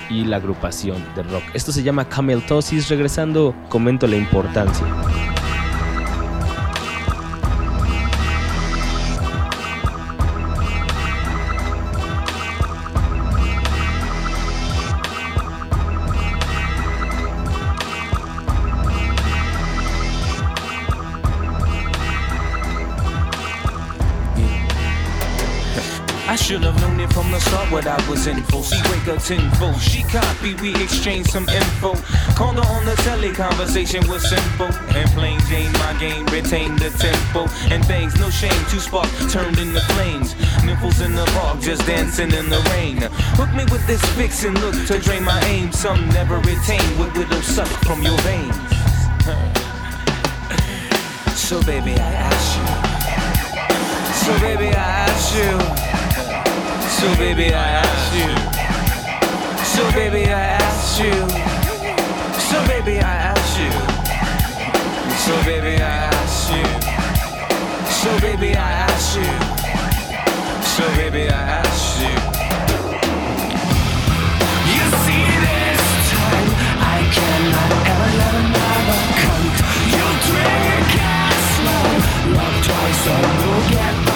y 0.10 0.26
la 0.26 0.38
agrupación 0.38 1.04
de 1.16 1.24
rock. 1.24 1.44
Esto 1.54 1.72
se 1.72 1.84
llama 1.84 2.08
Camel 2.08 2.46
Tosis. 2.46 2.90
Regresando, 2.90 3.56
comento 3.70 4.08
la 4.08 4.16
importancia. 4.18 4.86
The 27.36 27.42
start 27.42 27.70
what 27.70 27.86
I 27.86 27.98
was 28.10 28.28
in 28.28 28.42
for. 28.44 28.64
She 28.64 28.80
wake 28.90 29.08
up 29.10 29.22
tenfold. 29.22 29.82
She 29.82 30.04
copy, 30.04 30.54
we 30.56 30.72
exchange 30.82 31.28
some 31.28 31.48
info. 31.50 31.94
Called 32.34 32.56
her 32.56 32.68
on 32.76 32.86
the 32.86 32.96
telly, 33.04 33.34
conversation 33.34 34.08
was 34.08 34.24
simple. 34.30 34.72
And 34.96 35.10
plain 35.12 35.40
Jane, 35.50 35.72
my 35.74 35.94
game, 36.00 36.26
retain 36.28 36.78
the 36.78 36.90
tempo. 36.96 37.48
And 37.74 37.84
things, 37.86 38.16
no 38.20 38.30
shame, 38.30 38.62
two 38.70 38.80
spark 38.80 39.10
turned 39.30 39.60
into 39.60 39.82
flames. 39.96 40.36
Nipples 40.64 41.02
in 41.02 41.14
the 41.14 41.26
park, 41.36 41.60
just 41.60 41.86
dancing 41.86 42.32
in 42.32 42.50
the 42.50 42.62
rain. 42.72 42.98
Hook 43.36 43.52
me 43.54 43.66
with 43.66 43.86
this 43.86 44.04
fix 44.16 44.46
and 44.46 44.58
look 44.62 44.76
to 44.88 44.98
drain 45.00 45.24
my 45.24 45.42
aim. 45.46 45.74
Some 45.74 46.08
never 46.10 46.38
retain 46.40 46.88
what 46.98 47.12
widow 47.18 47.42
suck 47.42 47.68
from 47.84 48.02
your 48.02 48.18
veins. 48.20 48.56
So 51.36 51.62
baby, 51.64 51.92
I 51.92 52.12
ask 52.32 52.58
you. 52.58 52.66
So 54.24 54.40
baby, 54.40 54.74
I 54.74 54.88
ask 55.10 55.36
you. 55.36 56.05
So 57.06 57.16
baby, 57.18 57.54
I 57.54 57.68
ask 57.86 58.16
you. 58.18 58.32
So 59.64 59.92
baby, 59.92 60.26
I 60.26 60.42
ask 60.58 61.00
you. 61.00 61.14
So 62.50 62.58
baby, 62.66 62.98
I 63.00 63.16
ask 63.30 63.60
you. 63.62 63.70
So 65.24 65.34
baby, 65.46 65.84
I 65.84 66.10
ask 66.10 66.50
you. 66.50 66.66
So 68.02 68.10
baby, 68.22 68.56
I 68.56 68.72
ask 68.90 69.18
you. 69.18 69.34
So 70.74 70.84
baby, 70.98 71.30
I 71.30 71.42
ask 71.62 72.02
you. 72.02 72.16
You 74.74 74.86
see 75.06 75.26
this 75.46 75.86
time, 76.10 76.50
I 76.82 77.00
cannot 77.16 77.72
ever 77.92 78.12
love 78.18 78.38
another 78.46 79.02
cunt. 79.22 79.58
You 79.94 80.06
drink 80.26 80.90
and 81.06 81.38
slow, 81.54 81.86
love 82.34 82.58
twice 82.66 83.08
and 83.14 83.30
you'll 83.46 83.70
get 83.70 84.15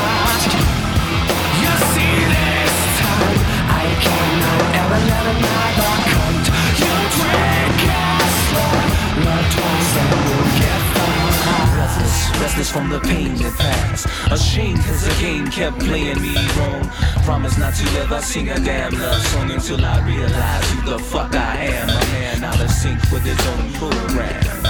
from 12.71 12.89
the 12.89 12.99
pain 12.99 13.35
that 13.35 13.53
passed. 13.57 14.05
Ashamed 14.31 14.79
cause 14.83 15.03
the 15.03 15.15
game 15.21 15.47
kept 15.47 15.79
playing 15.79 16.21
me 16.21 16.35
wrong. 16.57 16.87
Promise 17.25 17.57
not 17.57 17.73
to 17.73 17.85
ever 17.99 18.21
sing 18.21 18.49
a 18.49 18.59
damn 18.59 18.93
love 18.93 19.21
song 19.27 19.49
until 19.51 19.83
I 19.83 19.99
realize 20.05 20.71
who 20.71 20.91
the 20.91 20.99
fuck 20.99 21.33
I 21.35 21.55
am. 21.65 21.89
A 21.89 22.05
man 22.13 22.43
out 22.43 22.61
of 22.61 22.69
sync 22.69 22.99
with 23.11 23.23
his 23.23 23.41
own 23.47 23.73
program. 23.73 24.63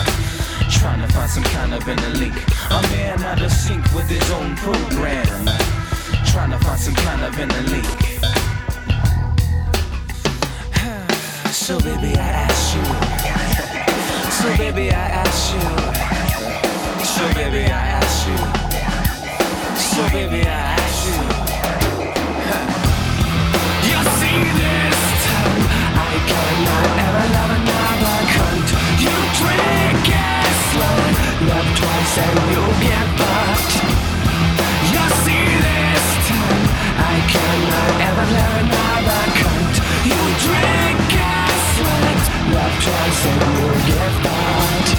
Trying 0.71 1.01
to 1.05 1.13
find 1.13 1.29
some 1.29 1.43
kind 1.43 1.73
of 1.73 1.87
inner 1.87 2.13
link. 2.19 2.35
A 2.69 2.81
man 2.93 3.21
out 3.23 3.41
of 3.41 3.51
sync 3.51 3.83
with 3.93 4.07
his 4.07 4.29
own 4.31 4.55
program. 4.55 5.45
Trying 6.31 6.51
to 6.51 6.59
find 6.59 6.79
some 6.79 6.95
kind 6.95 7.21
of 7.23 7.37
inner 7.37 7.63
link. 7.69 8.38
So 11.69 11.77
baby, 11.81 12.17
I 12.17 12.29
ask 12.49 12.73
you. 12.73 12.83
So 14.41 14.49
baby, 14.57 14.89
I 14.89 15.05
ask 15.21 15.53
you. 15.53 15.61
So 17.05 17.21
baby, 17.37 17.69
I 17.69 17.85
ask 18.01 18.25
you. 18.25 18.37
So 19.77 20.01
baby, 20.09 20.49
I 20.49 20.73
ask 20.81 21.05
you. 21.05 21.21
You 23.85 23.99
see 24.17 24.41
this 24.57 24.99
time, 25.29 25.61
I 25.93 26.13
cannot 26.25 26.89
ever 27.05 27.25
love 27.37 27.51
another 27.61 28.17
cunt. 28.33 28.69
You 29.05 29.13
drink 29.37 30.09
and 30.09 30.49
slow, 30.73 30.97
love 31.53 31.69
twice 31.77 32.17
and 32.17 32.49
you'll 32.49 32.77
get 32.81 33.05
fucked. 33.21 33.73
You 34.89 35.05
see 35.21 35.45
this 35.69 36.05
time, 36.33 36.65
I 36.97 37.15
cannot 37.29 37.93
ever 38.09 38.25
love 38.25 38.57
another 38.57 39.21
cunt. 39.37 39.75
You 40.09 40.17
drink 40.49 40.88
twice 42.81 43.25
and 43.25 43.41
you'll 43.57 43.81
get 43.87 44.11
fucked. 44.23 44.89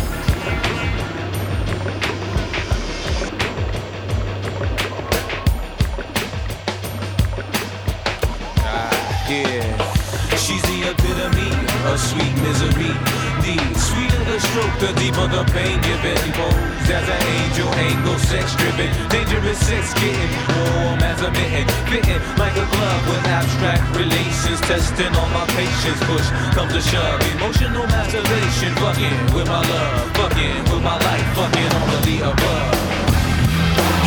Yeah, 9.29 10.37
she's 10.37 10.63
the 10.63 10.91
epitome 10.91 11.53
of 11.93 12.01
sweet 12.01 12.35
misery. 12.43 13.20
The 13.51 13.79
sweeter 13.81 14.25
the 14.31 14.39
stroke, 14.39 14.79
the 14.79 14.93
deeper 14.95 15.27
the 15.27 15.43
pain 15.51 15.81
given. 15.83 16.15
Posed 16.39 16.87
as 16.87 17.03
an 17.03 17.23
angel, 17.35 17.67
angle 17.83 18.19
sex 18.19 18.55
driven. 18.55 18.87
Dangerous 19.11 19.59
sex 19.59 19.93
getting 19.95 20.33
warm 20.55 21.03
as 21.03 21.19
a 21.23 21.31
mitten. 21.35 21.67
Fitting 21.91 22.23
like 22.39 22.55
a 22.55 22.67
glove 22.71 23.03
with 23.11 23.27
abstract 23.27 23.83
relations. 23.97 24.61
Testing 24.71 25.11
all 25.19 25.31
my 25.35 25.47
patience. 25.59 25.99
Push 26.07 26.29
comes 26.55 26.73
to 26.75 26.81
shove. 26.81 27.19
Emotional 27.35 27.87
masturbation. 27.91 28.71
Fucking 28.79 29.35
with 29.35 29.49
my 29.51 29.67
love. 29.67 29.99
Fucking 30.15 30.63
with 30.71 30.83
my 30.87 30.95
life. 30.95 31.27
Fucking 31.35 31.71
all 31.75 31.91
of 31.91 32.03
the 32.07 32.17
above. 32.31 32.75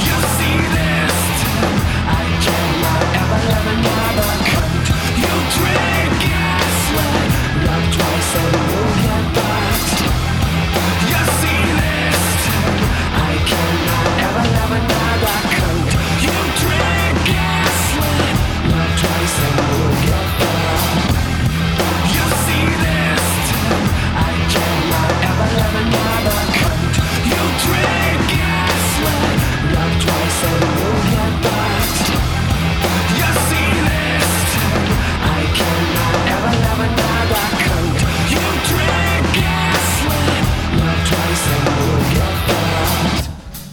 You 0.08 0.18
see 0.39 0.58
this 0.72 1.16
I 2.08 2.24
cannot 2.48 3.04
ever 3.20 3.39
love 3.52 3.68
another 3.76 4.24
cunt. 4.24 4.43
You 4.43 4.43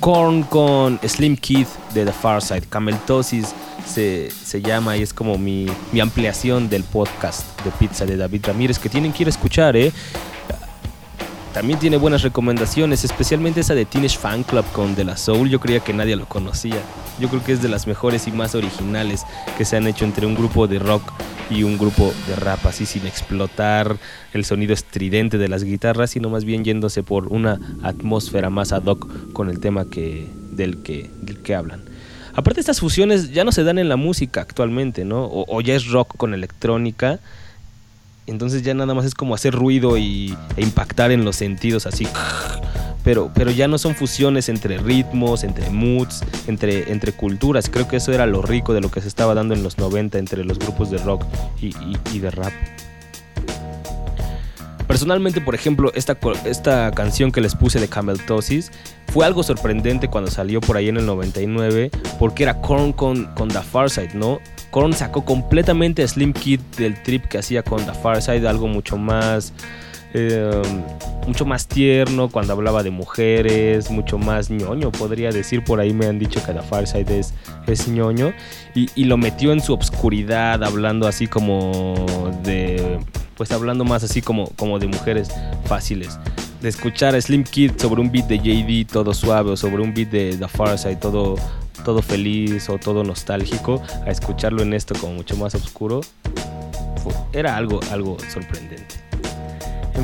Korn 0.00 0.42
con 0.44 0.98
Slim 1.06 1.36
Kid 1.36 1.66
de 1.94 2.06
The 2.06 2.12
Far 2.12 2.42
Side. 2.42 2.62
Cameltosis 2.62 3.54
se, 3.86 4.30
se 4.30 4.62
llama 4.62 4.96
y 4.96 5.02
es 5.02 5.12
como 5.12 5.36
mi, 5.36 5.66
mi 5.92 6.00
ampliación 6.00 6.68
del 6.70 6.84
podcast 6.84 7.44
de 7.62 7.70
pizza 7.72 8.06
de 8.06 8.16
David 8.16 8.46
Ramírez 8.46 8.78
que 8.78 8.88
tienen 8.88 9.12
que 9.12 9.24
ir 9.24 9.26
a 9.28 9.30
escuchar, 9.30 9.76
¿eh? 9.76 9.92
También 11.52 11.80
tiene 11.80 11.96
buenas 11.96 12.22
recomendaciones, 12.22 13.02
especialmente 13.02 13.60
esa 13.60 13.74
de 13.74 13.84
Teenage 13.84 14.18
Fan 14.18 14.44
Club 14.44 14.64
con 14.72 14.94
De 14.94 15.02
La 15.02 15.16
Soul. 15.16 15.50
Yo 15.50 15.58
creía 15.58 15.80
que 15.80 15.92
nadie 15.92 16.14
lo 16.14 16.26
conocía. 16.26 16.80
Yo 17.18 17.28
creo 17.28 17.42
que 17.42 17.52
es 17.52 17.60
de 17.60 17.68
las 17.68 17.88
mejores 17.88 18.28
y 18.28 18.32
más 18.32 18.54
originales 18.54 19.24
que 19.58 19.64
se 19.64 19.76
han 19.76 19.88
hecho 19.88 20.04
entre 20.04 20.26
un 20.26 20.36
grupo 20.36 20.68
de 20.68 20.78
rock 20.78 21.02
y 21.50 21.64
un 21.64 21.76
grupo 21.76 22.14
de 22.28 22.36
rap, 22.36 22.64
así 22.66 22.86
sin 22.86 23.04
explotar 23.04 23.96
el 24.32 24.44
sonido 24.44 24.72
estridente 24.72 25.38
de 25.38 25.48
las 25.48 25.64
guitarras, 25.64 26.10
sino 26.10 26.30
más 26.30 26.44
bien 26.44 26.62
yéndose 26.62 27.02
por 27.02 27.26
una 27.26 27.58
atmósfera 27.82 28.48
más 28.48 28.72
ad 28.72 28.84
hoc 28.84 29.32
con 29.32 29.50
el 29.50 29.58
tema 29.58 29.86
que, 29.86 30.28
del, 30.52 30.82
que, 30.82 31.10
del 31.20 31.38
que 31.38 31.56
hablan. 31.56 31.82
Aparte, 32.32 32.60
estas 32.60 32.78
fusiones 32.78 33.32
ya 33.32 33.42
no 33.42 33.50
se 33.50 33.64
dan 33.64 33.78
en 33.78 33.88
la 33.88 33.96
música 33.96 34.40
actualmente, 34.40 35.04
¿no? 35.04 35.24
O, 35.24 35.44
o 35.48 35.60
ya 35.60 35.74
es 35.74 35.88
rock 35.88 36.16
con 36.16 36.32
electrónica. 36.32 37.18
Entonces 38.26 38.62
ya 38.62 38.74
nada 38.74 38.94
más 38.94 39.04
es 39.04 39.14
como 39.14 39.34
hacer 39.34 39.54
ruido 39.54 39.96
y, 39.98 40.36
e 40.56 40.62
impactar 40.62 41.10
en 41.10 41.24
los 41.24 41.36
sentidos 41.36 41.86
así. 41.86 42.06
Pero, 43.02 43.30
pero 43.34 43.50
ya 43.50 43.66
no 43.66 43.78
son 43.78 43.94
fusiones 43.94 44.48
entre 44.50 44.76
ritmos, 44.78 45.42
entre 45.42 45.70
moods, 45.70 46.22
entre, 46.46 46.92
entre 46.92 47.12
culturas. 47.12 47.70
Creo 47.70 47.88
que 47.88 47.96
eso 47.96 48.12
era 48.12 48.26
lo 48.26 48.42
rico 48.42 48.74
de 48.74 48.80
lo 48.82 48.90
que 48.90 49.00
se 49.00 49.08
estaba 49.08 49.34
dando 49.34 49.54
en 49.54 49.62
los 49.62 49.78
90 49.78 50.18
entre 50.18 50.44
los 50.44 50.58
grupos 50.58 50.90
de 50.90 50.98
rock 50.98 51.24
y, 51.60 51.74
y- 52.12 52.18
de 52.18 52.30
rap. 52.30 52.52
Personalmente, 54.86 55.40
por 55.40 55.54
ejemplo, 55.54 55.92
esta, 55.94 56.18
esta 56.44 56.90
canción 56.90 57.30
que 57.30 57.40
les 57.40 57.54
puse 57.54 57.78
de 57.78 57.88
Cameltosis 57.88 58.72
fue 59.12 59.24
algo 59.24 59.42
sorprendente 59.44 60.08
cuando 60.08 60.30
salió 60.30 60.60
por 60.60 60.76
ahí 60.76 60.88
en 60.88 60.96
el 60.96 61.06
99, 61.06 61.90
porque 62.18 62.42
era 62.42 62.60
Korn 62.60 62.92
con, 62.92 63.26
con 63.34 63.48
The 63.48 63.60
Farside, 63.62 64.14
¿no? 64.14 64.40
Korn 64.70 64.92
sacó 64.92 65.24
completamente 65.24 66.02
a 66.02 66.08
Slim 66.08 66.32
Kid 66.32 66.60
del 66.76 67.02
trip 67.02 67.26
que 67.26 67.38
hacía 67.38 67.62
con 67.62 67.84
The 67.84 67.94
Far 67.94 68.22
algo 68.48 68.68
mucho 68.68 68.96
más 68.96 69.52
eh, 70.14 70.62
mucho 71.26 71.44
más 71.44 71.66
tierno 71.66 72.28
cuando 72.28 72.52
hablaba 72.52 72.82
de 72.82 72.90
mujeres, 72.90 73.90
mucho 73.90 74.18
más 74.18 74.50
ñoño, 74.50 74.90
podría 74.90 75.30
decir, 75.30 75.62
por 75.62 75.80
ahí 75.80 75.92
me 75.92 76.06
han 76.06 76.18
dicho 76.18 76.42
que 76.44 76.52
la 76.52 76.62
Farside 76.62 77.20
es, 77.20 77.34
es 77.66 77.88
ñoño, 77.88 78.32
y, 78.74 79.04
lo 79.04 79.16
metió 79.16 79.52
en 79.52 79.60
su 79.60 79.72
obscuridad, 79.72 80.62
hablando 80.64 81.06
así 81.06 81.26
como 81.26 81.94
de, 82.42 82.98
pues 83.36 83.52
hablando 83.52 83.84
más 83.84 84.02
así 84.04 84.22
como, 84.22 84.48
como 84.56 84.78
de 84.78 84.86
mujeres 84.86 85.30
fáciles. 85.64 86.18
De 86.60 86.68
escuchar 86.68 87.14
a 87.14 87.20
Slim 87.20 87.44
Kid 87.44 87.72
sobre 87.78 88.00
un 88.00 88.10
beat 88.10 88.26
de 88.26 88.38
JD 88.38 88.90
todo 88.92 89.14
suave 89.14 89.52
o 89.52 89.56
sobre 89.56 89.82
un 89.82 89.94
beat 89.94 90.10
de 90.10 90.36
The 90.36 90.48
Farside 90.48 90.96
todo 90.96 91.36
todo 91.86 92.02
feliz 92.02 92.68
o 92.68 92.76
todo 92.76 93.02
nostálgico 93.02 93.82
a 94.04 94.10
escucharlo 94.10 94.62
en 94.62 94.74
esto 94.74 94.94
como 95.00 95.14
mucho 95.14 95.34
más 95.38 95.54
oscuro 95.54 96.02
era 97.32 97.56
algo 97.56 97.80
algo 97.90 98.18
sorprendente 98.28 98.99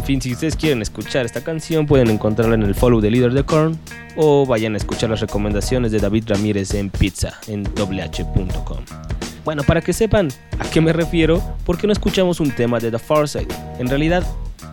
fin, 0.07 0.23
si 0.23 0.33
ustedes 0.33 0.55
quieren 0.55 0.83
escuchar 0.83 1.27
esta 1.27 1.43
canción, 1.43 1.85
pueden 1.85 2.09
encontrarla 2.11 2.55
en 2.55 2.63
el 2.63 2.77
follow 2.77 3.01
de 3.01 3.11
Líder 3.11 3.33
de 3.33 3.43
Korn 3.43 3.77
o 4.15 4.47
vayan 4.47 4.75
a 4.75 4.77
escuchar 4.77 5.11
las 5.11 5.19
recomendaciones 5.19 5.91
de 5.91 5.99
David 5.99 6.25
Ramírez 6.29 6.75
en 6.75 6.91
pizza 6.91 7.35
en 7.49 7.65
wh.com. 7.65 8.85
Bueno, 9.45 9.65
para 9.65 9.81
que 9.81 9.93
sepan 9.93 10.29
a 10.61 10.71
qué 10.71 10.81
me 10.81 10.93
refiero, 10.93 11.43
¿por 11.65 11.77
qué 11.77 11.89
no 11.89 11.93
escuchamos 11.93 12.39
un 12.39 12.53
tema 12.53 12.79
de 12.79 12.93
The 12.93 13.01
Far 13.01 13.29
Side? 13.29 13.49
En 13.81 13.89
realidad, 13.89 14.25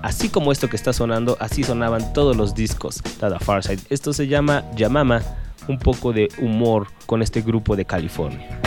así 0.03 0.29
como 0.29 0.51
esto 0.51 0.69
que 0.69 0.75
está 0.75 0.93
sonando, 0.93 1.35
así 1.39 1.63
sonaban 1.63 2.13
todos 2.13 2.37
los 2.37 2.53
discos 2.53 3.01
de 3.01 3.29
The 3.29 3.39
Far 3.39 3.63
Esto 3.89 4.13
se 4.13 4.27
llama 4.27 4.63
Yamama, 4.75 5.23
un 5.67 5.79
poco 5.79 6.13
de 6.13 6.29
humor 6.43 6.89
con 7.07 7.23
este 7.23 7.41
grupo 7.41 7.75
de 7.75 7.85
California. 7.85 8.61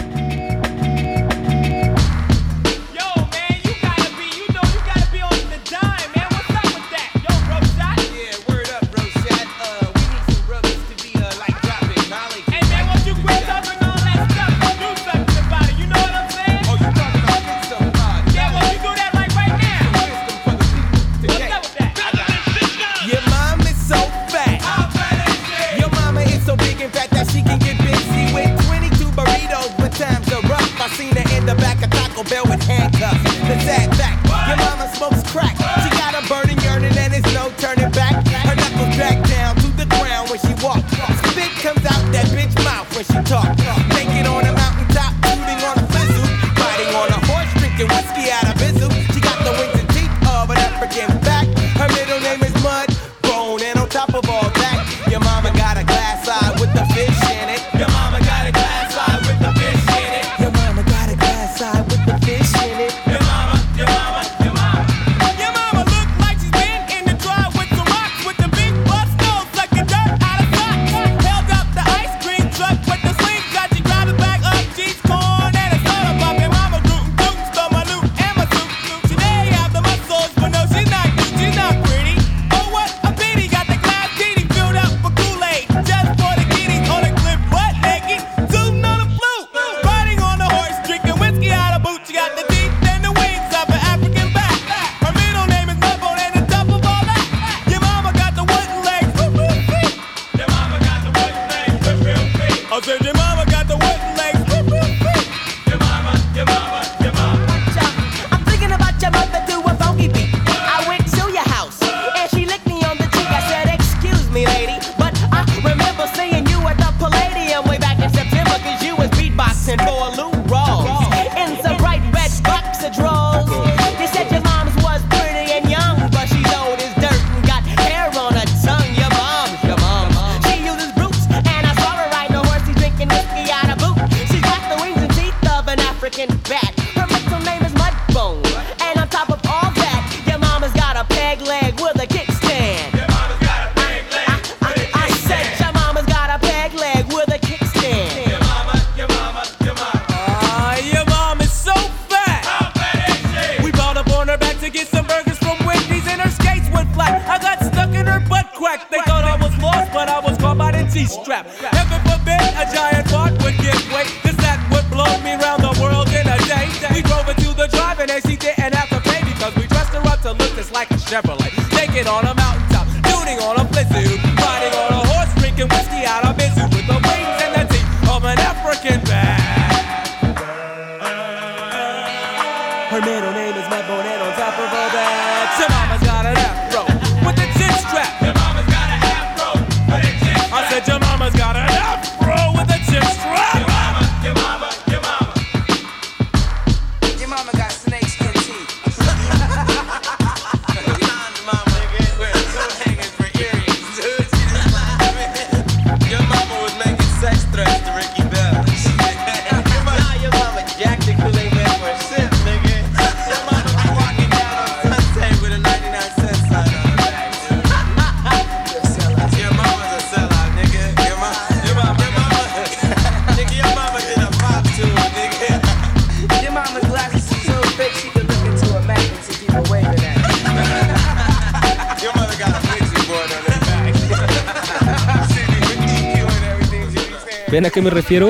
¿Ven 237.57 237.64
a 237.64 237.70
qué 237.70 237.80
me 237.80 237.88
refiero? 237.88 238.28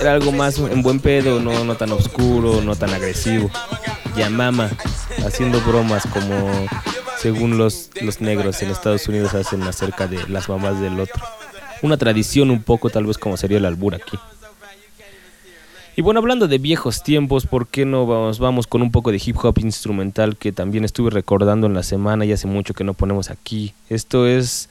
Era 0.00 0.12
algo 0.12 0.30
más 0.30 0.56
en 0.58 0.82
buen 0.84 1.00
pedo, 1.00 1.40
no, 1.40 1.64
no 1.64 1.74
tan 1.74 1.90
oscuro, 1.90 2.60
no 2.62 2.76
tan 2.76 2.90
agresivo. 2.90 3.50
Yamama, 4.16 4.70
haciendo 5.26 5.60
bromas 5.62 6.06
como 6.06 6.48
según 7.18 7.58
los, 7.58 7.90
los 8.00 8.20
negros 8.20 8.62
en 8.62 8.70
Estados 8.70 9.08
Unidos 9.08 9.34
hacen 9.34 9.64
acerca 9.64 10.06
de 10.06 10.28
las 10.28 10.48
mamás 10.48 10.80
del 10.80 11.00
otro. 11.00 11.20
Una 11.82 11.96
tradición 11.96 12.52
un 12.52 12.62
poco 12.62 12.88
tal 12.88 13.04
vez 13.04 13.18
como 13.18 13.36
sería 13.36 13.58
el 13.58 13.64
albur 13.64 13.96
aquí. 13.96 14.16
Y 15.96 16.02
bueno, 16.02 16.20
hablando 16.20 16.46
de 16.46 16.58
viejos 16.58 17.02
tiempos, 17.02 17.48
¿por 17.48 17.66
qué 17.66 17.84
no 17.84 18.06
vamos, 18.06 18.38
vamos 18.38 18.68
con 18.68 18.80
un 18.80 18.92
poco 18.92 19.10
de 19.10 19.20
hip 19.26 19.38
hop 19.42 19.58
instrumental 19.58 20.36
que 20.36 20.52
también 20.52 20.84
estuve 20.84 21.10
recordando 21.10 21.66
en 21.66 21.74
la 21.74 21.82
semana 21.82 22.24
y 22.24 22.30
hace 22.30 22.46
mucho 22.46 22.74
que 22.74 22.84
no 22.84 22.94
ponemos 22.94 23.28
aquí? 23.30 23.74
Esto 23.88 24.28
es 24.28 24.68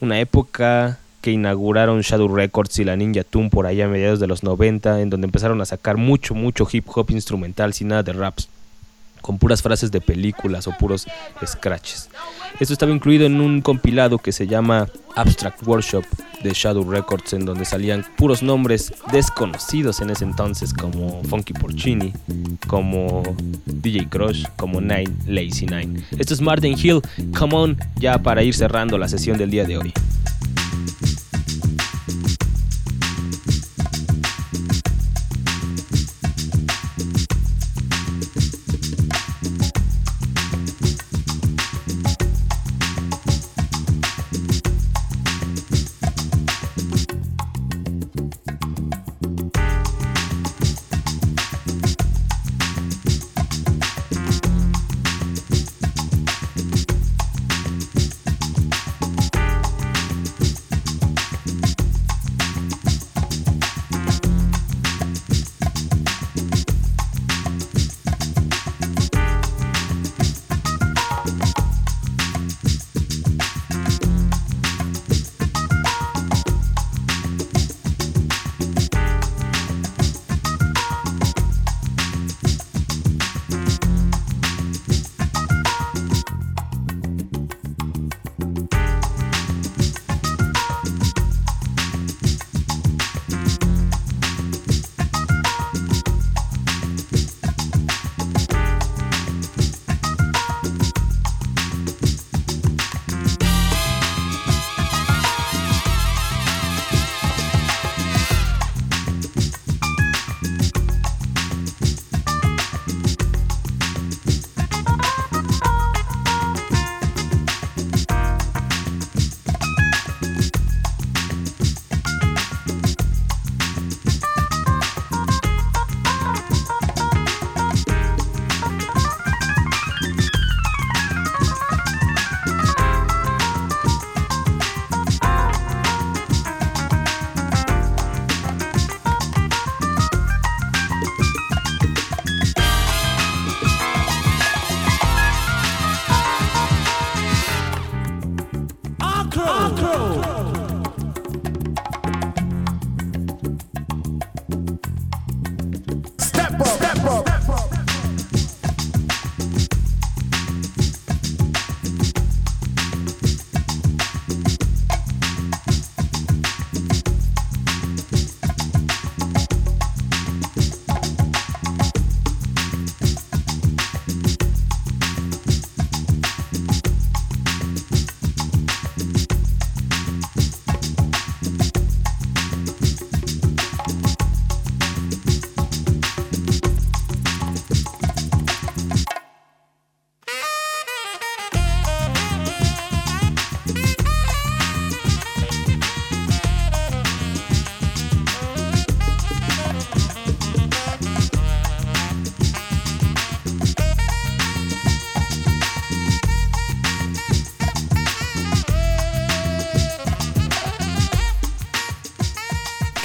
una 0.00 0.20
época 0.20 1.00
que 1.22 1.30
inauguraron 1.30 2.02
Shadow 2.02 2.28
Records 2.28 2.78
y 2.80 2.84
la 2.84 2.96
Ninja 2.96 3.24
Tune 3.24 3.48
por 3.48 3.66
allá 3.66 3.86
a 3.86 3.88
mediados 3.88 4.20
de 4.20 4.26
los 4.26 4.42
90, 4.42 5.00
en 5.00 5.08
donde 5.08 5.26
empezaron 5.26 5.60
a 5.62 5.64
sacar 5.64 5.96
mucho, 5.96 6.34
mucho 6.34 6.68
hip 6.70 6.86
hop 6.94 7.10
instrumental 7.10 7.72
sin 7.72 7.88
nada 7.88 8.02
de 8.02 8.12
raps 8.12 8.48
con 9.22 9.38
puras 9.38 9.62
frases 9.62 9.90
de 9.90 10.00
películas 10.00 10.66
o 10.66 10.72
puros 10.72 11.06
scratches. 11.46 12.10
Esto 12.60 12.74
estaba 12.74 12.92
incluido 12.92 13.24
en 13.24 13.40
un 13.40 13.62
compilado 13.62 14.18
que 14.18 14.32
se 14.32 14.46
llama 14.46 14.88
Abstract 15.16 15.66
Workshop 15.66 16.04
de 16.42 16.50
Shadow 16.52 16.88
Records, 16.90 17.32
en 17.32 17.46
donde 17.46 17.64
salían 17.64 18.04
puros 18.16 18.42
nombres 18.42 18.92
desconocidos 19.10 20.00
en 20.00 20.10
ese 20.10 20.24
entonces, 20.24 20.74
como 20.74 21.22
Funky 21.22 21.54
Porcini, 21.54 22.12
como 22.66 23.22
DJ 23.64 24.08
Crush, 24.08 24.44
como 24.56 24.80
Nine 24.80 25.12
Lazy 25.26 25.66
Nine. 25.66 26.02
Esto 26.18 26.34
es 26.34 26.40
Martin 26.40 26.76
Hill, 26.76 27.00
come 27.38 27.54
on, 27.54 27.78
ya 27.96 28.18
para 28.18 28.42
ir 28.42 28.54
cerrando 28.54 28.98
la 28.98 29.08
sesión 29.08 29.38
del 29.38 29.50
día 29.50 29.64
de 29.64 29.78
hoy. 29.78 29.94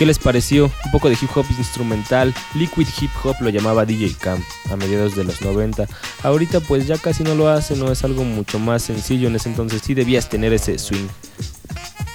Les 0.07 0.17
pareció? 0.17 0.71
Un 0.85 0.91
poco 0.91 1.09
de 1.09 1.17
hip 1.21 1.29
hop 1.35 1.45
instrumental, 1.57 2.33
liquid 2.55 2.87
hip 2.99 3.11
hop 3.23 3.35
lo 3.41 3.49
llamaba 3.49 3.85
DJ 3.85 4.15
Cam 4.19 4.41
a 4.71 4.75
mediados 4.75 5.15
de 5.15 5.23
los 5.23 5.41
90. 5.41 5.85
Ahorita 6.23 6.61
pues 6.61 6.87
ya 6.87 6.97
casi 6.97 7.23
no 7.23 7.35
lo 7.35 7.49
hace, 7.49 7.75
no 7.75 7.91
es 7.91 8.03
algo 8.03 8.23
mucho 8.23 8.57
más 8.57 8.83
sencillo, 8.83 9.27
en 9.27 9.35
ese 9.35 9.49
entonces 9.49 9.81
sí 9.83 9.93
debías 9.93 10.29
tener 10.29 10.53
ese 10.53 10.79
swing 10.79 11.07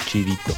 chidito. 0.06 0.52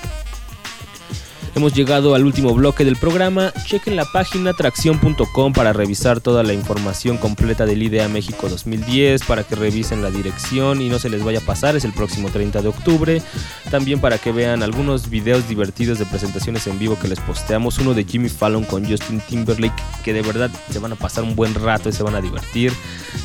Hemos 1.56 1.72
llegado 1.72 2.16
al 2.16 2.24
último 2.24 2.52
bloque 2.52 2.84
del 2.84 2.96
programa. 2.96 3.52
Chequen 3.64 3.94
la 3.94 4.04
página 4.06 4.52
tracción.com 4.54 5.52
para 5.52 5.72
revisar 5.72 6.20
toda 6.20 6.42
la 6.42 6.52
información 6.52 7.16
completa 7.16 7.64
del 7.64 7.80
IDEA 7.80 8.08
México 8.08 8.48
2010, 8.48 9.22
para 9.22 9.44
que 9.44 9.54
revisen 9.54 10.02
la 10.02 10.10
dirección 10.10 10.82
y 10.82 10.88
no 10.88 10.98
se 10.98 11.10
les 11.10 11.22
vaya 11.22 11.38
a 11.38 11.42
pasar, 11.42 11.76
es 11.76 11.84
el 11.84 11.92
próximo 11.92 12.28
30 12.28 12.60
de 12.60 12.68
octubre. 12.68 13.22
También 13.70 14.00
para 14.00 14.18
que 14.18 14.32
vean 14.32 14.64
algunos 14.64 15.08
videos 15.08 15.48
divertidos 15.48 16.00
de 16.00 16.06
presentaciones 16.06 16.66
en 16.66 16.76
vivo 16.80 16.98
que 16.98 17.06
les 17.06 17.20
posteamos. 17.20 17.78
Uno 17.78 17.94
de 17.94 18.02
Jimmy 18.02 18.30
Fallon 18.30 18.64
con 18.64 18.84
Justin 18.84 19.20
Timberlake, 19.20 19.80
que 20.02 20.12
de 20.12 20.22
verdad 20.22 20.50
se 20.70 20.80
van 20.80 20.92
a 20.92 20.96
pasar 20.96 21.22
un 21.22 21.36
buen 21.36 21.54
rato 21.54 21.88
y 21.88 21.92
se 21.92 22.02
van 22.02 22.16
a 22.16 22.20
divertir. 22.20 22.72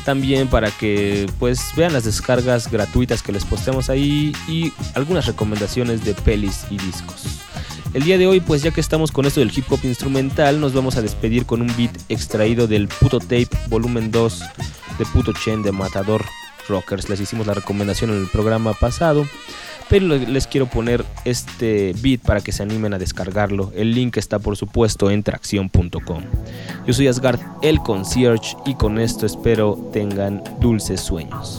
También 0.04 0.46
para 0.46 0.70
que 0.70 1.28
pues 1.40 1.72
vean 1.76 1.92
las 1.92 2.04
descargas 2.04 2.70
gratuitas 2.70 3.24
que 3.24 3.32
les 3.32 3.44
posteamos 3.44 3.90
ahí 3.90 4.32
y 4.46 4.72
algunas 4.94 5.26
recomendaciones 5.26 6.04
de 6.04 6.14
pelis 6.14 6.64
y 6.70 6.78
discos. 6.78 7.24
El 7.92 8.04
día 8.04 8.18
de 8.18 8.26
hoy, 8.26 8.40
pues 8.40 8.62
ya 8.62 8.70
que 8.70 8.80
estamos 8.80 9.10
con 9.10 9.26
esto 9.26 9.40
del 9.40 9.50
hip 9.56 9.64
hop 9.70 9.80
instrumental, 9.82 10.60
nos 10.60 10.72
vamos 10.72 10.96
a 10.96 11.02
despedir 11.02 11.44
con 11.44 11.60
un 11.60 11.68
beat 11.76 11.90
extraído 12.08 12.66
del 12.68 12.86
Puto 12.88 13.18
Tape 13.18 13.48
Volumen 13.68 14.10
2 14.12 14.40
de 14.98 15.06
Puto 15.06 15.32
Chen 15.32 15.62
de 15.62 15.72
Matador 15.72 16.24
Rockers. 16.68 17.08
Les 17.08 17.20
hicimos 17.20 17.46
la 17.48 17.54
recomendación 17.54 18.10
en 18.10 18.18
el 18.22 18.26
programa 18.28 18.72
pasado. 18.74 19.26
pero 19.88 20.06
le- 20.06 20.24
les 20.28 20.46
quiero 20.46 20.66
poner 20.66 21.04
este 21.24 21.96
beat 22.00 22.20
para 22.20 22.40
que 22.40 22.52
se 22.52 22.62
animen 22.62 22.94
a 22.94 22.98
descargarlo. 23.00 23.72
El 23.74 23.92
link 23.92 24.18
está 24.18 24.38
por 24.38 24.56
supuesto 24.56 25.10
en 25.10 25.24
tracción.com. 25.24 26.22
Yo 26.86 26.92
soy 26.92 27.08
Asgard 27.08 27.40
el 27.62 27.80
concierge 27.80 28.54
y 28.66 28.74
con 28.76 29.00
esto 29.00 29.26
espero 29.26 29.90
tengan 29.92 30.44
dulces 30.60 31.00
sueños. 31.00 31.58